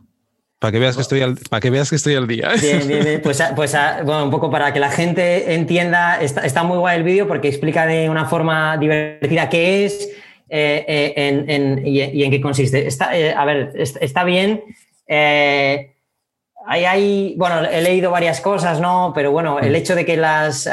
Para 0.60 0.72
que 0.72 0.80
veas 0.80 0.96
que 0.96 1.04
estoy 1.04 1.22
al, 1.22 1.38
para 1.50 1.60
que 1.60 1.70
veas 1.70 1.90
que 1.90 1.98
estoy 1.98 2.16
al 2.16 2.28
día. 2.28 2.50
Bien, 2.60 2.88
bien, 2.88 3.04
bien. 3.04 3.22
Pues, 3.24 3.44
pues 3.56 3.76
bueno, 4.04 4.24
un 4.24 4.32
poco 4.32 4.50
para 4.50 4.74
que 4.74 4.80
la 4.80 4.90
gente 4.90 5.54
entienda, 5.54 6.20
está, 6.20 6.64
muy 6.64 6.80
guay 6.80 6.98
el 6.98 7.04
vídeo 7.04 7.28
porque 7.28 7.48
explica 7.48 7.86
de 7.86 8.10
una 8.10 8.26
forma 8.26 8.76
divertida 8.78 9.50
qué 9.50 9.86
es 9.86 10.10
eh, 10.50 10.84
eh, 10.88 11.14
en, 11.48 11.86
y, 11.86 12.24
en 12.24 12.32
qué 12.32 12.42
consiste. 12.42 12.88
Está, 12.88 13.16
eh, 13.16 13.34
a 13.36 13.46
ver, 13.46 13.74
está 13.76 14.24
bien. 14.24 14.64
hay, 15.08 16.86
hay, 16.86 17.36
bueno, 17.38 17.64
he 17.64 17.82
leído 17.82 18.10
varias 18.10 18.42
cosas, 18.42 18.82
¿no? 18.82 19.12
Pero 19.14 19.32
bueno, 19.32 19.60
el 19.60 19.74
mm. 19.74 19.76
hecho 19.76 19.94
de 19.94 20.06
que 20.06 20.18
las 20.18 20.68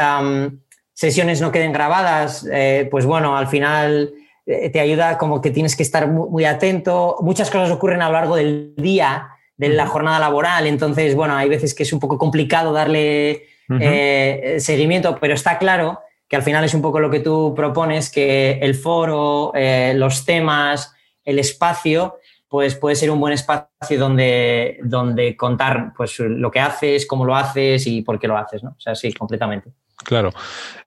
sesiones 0.95 1.43
no 1.43 1.53
queden 1.53 1.75
grabadas, 1.75 2.49
pues 2.91 3.05
bueno, 3.05 3.37
al 3.37 3.49
final 3.49 4.15
te 4.47 4.81
ayuda 4.81 5.19
como 5.19 5.43
que 5.43 5.51
tienes 5.51 5.77
que 5.77 5.83
estar 5.83 6.09
muy, 6.09 6.31
muy 6.31 6.45
atento. 6.47 7.17
Muchas 7.21 7.51
cosas 7.51 7.71
ocurren 7.71 8.01
a 8.01 8.07
lo 8.07 8.15
largo 8.15 8.37
del 8.37 8.73
día 8.79 9.29
de 9.57 9.69
la 9.69 9.87
jornada 9.87 10.19
laboral. 10.19 10.67
Entonces, 10.67 11.15
bueno, 11.15 11.37
hay 11.37 11.49
veces 11.49 11.75
que 11.75 11.85
es 11.85 11.93
un 11.93 12.01
poco 12.01 12.19
complicado 12.19 12.73
darle 12.73 13.47
eh, 13.81 14.57
seguimiento, 14.59 15.19
pero 15.21 15.35
está 15.35 15.59
claro 15.59 16.01
que 16.29 16.37
al 16.37 16.43
final 16.43 16.65
es 16.65 16.75
un 16.75 16.83
poco 16.83 17.01
lo 17.01 17.11
que 17.11 17.21
tú 17.21 17.55
propones, 17.55 18.11
que 18.11 18.59
el 18.61 18.75
foro, 18.75 19.53
eh, 19.55 19.93
los 19.95 20.25
temas, 20.25 20.95
el 21.25 21.39
espacio, 21.39 22.19
pues 22.49 22.75
puede 22.77 22.97
ser 22.97 23.11
un 23.11 23.21
buen 23.21 23.33
espacio 23.33 23.99
donde, 23.99 24.79
donde 24.83 25.37
contar 25.37 25.93
pues, 25.97 26.19
lo 26.21 26.51
que 26.51 26.61
haces, 26.61 27.07
cómo 27.07 27.25
lo 27.25 27.35
haces 27.35 27.87
y 27.87 28.03
por 28.03 28.19
qué 28.19 28.29
lo 28.29 28.37
haces, 28.37 28.63
¿no? 28.63 28.71
O 28.71 28.81
sea, 28.81 28.95
sí, 28.95 29.13
completamente. 29.13 29.71
Claro. 30.05 30.31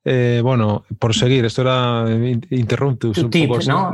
Eh, 0.10 0.40
bueno, 0.42 0.86
por 1.00 1.14
seguir, 1.14 1.44
esto 1.44 1.64
era 1.64 2.06
interruptus. 2.50 3.18
un 3.18 3.30
poco, 3.30 3.60
¿no? 3.68 3.92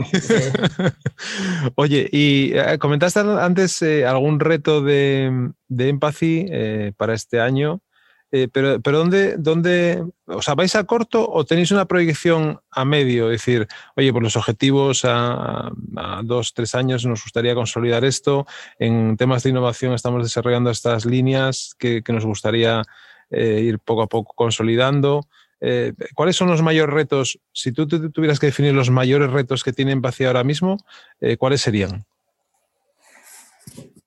Oye, 1.76 2.08
y 2.12 2.52
eh, 2.54 2.78
comentaste 2.78 3.22
antes 3.22 3.82
eh, 3.82 4.06
algún 4.06 4.40
reto 4.40 4.82
de, 4.84 5.52
de 5.68 5.90
Empathy 5.90 6.94
para 6.98 7.16
este 7.16 7.40
año, 7.40 7.82
pero, 8.52 8.80
pero 8.82 8.98
¿dónde, 9.00 9.36
¿dónde, 9.38 10.04
o 10.26 10.42
sea, 10.42 10.56
vais 10.56 10.76
a 10.76 10.84
corto 10.84 11.28
o 11.28 11.46
tenéis 11.46 11.72
una 11.72 11.86
proyección 11.86 12.60
a 12.70 12.86
medio? 12.86 13.32
Es 13.32 13.42
decir, 13.42 13.68
oye, 13.96 14.14
por 14.14 14.22
los 14.22 14.36
objetivos 14.36 15.06
a, 15.06 15.72
dos, 16.24 16.54
tres 16.54 16.76
años 16.76 17.06
nos 17.06 17.24
gustaría 17.24 17.56
consolidar 17.56 18.06
esto. 18.06 18.46
En 18.78 19.18
temas 19.18 19.44
de 19.44 19.50
innovación 19.50 19.94
estamos 19.94 20.22
desarrollando 20.22 20.70
estas 20.70 21.06
líneas 21.06 21.76
que, 21.78 22.04
que 22.04 22.14
nos 22.14 22.26
gustaría 22.26 22.84
eh, 23.34 23.62
ir 23.62 23.80
poco 23.80 24.04
a 24.04 24.08
poco 24.08 24.34
consolidando. 24.36 25.26
Eh, 25.60 25.94
¿Cuáles 26.14 26.36
son 26.36 26.50
los 26.50 26.62
mayores 26.62 26.94
retos? 26.94 27.40
Si 27.52 27.72
tú, 27.72 27.88
tuvieras 27.88 28.40
que 28.40 28.48
definir 28.48 28.74
los 28.74 28.92
mayores 28.92 29.32
retos 29.32 29.64
que 29.64 29.74
tiene 29.74 29.92
Empatía 29.92 30.28
ahora 30.28 30.44
mismo, 30.44 30.78
eh, 31.20 31.38
¿cuáles 31.38 31.62
serían? 31.62 32.06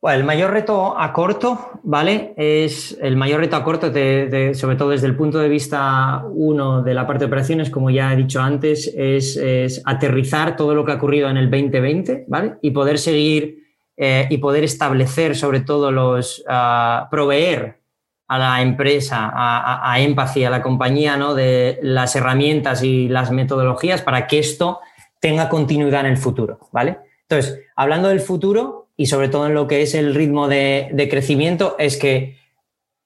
el 0.02 0.22
mayor 0.22 0.52
reto 0.52 0.96
a 0.96 1.12
corto, 1.12 1.80
¿vale? 1.82 2.32
Es 2.36 2.96
el 3.02 3.16
mayor 3.16 3.40
reto 3.40 3.56
a 3.56 3.64
corto, 3.64 3.88
sobre 3.88 4.76
todo 4.76 4.90
desde 4.90 5.08
el 5.08 5.16
punto 5.16 5.40
de 5.40 5.48
vista 5.48 6.22
uno 6.30 6.80
de 6.80 6.94
la 6.94 7.08
parte 7.08 7.24
de 7.24 7.26
operaciones, 7.26 7.70
como 7.70 7.90
ya 7.90 8.12
he 8.12 8.16
dicho 8.16 8.40
antes, 8.40 8.86
es, 8.96 9.82
aterrizar 9.84 10.54
todo 10.54 10.76
lo 10.76 10.84
que 10.84 10.92
ha 10.92 10.94
ocurrido 10.94 11.28
en 11.28 11.38
el 11.38 11.50
2020, 11.50 12.26
¿vale? 12.28 12.54
Y 12.62 12.70
poder 12.70 13.00
seguir 13.00 13.64
y 13.96 14.38
poder 14.38 14.62
establecer 14.62 15.34
sobre 15.34 15.62
todo 15.62 15.90
los, 15.90 16.38
uh, 16.48 17.10
proveer 17.10 17.80
a 18.28 18.38
la 18.38 18.62
empresa, 18.62 19.30
a, 19.32 19.92
a, 19.92 20.00
Empathy, 20.00 20.44
a 20.44 20.50
la 20.50 20.62
compañía, 20.62 21.16
¿no? 21.16 21.34
de 21.34 21.78
las 21.82 22.16
herramientas 22.16 22.82
y 22.82 23.08
las 23.08 23.30
metodologías 23.30 24.02
para 24.02 24.26
que 24.26 24.38
esto 24.38 24.80
tenga 25.20 25.48
continuidad 25.48 26.00
en 26.00 26.06
el 26.06 26.16
futuro, 26.16 26.58
¿vale? 26.72 26.98
Entonces, 27.28 27.60
hablando 27.74 28.08
del 28.08 28.20
futuro 28.20 28.88
y 28.96 29.06
sobre 29.06 29.28
todo 29.28 29.46
en 29.46 29.54
lo 29.54 29.66
que 29.66 29.82
es 29.82 29.94
el 29.94 30.14
ritmo 30.14 30.48
de, 30.48 31.08
crecimiento, 31.10 31.76
es 31.78 31.96
que, 31.96 32.38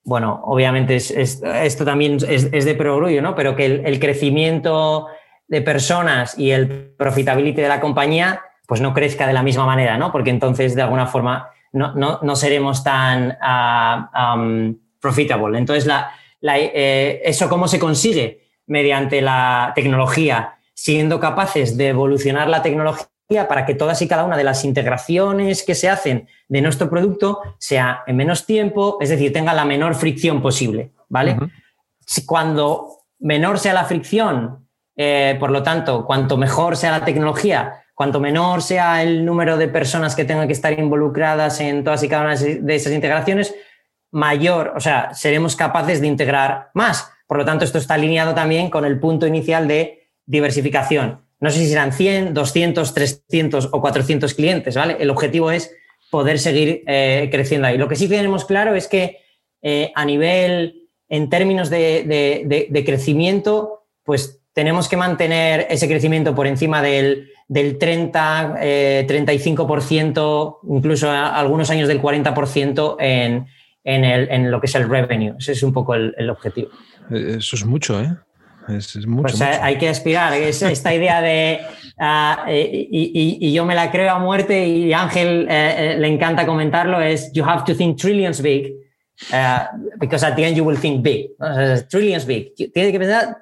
bueno, 0.05 0.41
obviamente 0.45 0.97
esto 0.97 1.85
también 1.85 2.19
es, 2.27 2.51
de 2.51 2.75
perogrullo, 2.75 3.23
¿no? 3.23 3.35
Pero 3.35 3.57
que 3.57 3.67
el, 3.67 4.01
crecimiento 4.01 5.07
de 5.49 5.63
personas 5.63 6.39
y 6.39 6.51
el 6.51 6.95
profitability 6.97 7.61
de 7.61 7.69
la 7.69 7.81
compañía, 7.81 8.43
pues 8.67 8.81
no 8.81 8.95
crezca 8.95 9.27
de 9.27 9.33
la 9.33 9.43
misma 9.43 9.67
manera, 9.67 9.97
¿no? 9.99 10.13
Porque 10.13 10.31
entonces, 10.31 10.75
de 10.75 10.83
alguna 10.83 11.07
forma, 11.07 11.51
no, 11.73 11.95
no, 11.95 12.37
seremos 12.37 12.85
tan... 12.85 13.37
Ah, 13.41 14.37
profitable. 15.01 15.59
Entonces, 15.59 15.87
la, 15.87 16.13
eh, 16.43 17.23
¿eso 17.25 17.49
cómo 17.49 17.69
se 17.69 17.79
consigue? 17.79 18.49
Mediante 18.67 19.21
la 19.21 19.73
tecnología, 19.75 20.59
siendo 20.75 21.19
capaces 21.19 21.77
de 21.77 21.89
evolucionar 21.89 22.49
la 22.49 22.63
tecnología 22.63 23.09
para 23.49 23.65
que 23.65 23.75
todas 23.75 24.01
y 24.03 24.09
cada 24.09 24.25
una 24.25 24.37
de 24.37 24.45
las 24.45 24.65
integraciones 24.65 25.63
que 25.63 25.75
se 25.75 25.89
hacen 25.89 26.29
de 26.49 26.61
nuestro 26.61 26.91
producto 26.91 27.41
sea 27.59 28.03
en 28.07 28.17
menos 28.17 28.45
tiempo, 28.45 28.99
es 29.01 29.09
decir, 29.09 29.33
tenga 29.33 29.55
la 29.55 29.65
menor 29.65 29.95
fricción 29.95 30.43
posible, 30.43 30.93
¿vale? 31.09 31.37
Cuando 32.27 33.05
menor 33.21 33.59
sea 33.59 33.73
la 33.73 33.85
fricción, 33.85 34.67
eh, 34.97 35.37
por 35.39 35.51
lo 35.51 35.63
tanto, 35.63 36.05
cuanto 36.05 36.37
mejor 36.37 36.77
sea 36.77 36.91
la 36.91 37.05
tecnología, 37.05 37.85
cuanto 37.95 38.19
menor 38.19 38.63
sea 38.63 39.03
el 39.03 39.25
número 39.25 39.57
de 39.57 39.69
personas 39.69 40.17
que 40.17 40.25
tengan 40.25 40.47
que 40.47 40.55
estar 40.55 40.77
involucradas 40.79 41.61
en 41.61 41.85
todas 41.85 42.03
y 42.03 42.09
cada 42.09 42.23
una 42.23 42.35
de 42.35 42.75
esas 42.75 42.93
integraciones, 42.93 43.55
mayor, 44.11 44.73
o 44.77 44.81
sea, 44.81 45.15
seremos 45.15 45.57
capaces 45.57 46.01
de 46.01 46.07
integrar 46.07 46.71
más. 46.75 47.11
Por 47.27 47.39
lo 47.39 47.45
tanto, 47.45 47.65
esto 47.65 47.79
está 47.79 47.95
alineado 47.95 48.35
también 48.35 48.71
con 48.71 48.85
el 48.85 48.99
punto 48.99 49.27
inicial 49.27 49.69
de 49.69 50.09
diversificación. 50.27 51.21
No 51.39 51.51
sé 51.51 51.61
si 51.61 51.69
serán 51.69 51.93
100, 51.93 52.35
200, 52.35 52.93
300 52.95 53.69
o 53.73 53.81
400 53.81 54.35
clientes, 54.35 54.75
¿vale? 54.75 54.97
El 55.01 55.11
objetivo 55.11 55.51
es 55.51 55.75
poder 56.11 56.39
seguir 56.39 56.83
eh, 56.87 57.29
creciendo 57.31 57.69
ahí. 57.69 57.79
Lo 57.79 57.89
que 57.89 57.97
sí 57.97 58.09
tenemos 58.09 58.45
claro 58.45 58.75
es 58.75 58.89
que 58.89 59.19
eh, 59.63 59.93
a 59.95 60.05
nivel, 60.05 60.89
en 61.09 61.31
términos 61.31 61.71
de, 61.71 62.83
crecimiento, 62.85 63.85
pues 64.05 64.43
tenemos 64.53 64.89
que 64.89 64.97
mantener 64.97 65.67
ese 65.71 65.89
crecimiento 65.89 66.35
por 66.35 66.47
encima 66.47 66.83
del, 66.83 67.31
del 67.49 67.79
30, 67.79 68.57
35%, 69.07 70.53
eh, 70.53 70.67
incluso 70.69 71.11
algunos 71.11 71.71
años 71.71 71.89
del 71.89 72.03
40% 72.03 72.97
en, 72.99 73.47
en, 73.85 74.05
el, 74.05 74.29
en 74.31 74.51
lo 74.51 74.61
que 74.61 74.67
es 74.67 74.75
el 74.75 74.89
revenue. 74.89 75.35
Ese 75.39 75.53
es 75.53 75.63
un 75.63 75.73
poco 75.73 75.95
el, 75.95 76.15
el 76.19 76.31
objetivo. 76.31 76.71
Eh, 77.11 77.37
eso 77.39 77.57
es 77.57 77.65
mucho, 77.65 78.01
¿eh? 78.01 78.17
Es, 78.69 79.07
mucho, 79.07 79.23
pues 79.23 79.41
eh, 79.41 79.59
hay 79.61 79.79
que 79.79 79.89
aspirar. 79.89 80.33
Es 80.35 80.63
esta 80.63 80.95
idea 80.95 81.21
de. 81.21 81.61
Uh, 81.99 82.51
y, 82.51 83.39
y, 83.41 83.53
yo 83.53 83.65
me 83.65 83.75
la 83.75 83.91
creo 83.91 84.11
a 84.11 84.19
muerte 84.19 84.67
y 84.67 84.93
Ángel 84.93 85.47
eh, 85.51 85.97
le 85.99 86.09
encanta 86.09 86.47
comentarlo: 86.47 87.01
es 87.01 87.33
You 87.33 87.45
have 87.45 87.65
to 87.65 87.75
think 87.75 87.99
trillions 87.99 88.41
big 88.41 88.73
Uh, 89.33 89.67
because 89.99 90.25
at 90.25 90.35
the 90.35 90.45
end 90.45 90.57
you 90.57 90.65
will 90.65 90.79
think 90.79 91.03
big. 91.03 91.31
Trillions 91.89 92.25
big. 92.25 92.55
Tiene 92.55 92.91
que 92.91 92.99
pensar, 92.99 93.37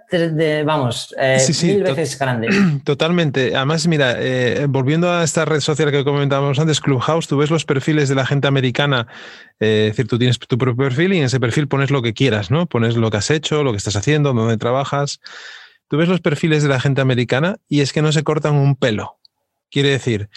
vamos, 0.65 1.15
eh, 1.19 1.39
mil 1.63 1.83
veces 1.83 2.19
grande. 2.19 2.49
Totalmente. 2.85 3.55
Además, 3.55 3.87
mira, 3.87 4.17
eh, 4.19 4.67
volviendo 4.69 5.11
a 5.11 5.23
esta 5.23 5.45
red 5.45 5.61
social 5.61 5.91
que 5.91 6.05
comentábamos 6.05 6.59
antes, 6.59 6.81
Clubhouse, 6.81 7.29
tú 7.29 7.39
ves 7.39 7.51
los 7.51 7.65
perfiles 7.65 8.09
de 8.09 8.17
la 8.17 8.27
gente 8.27 8.49
americana. 8.49 9.07
Eh, 9.61 9.87
es 9.87 9.97
decir, 9.97 10.09
tú 10.09 10.19
tienes 10.19 10.39
tu 10.39 10.59
propio 10.59 10.89
perfil 10.89 11.15
y 11.15 11.19
en 11.19 11.25
ese 11.25 11.41
perfil 11.41 11.69
pones 11.69 11.91
lo 11.91 12.03
que 12.03 12.13
quieras, 12.13 12.51
¿no? 12.51 12.67
Pones 12.67 12.97
lo 12.97 13.11
que 13.11 13.19
has 13.19 13.31
hecho, 13.31 13.63
lo 13.63 13.71
que 13.71 13.79
estás 13.79 13.97
haciendo, 13.97 14.33
dónde 14.33 14.57
trabajas. 14.57 15.21
Tú 15.89 15.97
ves 15.97 16.09
los 16.09 16.21
perfiles 16.21 16.63
de 16.63 16.69
la 16.69 16.81
gente 16.81 17.01
americana 17.01 17.57
y 17.69 17.81
es 17.81 17.93
que 17.93 18.03
no 18.03 18.13
se 18.13 18.25
cortan 18.25 18.57
un 18.57 18.77
pelo. 18.77 19.19
Quiere 19.71 19.91
decir, 19.91 20.29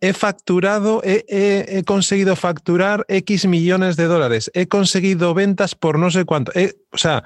he 0.00 0.12
facturado, 0.12 1.00
he, 1.04 1.82
conseguido 1.86 2.36
facturar 2.36 3.04
X 3.08 3.46
millones 3.46 3.96
de 3.96 4.04
dólares, 4.04 4.50
he 4.54 4.66
conseguido 4.66 5.34
ventas 5.34 5.74
por 5.74 5.98
no 5.98 6.10
sé 6.10 6.24
cuánto. 6.24 6.52
o 6.92 6.98
sea, 6.98 7.24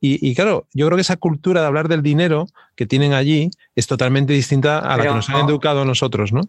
y, 0.00 0.34
claro, 0.34 0.68
yo 0.72 0.86
creo 0.86 0.96
que 0.96 1.02
esa 1.02 1.16
cultura 1.16 1.62
de 1.62 1.66
hablar 1.66 1.88
del 1.88 2.02
dinero 2.02 2.46
que 2.76 2.86
tienen 2.86 3.12
allí 3.12 3.50
es 3.74 3.86
totalmente 3.86 4.32
distinta 4.32 4.78
a 4.78 4.96
la 4.96 5.04
que 5.04 5.10
nos 5.10 5.28
han 5.30 5.48
educado 5.48 5.82
a 5.82 5.84
nosotros, 5.84 6.32
¿no? 6.32 6.42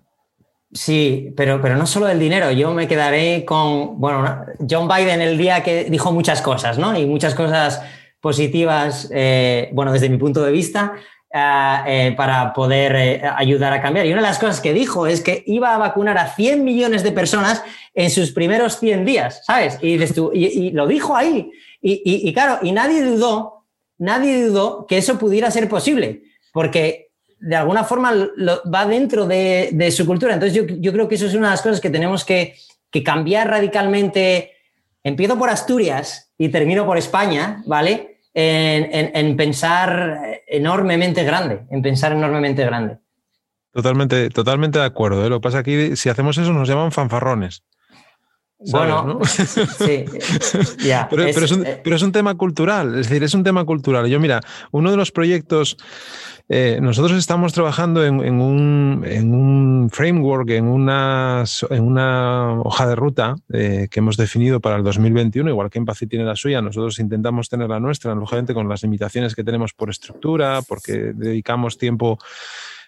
Sí, 0.73 1.33
pero, 1.37 1.61
pero 1.61 1.77
no 1.77 1.87
solo 1.87 2.07
del 2.07 2.19
dinero, 2.19 2.51
yo 2.51 2.73
me 2.73 2.89
quedaré 2.89 3.45
con, 3.45 3.99
bueno, 3.99 4.45
John 4.69 4.89
Biden 4.89 5.21
el 5.21 5.37
día 5.37 5.63
que 5.63 5.85
dijo 5.85 6.11
muchas 6.11 6.41
cosas, 6.41 6.77
¿no? 6.77 6.97
Y 6.97 7.05
muchas 7.05 7.33
cosas 7.35 7.81
positivas, 8.19 9.09
eh, 9.13 9.69
bueno, 9.73 9.93
desde 9.93 10.09
mi 10.09 10.17
punto 10.17 10.43
de 10.43 10.51
vista, 10.51 10.93
eh, 11.33 11.81
eh, 11.87 12.13
para 12.15 12.53
poder 12.53 13.23
ayudar 13.35 13.73
a 13.73 13.81
cambiar. 13.81 14.05
Y 14.05 14.13
una 14.13 14.21
de 14.21 14.27
las 14.27 14.39
cosas 14.39 14.61
que 14.61 14.73
dijo 14.73 15.07
es 15.07 15.21
que 15.21 15.43
iba 15.47 15.75
a 15.75 15.77
vacunar 15.77 16.17
a 16.17 16.33
100 16.33 16.63
millones 16.63 17.03
de 17.03 17.11
personas 17.11 17.63
en 17.93 18.09
sus 18.09 18.31
primeros 18.31 18.79
100 18.79 19.05
días, 19.05 19.41
¿sabes? 19.45 19.77
Y, 19.81 20.71
lo 20.71 20.87
dijo 20.87 21.15
ahí. 21.15 21.51
Y, 21.81 22.01
y, 22.03 22.33
claro, 22.33 22.59
y 22.61 22.71
nadie 22.71 23.03
dudó, 23.03 23.65
nadie 23.97 24.45
dudó 24.45 24.85
que 24.87 24.97
eso 24.97 25.17
pudiera 25.17 25.51
ser 25.51 25.69
posible, 25.69 26.23
porque 26.53 27.07
de 27.39 27.55
alguna 27.55 27.83
forma 27.83 28.13
va 28.73 28.85
dentro 28.85 29.27
de, 29.27 29.93
su 29.95 30.05
cultura. 30.05 30.33
Entonces 30.33 30.65
yo, 30.79 30.91
creo 30.91 31.07
que 31.07 31.15
eso 31.15 31.27
es 31.27 31.33
una 31.33 31.47
de 31.47 31.51
las 31.51 31.61
cosas 31.61 31.81
que 31.81 31.89
tenemos 31.89 32.23
que, 32.25 32.55
cambiar 33.05 33.47
radicalmente. 33.47 34.53
Empiezo 35.03 35.37
por 35.37 35.51
Asturias 35.51 36.31
y 36.35 36.49
termino 36.49 36.83
por 36.83 36.97
España, 36.97 37.61
¿vale? 37.67 38.16
En, 38.39 39.35
pensar 39.35 40.43
enormemente 40.45 41.23
grande, 41.23 41.65
en 41.71 41.81
pensar 41.81 42.11
enormemente 42.11 42.63
grande. 42.63 42.99
Totalmente, 43.71 44.29
totalmente 44.29 44.77
de 44.77 44.85
acuerdo. 44.85 45.25
¿eh? 45.25 45.29
Lo 45.29 45.37
que 45.37 45.43
pasa 45.43 45.57
aquí, 45.57 45.95
si 45.95 46.09
hacemos 46.09 46.37
eso, 46.37 46.53
nos 46.53 46.67
llaman 46.67 46.91
fanfarrones. 46.91 47.63
Bueno, 48.59 49.19
sí, 49.25 50.05
pero, 51.09 51.23
es, 51.23 51.51
un, 51.51 51.65
eh, 51.65 51.79
pero, 51.83 51.95
es, 51.95 52.01
un, 52.01 52.11
tema 52.11 52.35
cultural, 52.35 52.97
es 52.99 53.07
decir, 53.07 53.23
es 53.23 53.35
un 53.35 53.43
tema 53.43 53.63
cultural. 53.65 54.07
Yo, 54.07 54.19
mira, 54.19 54.41
uno 54.71 54.89
de 54.89 54.97
los 54.97 55.11
proyectos 55.11 55.77
eh, 56.49 56.79
nosotros 56.81 57.17
estamos 57.17 57.51
trabajando 57.51 58.05
en, 58.05 58.41
un, 58.41 59.89
framework, 59.91 60.49
en 60.51 60.65
una, 60.65 61.43
en 61.69 61.83
una 61.83 62.61
hoja 62.61 62.87
de 62.87 62.95
ruta 62.95 63.35
eh, 63.51 63.87
que 63.91 63.99
hemos 63.99 64.15
definido 64.15 64.61
para 64.61 64.77
el 64.77 64.83
2021, 64.83 65.49
igual 65.49 65.69
que 65.69 65.77
Empathy 65.77 66.07
tiene 66.07 66.23
la 66.25 66.35
suya, 66.35 66.61
nosotros 66.61 66.99
intentamos 66.99 67.49
tener 67.49 67.69
la 67.69 67.79
nuestra, 67.79 68.15
lógicamente 68.15 68.53
con 68.53 68.69
las 68.69 68.81
limitaciones 68.81 69.35
que 69.35 69.43
tenemos 69.43 69.73
por 69.73 69.89
estructura, 69.89 70.61
porque 70.67 71.11
dedicamos 71.13 71.77
tiempo 71.77 72.17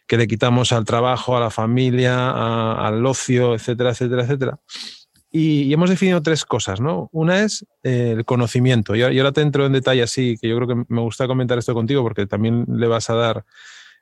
que 0.07 0.17
le 0.17 0.27
quitamos 0.27 0.71
al 0.71 0.85
trabajo, 0.85 1.37
a 1.37 1.39
la 1.39 1.51
familia, 1.51 2.31
al 2.73 3.05
ocio, 3.05 3.53
etcétera, 3.53 3.91
etcétera, 3.91 4.23
etcétera. 4.23 4.59
Y, 5.31 5.71
hemos 5.71 5.89
definido 5.89 6.21
tres 6.21 6.43
cosas, 6.43 6.81
¿no? 6.81 7.09
Una 7.11 7.43
es 7.43 7.65
eh, 7.83 8.15
el 8.17 8.25
conocimiento. 8.25 8.95
Y 8.95 9.03
ahora 9.03 9.31
te 9.31 9.41
entro 9.41 9.65
en 9.65 9.73
detalle 9.73 10.01
así, 10.01 10.37
que 10.41 10.47
yo 10.47 10.55
creo 10.57 10.67
que 10.67 10.83
me 10.87 11.01
gusta 11.01 11.27
comentar 11.27 11.57
esto 11.57 11.73
contigo 11.73 12.01
porque 12.01 12.25
también 12.25 12.65
le 12.67 12.87
vas 12.87 13.09
a 13.09 13.13
dar 13.13 13.45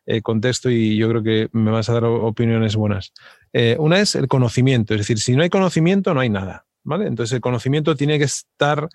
eh, 0.06 0.22
contexto 0.22 0.70
y 0.70 0.96
yo 0.96 1.10
creo 1.10 1.24
que 1.24 1.50
me 1.52 1.72
vas 1.72 1.90
a 1.90 1.94
dar 1.94 2.06
opiniones 2.06 2.78
buenas. 2.78 3.12
Eh, 3.52 3.76
una 3.80 4.00
es 4.00 4.16
el 4.16 4.28
conocimiento, 4.28 4.94
es 4.94 5.02
decir, 5.02 5.20
si 5.20 5.36
no 5.36 5.44
hay 5.44 5.50
conocimiento 5.50 6.14
no 6.14 6.22
hay 6.22 6.30
nada, 6.30 6.66
¿vale? 6.84 7.08
Entonces 7.08 7.34
el 7.36 7.42
conocimiento 7.42 7.96
tiene 7.96 8.18
que 8.18 8.26
estar 8.26 8.88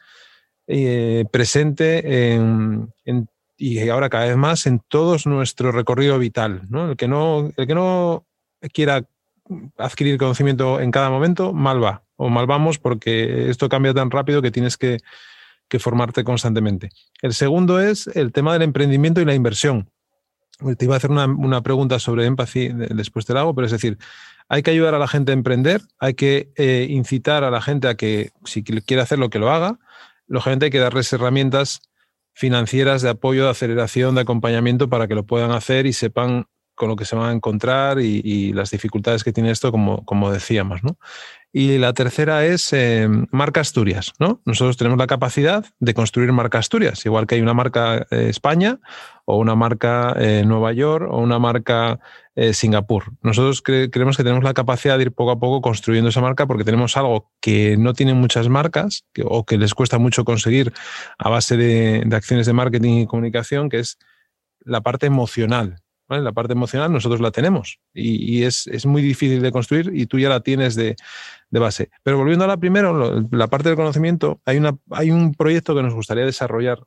presente 1.31 2.39
y 3.59 3.89
ahora 3.91 4.09
cada 4.09 4.27
vez 4.27 4.37
más 4.37 4.67
en 4.67 4.81
todo 4.89 5.19
nuestro 5.27 5.71
recorrido 5.71 6.19
vital, 6.19 6.63
¿no? 6.71 6.93
El 6.93 6.97
que 6.97 7.09
no, 7.09 7.53
el 7.55 7.67
que 7.67 7.75
no 7.75 8.25
quiera 8.73 9.05
adquirir 9.77 10.19
conocimiento 10.19 10.81
en 10.81 10.91
cada 10.91 11.11
momento, 11.11 11.53
mal 11.53 11.83
va 11.83 12.03
o 12.17 12.29
mal 12.29 12.47
vamos 12.47 12.79
porque 12.79 13.51
esto 13.51 13.69
cambia 13.69 13.93
tan 13.93 14.11
rápido 14.11 14.43
que 14.43 14.51
tienes 14.51 14.77
que, 14.77 14.99
formarte 15.81 16.23
constantemente. 16.23 16.91
El 17.23 17.33
segundo 17.33 17.81
es 17.81 18.07
el 18.09 18.31
tema 18.31 18.53
del 18.53 18.61
emprendimiento 18.61 19.23
y 19.23 19.25
la 19.25 19.35
inversión. 19.35 19.89
Te 20.77 20.85
iba 20.85 20.93
a 20.93 20.99
hacer 20.99 21.11
una, 21.11 21.63
pregunta 21.63 21.99
sobre 21.99 22.27
empathy, 22.27 22.69
después 22.69 23.25
te 23.25 23.33
la 23.33 23.41
hago, 23.41 23.55
pero 23.55 23.65
es 23.65 23.73
decir, 23.73 23.97
hay 24.51 24.63
que 24.63 24.71
ayudar 24.71 24.95
a 24.95 24.99
la 24.99 25.09
gente 25.09 25.33
a 25.33 25.35
emprender, 25.35 25.81
hay 25.99 26.13
que 26.13 26.53
eh, 26.57 26.87
incitar 26.91 27.43
a 27.43 27.51
la 27.51 27.63
gente 27.63 27.89
a 27.89 27.95
que 27.95 28.33
si 28.45 28.63
quiere 28.63 29.03
hacerlo, 29.03 29.31
que 29.31 29.39
lo 29.39 29.51
haga. 29.51 29.79
Lógicamente 30.27 30.67
hay 30.67 30.71
que 30.71 30.79
darles 30.79 31.11
herramientas 31.11 31.81
financieras 32.35 33.01
de 33.01 33.09
apoyo, 33.09 33.45
de 33.45 33.51
aceleración, 33.51 34.15
de 34.15 34.21
acompañamiento 34.21 34.91
para 34.91 35.09
que 35.09 35.15
lo 35.15 35.25
puedan 35.25 35.53
hacer 35.53 35.87
y 35.87 35.95
sepan 35.95 36.49
con 36.83 36.89
lo 36.89 36.97
que 36.97 37.05
se 37.05 37.15
van 37.15 37.31
a 37.31 37.33
encontrar 37.33 38.01
y, 38.01 38.53
las 38.55 38.73
dificultades 38.73 39.23
que 39.23 39.33
tiene 39.33 39.53
esto, 39.53 39.71
como, 39.71 40.05
como 40.05 40.33
decíamos. 40.33 40.83
¿no? 40.83 40.99
Y 41.53 41.79
la 41.79 41.93
tercera 41.93 42.45
es 42.45 42.73
eh, 42.73 43.09
marca 43.31 43.61
Asturias. 43.61 44.15
¿no? 44.19 44.41
Nosotros 44.45 44.77
tenemos 44.77 44.99
la 44.99 45.07
capacidad 45.07 45.65
de 45.79 45.95
construir 45.95 46.33
marca 46.33 46.59
Asturias, 46.59 47.07
igual 47.07 47.29
que 47.29 47.37
hay 47.37 47.41
una 47.41 47.55
marca 47.55 48.05
eh, 48.11 48.27
España 48.29 48.81
o 49.27 49.37
una 49.37 49.55
marca 49.55 50.13
eh, 50.19 50.43
Nueva 50.45 50.73
York 50.73 51.07
o 51.09 51.19
una 51.19 51.39
marca 51.39 52.01
Singapur. 52.35 53.13
Nosotros 53.21 53.63
creemos 53.63 54.17
que 54.17 54.25
tenemos 54.25 54.43
la 54.43 54.55
capacidad 54.55 54.97
de 54.97 55.05
ir 55.05 55.13
poco 55.13 55.31
a 55.31 55.39
poco 55.39 55.61
construyendo 55.61 56.09
esa 56.09 56.23
marca 56.23 56.47
porque 56.47 56.65
tenemos 56.65 56.97
algo 56.97 57.31
que 57.41 57.77
no 57.77 57.93
tienen 57.93 58.17
muchas 58.17 58.49
marcas 58.49 59.05
o 59.23 59.45
que 59.45 59.57
les 59.59 59.75
cuesta 59.75 59.99
mucho 59.99 60.25
conseguir 60.25 60.73
a 61.19 61.29
base 61.29 61.59
de 61.59 62.17
acciones 62.17 62.47
de 62.47 62.55
marketing 62.55 63.03
y 63.03 63.07
comunicación, 63.07 63.69
que 63.69 63.81
es 63.81 63.99
la 64.65 64.81
parte 64.81 65.07
emocional 65.07 65.82
la 66.21 66.33
parte 66.33 66.53
emocional 66.53 66.93
nosotros 66.93 67.21
la 67.21 67.31
tenemos 67.31 67.79
y, 67.95 68.43
es, 68.43 68.69
muy 68.87 69.03
difícil 69.03 69.41
de 69.41 69.53
construir 69.53 69.91
y 69.95 70.07
tú 70.07 70.19
ya 70.19 70.29
la 70.29 70.41
tienes 70.41 70.75
de, 70.75 70.97
base. 71.51 71.91
Pero 72.03 72.19
volviendo 72.19 72.45
a 72.45 72.49
la 72.49 72.57
primera, 72.57 72.93
la 73.31 73.47
parte 73.49 73.69
del 73.69 73.77
conocimiento, 73.77 74.41
hay, 74.45 74.59
una, 74.59 74.77
hay 74.91 75.11
un 75.11 75.35
proyecto 75.35 75.75
que 75.75 75.83
nos 75.83 75.95
gustaría 75.95 76.25
desarrollar 76.25 76.81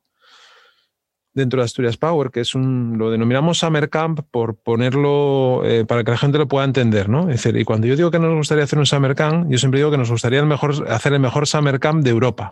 dentro 1.36 1.60
de 1.60 1.66
Asturias 1.66 1.98
Power, 1.98 2.32
que 2.32 2.40
es 2.40 2.56
un, 2.56 2.98
lo 2.98 3.12
denominamos 3.12 3.60
Summer 3.60 3.90
Camp 3.90 4.22
por 4.32 4.56
ponerlo, 4.56 5.62
eh, 5.66 5.86
para 5.86 6.04
que 6.04 6.12
la 6.12 6.18
gente 6.18 6.38
lo 6.38 6.48
pueda 6.48 6.66
entender, 6.66 7.10
¿no? 7.10 7.30
Es 7.30 7.46
y 7.46 7.66
cuando 7.66 7.88
yo 7.88 7.96
digo 7.96 8.10
que 8.10 8.20
nos 8.20 8.34
gustaría 8.34 8.64
hacer 8.64 8.80
un 8.80 8.86
Summer 8.86 9.16
Camp, 9.16 9.52
yo 9.52 9.58
siempre 9.58 9.80
digo 9.80 9.92
que 9.92 9.98
nos 9.98 10.10
gustaría 10.10 10.42
hacer 10.42 11.14
el 11.14 11.20
mejor 11.20 11.46
Summer 11.46 11.80
Camp 11.80 12.04
de 12.04 12.10
Europa. 12.10 12.50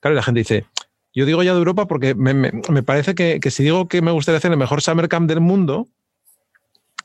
Claro, 0.00 0.14
y 0.14 0.16
la 0.16 0.22
gente 0.22 0.40
dice, 0.40 0.66
yo 1.14 1.24
digo 1.24 1.42
ya 1.42 1.52
de 1.52 1.58
Europa 1.58 1.86
porque 1.86 2.14
me, 2.14 2.52
parece 2.82 3.14
que, 3.14 3.40
que, 3.40 3.50
si 3.50 3.62
digo 3.62 3.88
que 3.88 4.02
me 4.02 4.10
gustaría 4.10 4.36
hacer 4.36 4.50
el 4.50 4.58
mejor 4.58 4.82
Summer 4.82 5.08
Camp 5.08 5.28
del 5.28 5.40
mundo, 5.40 5.86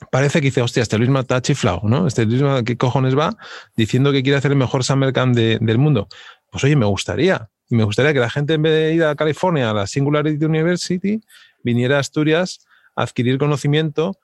parece 0.10 0.40
que 0.40 0.46
dice, 0.46 0.62
hostia, 0.62 0.84
este 0.84 0.98
Luis 0.98 1.10
está 1.10 1.42
chiflado, 1.42 1.82
¿no? 1.84 2.08
Este 2.08 2.26
Luis 2.26 2.42
¿qué 2.66 2.78
cojones 2.78 3.18
va? 3.18 3.36
Diciendo 3.76 4.12
que 4.12 4.24
quiere 4.24 4.38
hacer 4.38 4.52
el 4.52 4.58
mejor 4.58 4.84
Summer 4.84 5.14
Camp 5.14 5.36
del 5.36 5.78
mundo. 5.78 6.08
Pues 6.52 6.64
oye, 6.64 6.76
me 6.76 6.86
gustaría. 6.86 7.50
Me 7.70 7.84
gustaría 7.84 8.14
que 8.14 8.20
la 8.20 8.30
gente 8.30 8.56
en 8.56 8.62
vez 8.64 8.74
de 8.74 8.94
ir 8.94 9.04
a 9.04 9.16
California, 9.16 9.70
a 9.70 9.74
la 9.74 9.88
Singularity 9.88 10.44
University, 10.44 11.22
viniera 11.64 11.98
a 11.98 12.00
Asturias 12.00 12.66
a 12.96 13.04
adquirir 13.04 13.38
conocimiento 13.38 14.18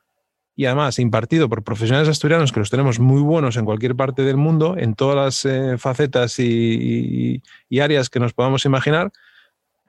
y 0.56 0.66
además 0.66 0.98
impartido 0.98 1.48
por 1.48 1.64
profesionales 1.64 2.10
asturianos 2.10 2.52
que 2.52 2.60
los 2.60 2.72
tenemos 2.72 3.00
muy 3.00 3.22
buenos 3.22 3.58
en 3.58 3.66
cualquier 3.66 3.96
parte 3.96 4.24
del 4.24 4.38
mundo, 4.38 4.76
en 4.76 4.96
todas 4.96 5.16
las 5.16 5.46
eh, 5.46 5.78
facetas 5.78 6.40
y, 6.40 7.42
áreas 7.80 8.10
que 8.10 8.20
nos 8.20 8.34
podamos 8.34 8.66
imaginar, 8.66 9.12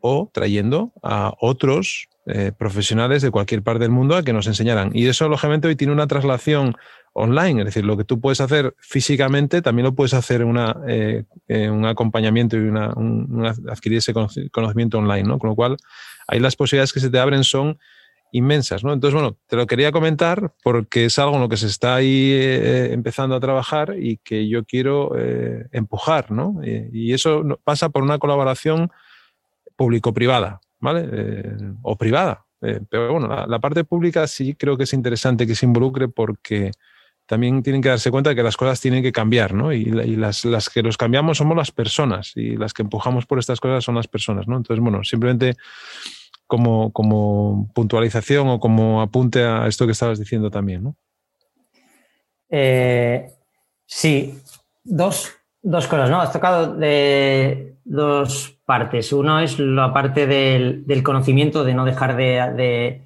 o 0.01 0.31
trayendo 0.33 0.93
a 1.03 1.33
otros 1.41 2.08
eh, 2.31 2.53
profesionales 2.53 3.23
de 3.23 3.31
cualquier 3.31 3.63
parte 3.63 3.85
del 3.85 3.91
mundo 3.91 4.15
a 4.15 4.23
que 4.23 4.35
nos 4.35 4.47
enseñaran. 4.47 4.91
Y 4.93 5.07
eso, 5.07 5.29
lógicamente, 5.31 5.67
hoy 5.67 5.77
tiene 5.77 5.95
una 5.95 6.07
traslación 6.07 6.77
online, 7.15 7.63
es 7.63 7.65
decir, 7.65 7.87
lo 7.87 7.97
que 7.97 8.05
tú 8.05 8.21
puedes 8.21 8.43
hacer 8.43 8.75
físicamente, 8.79 9.63
también 9.63 9.85
lo 9.85 9.95
puedes 9.95 10.13
hacer 10.13 10.45
una, 10.45 10.77
eh, 10.87 11.25
un 11.49 11.87
acompañamiento 11.87 12.59
y 12.59 12.61
una, 12.61 12.93
adquirir 13.71 13.99
ese 13.99 14.13
conocimiento 14.53 14.99
online, 14.99 15.23
¿no? 15.23 15.39
Con 15.39 15.49
lo 15.49 15.57
cual, 15.57 15.79
ahí 16.27 16.39
las 16.39 16.55
posibilidades 16.55 16.93
que 16.93 17.01
se 17.01 17.09
te 17.09 17.19
abren 17.19 17.45
son 17.45 17.79
inmensas, 18.31 18.85
¿no? 18.85 18.93
Entonces, 18.93 19.19
bueno, 19.19 19.39
te 19.47 19.57
lo 19.57 19.67
quería 19.67 19.91
comentar 19.91 20.53
porque 20.63 21.07
es 21.07 21.19
algo 21.19 21.37
en 21.37 21.41
lo 21.41 21.49
que 21.49 21.57
se 21.57 21.67
está 21.67 21.95
ahí 21.95 22.31
eh, 22.31 22.93
empezando 22.93 23.37
a 23.37 23.41
trabajar 23.41 23.95
y 23.99 24.19
que 24.19 24.49
yo 24.49 24.67
quiero 24.67 25.13
empujar, 25.73 26.31
¿no? 26.31 26.61
y 26.63 27.15
eso 27.15 27.43
pasa 27.65 27.89
por 27.89 28.03
una 28.03 28.19
colaboración 28.19 28.91
público-privada, 29.77 30.61
¿vale? 30.81 31.09
Eh, 31.11 31.57
o 31.83 31.97
privada. 31.97 32.45
Eh, 32.61 32.81
pero 32.91 33.13
bueno, 33.13 33.47
la, 33.47 33.59
parte 33.61 33.85
pública 33.85 34.27
sí 34.27 34.55
creo 34.55 34.77
que 34.77 34.85
es 34.85 34.93
interesante 34.93 35.47
que 35.47 35.55
se 35.55 35.67
involucre 35.67 36.09
porque 36.09 36.73
también 37.27 37.63
tienen 37.63 37.83
que 37.83 37.89
darse 37.89 38.11
cuenta 38.11 38.31
de 38.31 38.37
que 38.37 38.43
las 38.43 38.57
cosas 38.57 38.81
tienen 38.81 39.03
que 39.03 39.13
cambiar, 39.13 39.55
¿no? 39.55 39.73
Y, 39.73 39.85
las, 39.85 40.45
las, 40.45 40.69
que 40.69 40.83
los 40.83 40.97
cambiamos 40.97 41.39
somos 41.39 41.57
las 41.57 41.71
personas 41.71 42.33
y 42.35 42.57
las 42.57 42.73
que 42.73 42.83
empujamos 42.83 43.27
por 43.27 43.39
estas 43.39 43.61
cosas 43.61 43.85
son 43.85 43.95
las 43.95 44.09
personas, 44.09 44.49
¿no? 44.49 44.57
Entonces, 44.57 44.83
bueno, 44.83 45.05
simplemente 45.05 45.57
como, 46.47 46.91
como 46.93 47.71
puntualización 47.75 48.49
o 48.49 48.59
como 48.59 49.03
apunte 49.03 49.45
a 49.45 49.67
esto 49.69 49.87
que 49.87 49.93
estabas 49.93 50.19
diciendo 50.19 50.51
también, 50.51 50.83
¿no? 50.83 50.97
Eh, 52.51 53.31
sí, 53.85 54.41
dos, 54.83 55.38
dos 55.69 55.87
cosas, 55.87 56.09
¿no? 56.09 56.21
Has 56.21 56.33
tocado 56.33 56.75
de 56.75 57.77
dos 57.85 58.59
partes. 58.65 59.13
Uno 59.13 59.41
es 59.41 59.59
la 59.59 59.93
parte 59.93 60.27
del, 60.27 61.03
conocimiento, 61.03 61.63
de 61.63 61.75
no 61.75 61.85
dejar 61.85 62.17
de, 62.17 63.03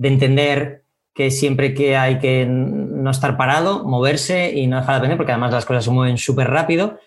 entender 0.00 0.84
que 1.12 1.32
siempre 1.32 1.74
que 1.74 1.96
hay 1.96 2.20
que 2.20 2.46
no 2.46 3.10
estar 3.10 3.36
parado, 3.36 3.82
moverse 3.84 4.52
y 4.54 4.68
no 4.68 4.76
dejar 4.76 4.94
de 4.94 4.96
aprender, 4.98 5.16
porque 5.16 5.32
además 5.32 5.52
las 5.52 5.66
cosas 5.66 5.84
se 5.84 5.90
mueven 5.90 6.18
súper 6.18 6.48
rápido. 6.50 6.98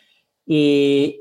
Y, 0.45 1.17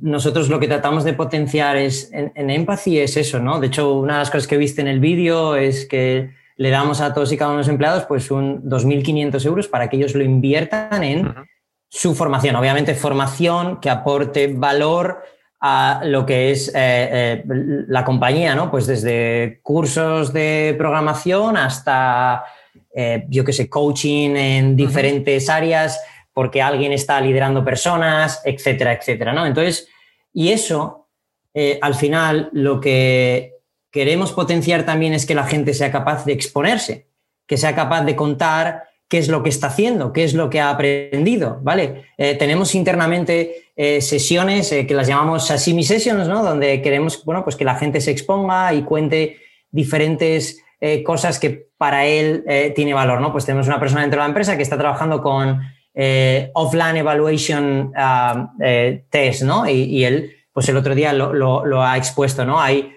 nosotros 0.00 0.48
lo 0.48 0.58
que 0.58 0.66
tratamos 0.66 1.04
de 1.04 1.12
potenciar 1.12 1.76
es 1.76 2.10
en, 2.14 2.32
en 2.34 2.48
Empathy 2.48 3.00
es 3.00 3.18
eso, 3.18 3.38
¿no? 3.38 3.60
De 3.60 3.66
hecho, 3.66 3.98
una 3.98 4.14
de 4.14 4.18
las 4.20 4.30
cosas 4.30 4.48
que 4.48 4.56
viste 4.56 4.80
en 4.80 4.88
el 4.88 4.98
vídeo 4.98 5.56
es 5.56 5.84
que 5.84 6.30
le 6.56 6.70
damos 6.70 7.02
a 7.02 7.12
todos 7.12 7.30
y 7.32 7.36
cada 7.36 7.50
uno 7.50 7.58
de 7.58 7.64
los 7.64 7.68
empleados 7.68 8.04
pues 8.04 8.30
un 8.30 8.62
2.500 8.62 9.44
euros 9.44 9.68
para 9.68 9.90
que 9.90 9.98
ellos 9.98 10.14
lo 10.14 10.24
inviertan 10.24 11.04
en 11.04 11.34
su 11.94 12.14
formación. 12.14 12.56
Obviamente 12.56 12.94
formación 12.94 13.78
que 13.78 13.90
aporte 13.90 14.46
valor 14.46 15.22
a 15.60 16.00
lo 16.04 16.24
que 16.24 16.50
es 16.50 16.68
eh, 16.68 16.72
eh, 16.74 17.44
la 17.86 18.02
compañía, 18.02 18.54
¿no? 18.54 18.70
Pues 18.70 18.86
desde 18.86 19.60
cursos 19.62 20.32
de 20.32 20.74
programación 20.78 21.58
hasta, 21.58 22.44
eh, 22.94 23.26
yo 23.28 23.44
qué 23.44 23.52
sé, 23.52 23.68
coaching 23.68 24.30
en 24.36 24.74
diferentes 24.74 25.50
áreas 25.50 26.00
porque 26.32 26.62
alguien 26.62 26.92
está 26.92 27.20
liderando 27.20 27.62
personas, 27.62 28.40
etcétera, 28.42 28.94
etcétera, 28.94 29.34
¿no? 29.34 29.44
Entonces, 29.44 29.86
y 30.32 30.48
eso, 30.48 31.08
al 31.82 31.94
final, 31.94 32.48
lo 32.52 32.80
que 32.80 33.56
queremos 33.90 34.32
potenciar 34.32 34.86
también 34.86 35.12
es 35.12 35.26
que 35.26 35.34
la 35.34 35.44
gente 35.44 35.74
sea 35.74 35.92
capaz 35.92 36.24
de 36.24 36.32
exponerse, 36.32 37.06
que 37.46 37.58
sea 37.58 37.74
capaz 37.74 38.02
de 38.04 38.16
contar 38.16 38.84
qué 39.12 39.18
es 39.18 39.28
lo 39.28 39.42
que 39.42 39.50
está 39.50 39.66
haciendo, 39.66 40.10
qué 40.10 40.24
es 40.24 40.32
lo 40.32 40.48
que 40.48 40.58
ha 40.58 40.70
aprendido, 40.70 41.58
¿vale? 41.60 42.04
Eh, 42.16 42.34
tenemos 42.34 42.74
internamente 42.74 43.66
eh, 43.76 44.00
sesiones 44.00 44.72
eh, 44.72 44.86
que 44.86 44.94
las 44.94 45.06
llamamos 45.06 45.48
sashimi 45.48 45.84
sessions, 45.84 46.28
¿no? 46.28 46.42
Donde 46.42 46.80
queremos, 46.80 47.22
bueno, 47.26 47.44
pues 47.44 47.56
que 47.56 47.66
la 47.66 47.74
gente 47.74 48.00
se 48.00 48.10
exponga 48.10 48.72
y 48.72 48.84
cuente 48.84 49.36
diferentes 49.70 50.64
cosas 51.04 51.38
que 51.38 51.68
para 51.76 52.06
él 52.06 52.44
tiene 52.74 52.92
valor, 52.92 53.20
¿no? 53.20 53.30
Pues 53.30 53.46
tenemos 53.46 53.68
una 53.68 53.78
persona 53.78 54.00
dentro 54.00 54.18
de 54.18 54.24
la 54.24 54.30
empresa 54.30 54.56
que 54.56 54.64
está 54.64 54.76
trabajando 54.76 55.22
con 55.22 55.60
offline 56.54 56.96
evaluation 56.96 57.92
um, 57.94 58.48
test, 59.08 59.42
¿no? 59.42 59.68
Y, 59.68 60.04
él, 60.04 60.32
pues 60.52 60.68
el 60.68 60.76
otro 60.76 60.96
día 60.96 61.12
lo, 61.12 61.82
ha 61.84 61.96
expuesto, 61.96 62.44
¿no? 62.44 62.60
Hay 62.60 62.92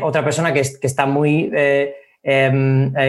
otra 0.00 0.24
persona 0.24 0.54
que, 0.54 0.60
está 0.60 1.04
muy 1.04 1.50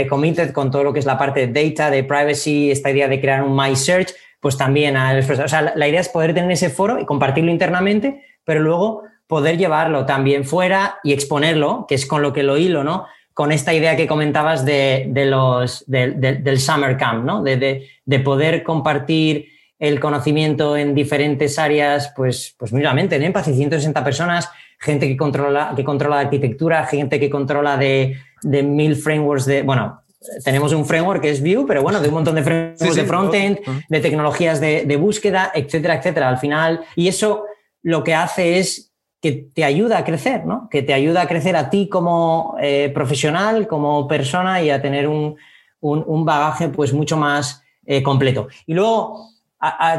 committed 0.09 0.51
con 0.51 0.69
todo 0.69 0.83
lo 0.83 0.93
que 0.93 0.99
es 0.99 1.05
la 1.05 1.17
parte 1.17 1.47
de 1.47 1.63
data, 1.63 1.89
de 1.89 2.03
privacy, 2.03 2.71
esta 2.71 2.91
idea 2.91 3.07
de 3.07 3.19
crear 3.19 3.43
un 3.43 3.55
My 3.55 3.75
Search, 3.75 4.13
pues 4.39 4.57
también 4.57 4.95
a, 4.95 5.17
o 5.17 5.47
sea, 5.47 5.73
la 5.75 5.87
idea 5.87 5.99
es 5.99 6.09
poder 6.09 6.33
tener 6.33 6.51
ese 6.51 6.69
foro 6.69 6.99
y 6.99 7.05
compartirlo 7.05 7.51
internamente, 7.51 8.23
pero 8.43 8.59
luego 8.59 9.03
poder 9.27 9.57
llevarlo 9.57 10.05
también 10.05 10.45
fuera 10.45 10.99
y 11.03 11.13
exponerlo, 11.13 11.85
que 11.87 11.95
es 11.95 12.05
con 12.05 12.21
lo 12.21 12.31
que 12.33 12.43
lo 12.43 12.57
hilo, 12.57 12.83
¿no? 12.83 13.05
Con 13.33 13.51
esta 13.51 13.73
idea 13.73 13.95
que 13.95 14.07
comentabas 14.07 14.65
de, 14.65 15.11
los, 15.27 15.83
del 15.85 16.59
Summer 16.59 16.97
Camp, 16.97 17.25
¿no? 17.25 17.43
De, 17.43 17.87
de, 18.05 18.19
poder 18.19 18.63
compartir 18.63 19.49
el 19.77 19.99
conocimiento 19.99 20.75
en 20.75 20.95
diferentes 20.95 21.59
áreas, 21.59 22.13
pues, 22.15 22.55
pues 22.57 22.73
míramente, 22.73 23.15
en 23.15 23.23
Empathy, 23.23 23.53
160 23.53 24.03
personas, 24.03 24.49
gente 24.79 25.07
que 25.07 25.17
controla, 25.17 25.73
que 25.75 25.83
controla 25.83 26.17
de 26.17 26.25
arquitectura, 26.25 26.85
gente 26.85 27.19
que 27.19 27.29
controla 27.29 27.77
de, 27.77 28.17
de 28.43 28.63
mil 28.63 28.95
frameworks 28.95 29.45
de, 29.45 29.63
bueno, 29.63 30.01
tenemos 30.43 30.73
un 30.73 30.85
framework 30.85 31.21
que 31.21 31.29
es 31.29 31.41
Vue, 31.41 31.65
pero 31.67 31.81
bueno, 31.81 31.99
de 31.99 32.07
un 32.07 32.15
montón 32.15 32.35
de 32.35 32.43
frameworks 32.43 32.95
de 32.95 33.05
frontend, 33.05 33.59
de 33.87 33.99
tecnologías 33.99 34.59
de, 34.59 34.97
búsqueda, 34.97 35.51
etcétera, 35.53 35.95
etcétera. 35.95 36.29
Al 36.29 36.37
final, 36.37 36.81
y 36.95 37.07
eso 37.07 37.45
lo 37.83 38.03
que 38.03 38.15
hace 38.15 38.59
es 38.59 38.93
que 39.21 39.31
te 39.31 39.63
ayuda 39.63 39.99
a 39.99 40.03
crecer, 40.03 40.45
¿no? 40.45 40.67
Que 40.69 40.83
te 40.83 40.93
ayuda 40.93 41.21
a 41.21 41.27
crecer 41.27 41.55
a 41.55 41.69
ti 41.69 41.87
como 41.87 42.55
eh, 42.59 42.91
profesional, 42.93 43.67
como 43.67 44.07
persona 44.07 44.61
y 44.61 44.69
a 44.69 44.81
tener 44.81 45.07
un, 45.07 45.35
bagaje 45.81 46.69
pues 46.69 46.93
mucho 46.93 47.17
más 47.17 47.63
eh, 47.85 48.03
completo. 48.03 48.47
Y 48.65 48.73
luego, 48.73 49.29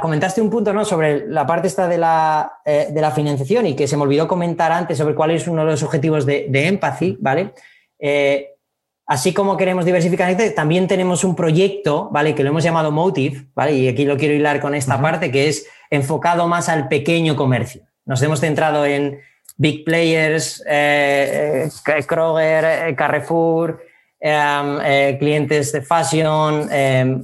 comentaste 0.01 0.41
un 0.41 0.51
punto 0.51 0.73
¿no? 0.73 0.85
sobre 0.85 1.27
la 1.27 1.47
parte 1.47 1.67
esta 1.67 1.89
de 1.89 1.99
la, 1.99 2.61
eh, 2.65 2.89
de 2.91 3.01
la, 3.01 3.11
financiación 3.11 3.67
y 3.67 3.75
que 3.75 3.89
se 3.89 3.97
me 3.97 4.05
olvidó 4.05 4.29
comentar 4.29 4.71
antes 4.71 4.99
sobre 4.99 5.15
cuál 5.15 5.33
es 5.33 5.49
uno 5.49 5.65
de 5.65 5.73
los 5.73 5.83
objetivos 5.83 6.25
de, 6.27 6.47
de 6.49 6.67
Empathy, 6.69 7.17
¿vale? 7.21 7.55
Eh, 7.99 8.51
así 9.07 9.35
como 9.35 9.57
queremos 9.57 9.85
diversificar, 9.85 10.37
también 10.55 10.87
tenemos 10.87 11.25
un 11.25 11.35
proyecto, 11.35 12.09
¿vale? 12.13 12.35
Que 12.35 12.45
lo 12.45 12.51
hemos 12.51 12.63
llamado 12.63 12.93
Motive, 12.93 13.47
¿vale? 13.55 13.73
Y 13.73 13.89
aquí 13.89 14.05
lo 14.05 14.17
quiero 14.17 14.35
hilar 14.35 14.61
con 14.61 14.75
esta 14.77 15.01
parte, 15.01 15.33
que 15.33 15.49
es 15.49 15.67
enfocado 15.91 16.47
más 16.47 16.69
al 16.69 16.87
pequeño 16.87 17.35
comercio. 17.35 17.83
Nos 18.07 18.23
hemos 18.23 18.41
centrado 18.41 18.87
en 18.87 19.19
big 19.57 19.85
players, 19.85 20.63
eh, 20.69 21.69
eh, 21.87 22.05
Kroger, 22.07 22.95
Carrefour, 22.95 23.83
clientes 24.21 25.73
de 25.73 25.83
fashion, 25.83 26.69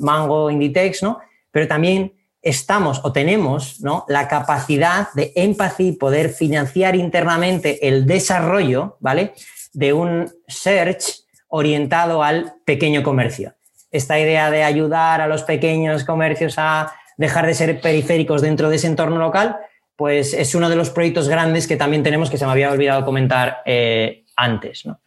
Mango, 0.01 0.51
Inditex, 0.51 1.03
¿no? 1.05 1.21
Pero 1.53 1.69
también 1.69 2.13
estamos 2.45 3.01
o 3.03 3.13
tenemos 3.13 3.81
¿no? 3.81 4.05
la 4.07 4.29
capacidad 4.29 5.09
de 5.15 5.33
empathy, 5.35 5.93
poder 5.93 6.29
financiar 6.29 6.95
internamente 6.95 7.89
el 7.89 8.07
desarrollo, 8.07 8.99
¿vale? 9.01 9.33
de 9.73 9.93
un 9.93 10.33
search 10.47 11.25
orientado 11.49 12.23
al 12.23 12.55
pequeño 12.65 13.03
comercio. 13.03 13.55
Esta 13.91 14.19
idea 14.21 14.51
de 14.51 14.63
ayudar 14.63 15.21
a 15.21 15.27
los 15.27 15.43
pequeños 15.43 16.05
comercios 16.05 16.55
a 16.59 16.93
dejar 17.17 17.47
de 17.47 17.55
ser 17.55 17.81
periféricos 17.81 18.43
dentro 18.43 18.69
de 18.69 18.77
ese 18.77 18.89
entorno 18.89 19.19
local, 19.19 19.57
pues 19.97 20.35
es 20.35 20.55
uno 20.55 20.69
de 20.69 20.77
los 20.77 20.91
proyectos 20.91 21.29
grandes 21.29 21.67
que 21.67 21.77
también 21.77 22.03
tenemos 22.03 22.29
que 22.29 22.37
se 22.37 22.45
me 22.45 22.53
había 22.53 22.71
olvidado 22.71 23.05
comentar 23.05 23.63
eh, 23.65 24.25
antes. 24.37 24.85
¿no? 24.85 25.01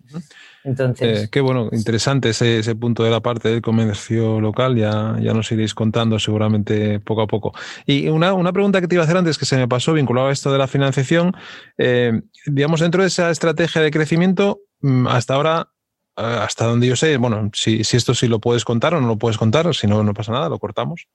Entonces... 0.67 1.23
Eh, 1.23 1.29
qué 1.31 1.39
bueno, 1.39 1.69
interesante 1.71 2.29
ese, 2.29 2.75
punto 2.75 3.03
de 3.03 3.09
la 3.09 3.21
parte 3.21 3.47
del 3.47 3.61
comercio 3.61 4.41
local, 4.41 4.75
ya, 4.75 5.15
ya 5.21 5.33
nos 5.33 5.49
iréis 5.51 5.73
contando 5.73 6.19
seguramente 6.19 6.99
poco 6.99 7.21
a 7.21 7.27
poco. 7.27 7.53
Y 7.85 8.09
una, 8.09 8.51
pregunta 8.51 8.81
que 8.81 8.87
te 8.87 8.95
iba 8.95 9.03
a 9.03 9.05
hacer 9.05 9.15
antes 9.15 9.37
que 9.37 9.45
se 9.45 9.55
me 9.55 9.67
pasó 9.67 9.93
vinculado 9.93 10.27
a 10.27 10.31
esto 10.33 10.51
de 10.51 10.57
la 10.57 10.67
financiación, 10.67 11.33
eh, 11.77 12.21
digamos, 12.45 12.81
dentro 12.81 13.01
de 13.01 13.07
esa 13.07 13.31
estrategia 13.31 13.81
de 13.81 13.91
crecimiento, 13.91 14.59
mm, 14.81 15.07
hasta 15.07 15.35
ahora, 15.35 15.69
eh, 16.17 16.21
hasta 16.21 16.65
donde 16.65 16.87
yo 16.87 16.97
sé, 16.97 17.15
bueno, 17.15 17.49
si, 17.53 17.85
si, 17.85 17.95
esto 17.95 18.13
sí 18.13 18.27
lo 18.27 18.39
puedes 18.39 18.65
contar 18.65 18.93
o 18.93 18.99
no 18.99 19.07
lo 19.07 19.17
puedes 19.17 19.37
contar, 19.37 19.73
si 19.73 19.87
no, 19.87 20.03
no 20.03 20.13
pasa 20.13 20.33
nada, 20.33 20.49
lo 20.49 20.59
cortamos. 20.59 21.07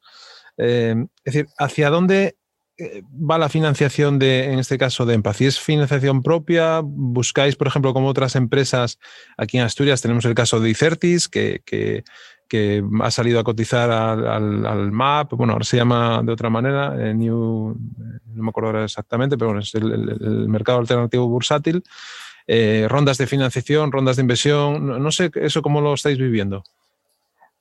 es 0.56 0.96
decir, 1.24 1.46
¿hacia 1.58 1.90
dónde 1.90 2.36
va 3.12 3.38
la 3.38 3.48
financiación 3.48 4.18
de, 4.18 4.52
en 4.52 4.58
este 4.58 4.78
caso, 4.78 5.06
de 5.06 5.14
Empathy? 5.14 5.46
¿Es 5.46 5.60
financiación 5.60 6.22
propia? 6.22 6.80
¿Buscáis, 6.82 7.56
por 7.56 7.66
ejemplo, 7.66 7.92
como 7.92 8.08
otras 8.08 8.36
empresas 8.36 8.98
aquí 9.36 9.58
en 9.58 9.64
Asturias? 9.64 10.00
Tenemos 10.00 10.24
el 10.24 10.34
caso 10.34 10.60
de 10.60 10.70
Icertis, 10.70 11.28
que, 11.28 11.62
que, 11.64 12.04
ha 13.00 13.10
salido 13.10 13.40
a 13.40 13.44
cotizar 13.44 13.90
al, 13.90 14.92
MAP, 14.92 15.32
bueno, 15.32 15.54
ahora 15.54 15.64
se 15.64 15.78
llama 15.78 16.20
de 16.22 16.32
otra 16.32 16.50
manera, 16.50 16.94
eh, 16.98 17.14
New, 17.14 17.70
eh, 17.72 18.18
no 18.34 18.42
me 18.42 18.50
acuerdo 18.50 18.68
ahora 18.68 18.84
exactamente, 18.84 19.38
pero 19.38 19.52
bueno, 19.52 19.62
es 19.62 19.74
el, 19.74 20.48
mercado 20.48 20.78
alternativo 20.78 21.26
bursátil. 21.28 21.82
rondas 22.88 23.16
de 23.16 23.26
financiación, 23.26 23.90
rondas 23.90 24.16
de 24.16 24.22
inversión, 24.22 25.02
no, 25.02 25.10
sé 25.10 25.30
eso 25.36 25.62
cómo 25.62 25.80
lo 25.80 25.94
estáis 25.94 26.18
viviendo. 26.18 26.62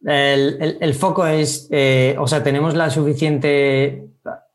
El, 0.03 0.93
foco 0.93 1.25
es, 1.25 1.69
o 2.17 2.27
sea, 2.27 2.43
tenemos 2.43 2.75
la 2.75 2.89
suficiente 2.89 4.10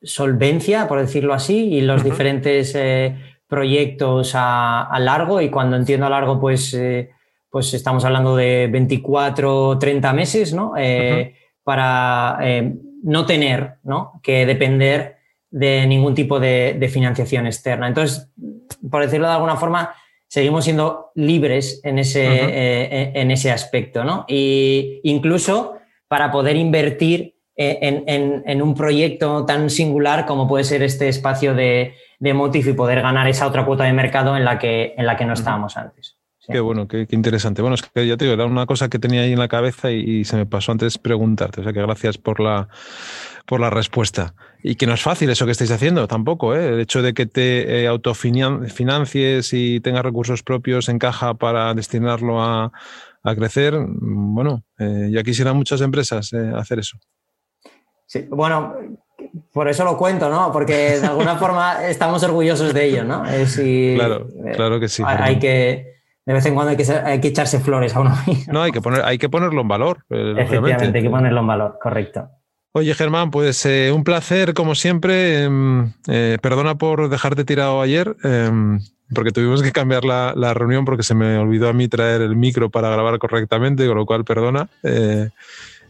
solvencia, 0.07 0.89
por 0.89 1.01
decirlo 1.01 1.35
así, 1.35 1.75
y 1.75 1.81
los 1.81 2.03
diferentes 2.03 2.75
eh, 2.75 3.17
proyectos 3.47 4.33
a, 4.35 4.97
largo. 5.01 5.41
Y 5.41 5.51
cuando 5.51 5.77
entiendo 5.77 6.07
a 6.07 6.11
largo, 6.11 6.41
pues, 6.41 6.73
eh, 6.75 7.11
pues 7.51 7.75
estamos 7.75 8.05
hablando 8.05 8.37
de 8.37 8.69
24, 8.71 9.79
30 9.79 10.13
meses, 10.13 10.55
¿no? 10.55 10.75
Eh, 10.77 11.35
para 11.63 12.39
no 13.03 13.27
tener 13.27 13.75
¿no? 13.83 14.21
que 14.23 14.47
depender 14.47 15.17
de 15.51 15.87
ningún 15.87 16.15
tipo 16.15 16.39
de, 16.39 16.89
financiación 16.93 17.47
externa. 17.47 17.89
Entonces, 17.89 18.31
por 18.89 19.03
decirlo 19.03 19.27
de 19.27 19.35
alguna 19.35 19.57
forma, 19.57 19.93
seguimos 20.29 20.65
siendo 20.65 21.11
libres 21.17 21.81
en 21.83 21.99
ese, 21.99 23.19
en 23.21 23.31
ese 23.33 23.51
aspecto, 23.51 24.05
¿no? 24.05 24.25
Y 24.29 25.01
incluso 25.03 25.77
para 26.09 26.31
poder 26.31 26.57
invertir 26.57 27.36
en, 27.57 28.63
un 28.63 28.75
proyecto 28.75 29.47
tan 29.47 29.71
singular 29.71 30.27
como 30.27 30.47
puede 30.47 30.65
ser 30.65 30.83
este 30.83 31.09
espacio 31.09 31.55
de, 31.55 31.95
de 32.19 32.35
Motif 32.35 32.67
y 32.69 32.73
poder 32.73 33.01
ganar 33.01 33.29
esa 33.29 33.47
otra 33.47 33.65
cuota 33.65 33.85
de 33.85 33.93
mercado 33.93 34.37
en 34.37 34.45
la 34.45 34.59
que, 34.59 34.95
en 34.97 35.07
la 35.07 35.17
que 35.17 35.25
no 35.25 35.33
estábamos 35.33 35.77
antes. 35.77 36.17
Qué 36.49 36.61
bueno, 36.61 36.87
qué, 36.87 37.07
interesante. 37.11 37.61
Bueno, 37.61 37.75
es 37.75 37.83
que 37.83 38.07
ya 38.07 38.17
te 38.17 38.25
digo, 38.25 38.35
era 38.35 38.47
una 38.47 38.67
cosa 38.67 38.89
que 38.89 38.99
tenía 38.99 39.23
ahí 39.23 39.33
en 39.33 39.39
la 39.39 39.49
cabeza 39.49 39.91
y, 39.91 40.25
se 40.25 40.37
me 40.37 40.47
pasó 40.47 40.73
antes 40.73 40.99
preguntarte. 40.99 41.61
O 41.61 41.65
sea 41.65 41.73
que 41.73 41.83
gracias 41.83 42.19
por 42.19 42.39
la, 42.41 42.69
por 43.47 43.61
la 43.61 43.71
respuesta. 43.71 44.35
Y 44.63 44.77
que 44.77 44.87
no 44.87 44.95
es 44.95 45.03
fácil 45.03 45.29
eso 45.31 45.45
que 45.45 45.53
estáis 45.53 45.73
haciendo 45.73 46.07
tampoco. 46.07 46.55
¿eh? 46.55 46.69
El 46.69 46.81
hecho 46.81 47.03
de 47.03 47.15
que 47.15 47.27
te 47.27 47.83
eh, 47.83 47.89
autofinancies 47.89 49.53
y 49.53 49.81
tengas 49.81 50.05
recursos 50.05 50.43
propios 50.43 50.89
encaja 50.89 51.35
para 51.35 51.75
destinarlo 51.75 52.43
a, 52.43 52.73
crecer. 53.35 53.75
Bueno, 53.89 54.63
eh, 54.79 55.09
ya 55.11 55.25
quisieran 55.25 55.57
muchas 55.57 55.81
empresas 55.81 56.33
eh, 56.33 56.53
hacer 56.55 56.79
eso. 56.79 56.97
Sí, 58.07 58.27
bueno, 58.31 58.75
por 59.53 59.69
eso 59.69 59.85
lo 59.85 59.97
cuento, 59.97 60.29
¿no? 60.31 60.53
Porque 60.53 60.99
de 61.01 61.07
alguna 61.07 61.37
forma 61.39 61.87
estamos 61.87 62.23
orgullosos 62.23 62.73
de 62.73 62.85
ello, 62.85 63.05
¿no? 63.05 63.23
claro, 63.23 64.29
eh, 64.45 64.53
claro 64.55 64.81
que 64.81 64.89
sí. 64.89 65.03
Hay 65.07 65.39
que, 65.39 65.95
de 66.25 66.33
vez 66.33 66.47
en 66.47 66.55
cuando 66.55 66.71
hay 66.71 66.77
que, 66.77 66.91
hay 66.93 67.21
que 67.21 67.29
echarse 67.29 67.61
flores 67.61 67.95
a 67.95 68.01
uno 68.01 68.17
mismo. 68.27 68.53
No, 68.53 68.63
hay 68.63 68.73
que, 68.73 68.81
poner, 68.81 69.03
hay 69.05 69.19
que 69.19 69.29
ponerlo 69.29 69.61
en 69.61 69.69
valor. 69.69 70.05
Eh, 70.11 70.35
Efectivamente, 70.39 70.99
hay 70.99 71.05
que 71.05 71.11
ponerlo 71.11 71.41
en 71.41 71.47
valor, 71.47 71.79
correcto. 71.83 72.29
Oye, 72.73 72.95
Germán, 72.95 73.31
pues 73.31 73.65
eh, 73.65 73.91
un 73.91 74.05
placer, 74.05 74.53
como 74.53 74.75
siempre. 74.75 75.45
Em, 75.45 75.93
perdona 76.43 76.77
por 76.77 77.09
dejarte 77.09 77.45
tirado 77.45 77.81
ayer. 77.81 78.15
Em, 78.23 78.81
porque 79.15 79.31
tuvimos 79.31 79.63
que 79.63 79.73
cambiar 79.73 80.05
la, 80.05 80.55
reunión 80.55 80.85
porque 80.85 81.03
se 81.03 81.15
me 81.15 81.39
olvidó 81.39 81.69
a 81.69 81.73
mí 81.73 81.89
traer 81.89 82.23
el 82.23 82.37
micro 82.37 82.71
para 82.71 82.91
grabar 82.91 83.19
correctamente, 83.19 83.87
con 83.87 83.97
lo 83.97 84.07
cual 84.07 84.25
perdona. 84.25 84.69
Eh, 84.83 85.31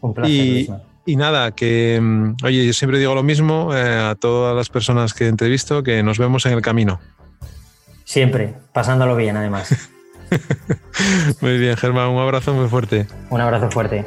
Un 0.01 0.13
placer. 0.13 0.35
Y, 0.35 0.69
nada, 1.15 1.51
que, 1.51 1.99
mm, 2.01 2.35
oye, 2.43 2.65
yo 2.65 2.73
siempre 2.73 2.99
digo 2.99 3.15
lo 3.15 3.23
mismo 3.23 3.73
eh, 3.73 3.97
a 3.97 4.15
todas 4.15 4.55
las 4.55 4.69
personas 4.69 5.13
que 5.13 5.27
entrevisto, 5.27 5.83
que 5.83 6.03
nos 6.03 6.17
vemos 6.17 6.45
en 6.45 6.53
el 6.53 6.61
camino. 6.61 6.99
Siempre, 8.03 8.53
pasándolo 8.73 9.15
bien 9.15 9.37
además. 9.37 9.89
muy 11.41 11.57
bien, 11.57 11.77
Germán, 11.77 12.09
un 12.09 12.19
abrazo 12.19 12.53
muy 12.53 12.67
fuerte. 12.67 13.07
Un 13.29 13.41
abrazo 13.41 13.71
fuerte. 13.71 14.05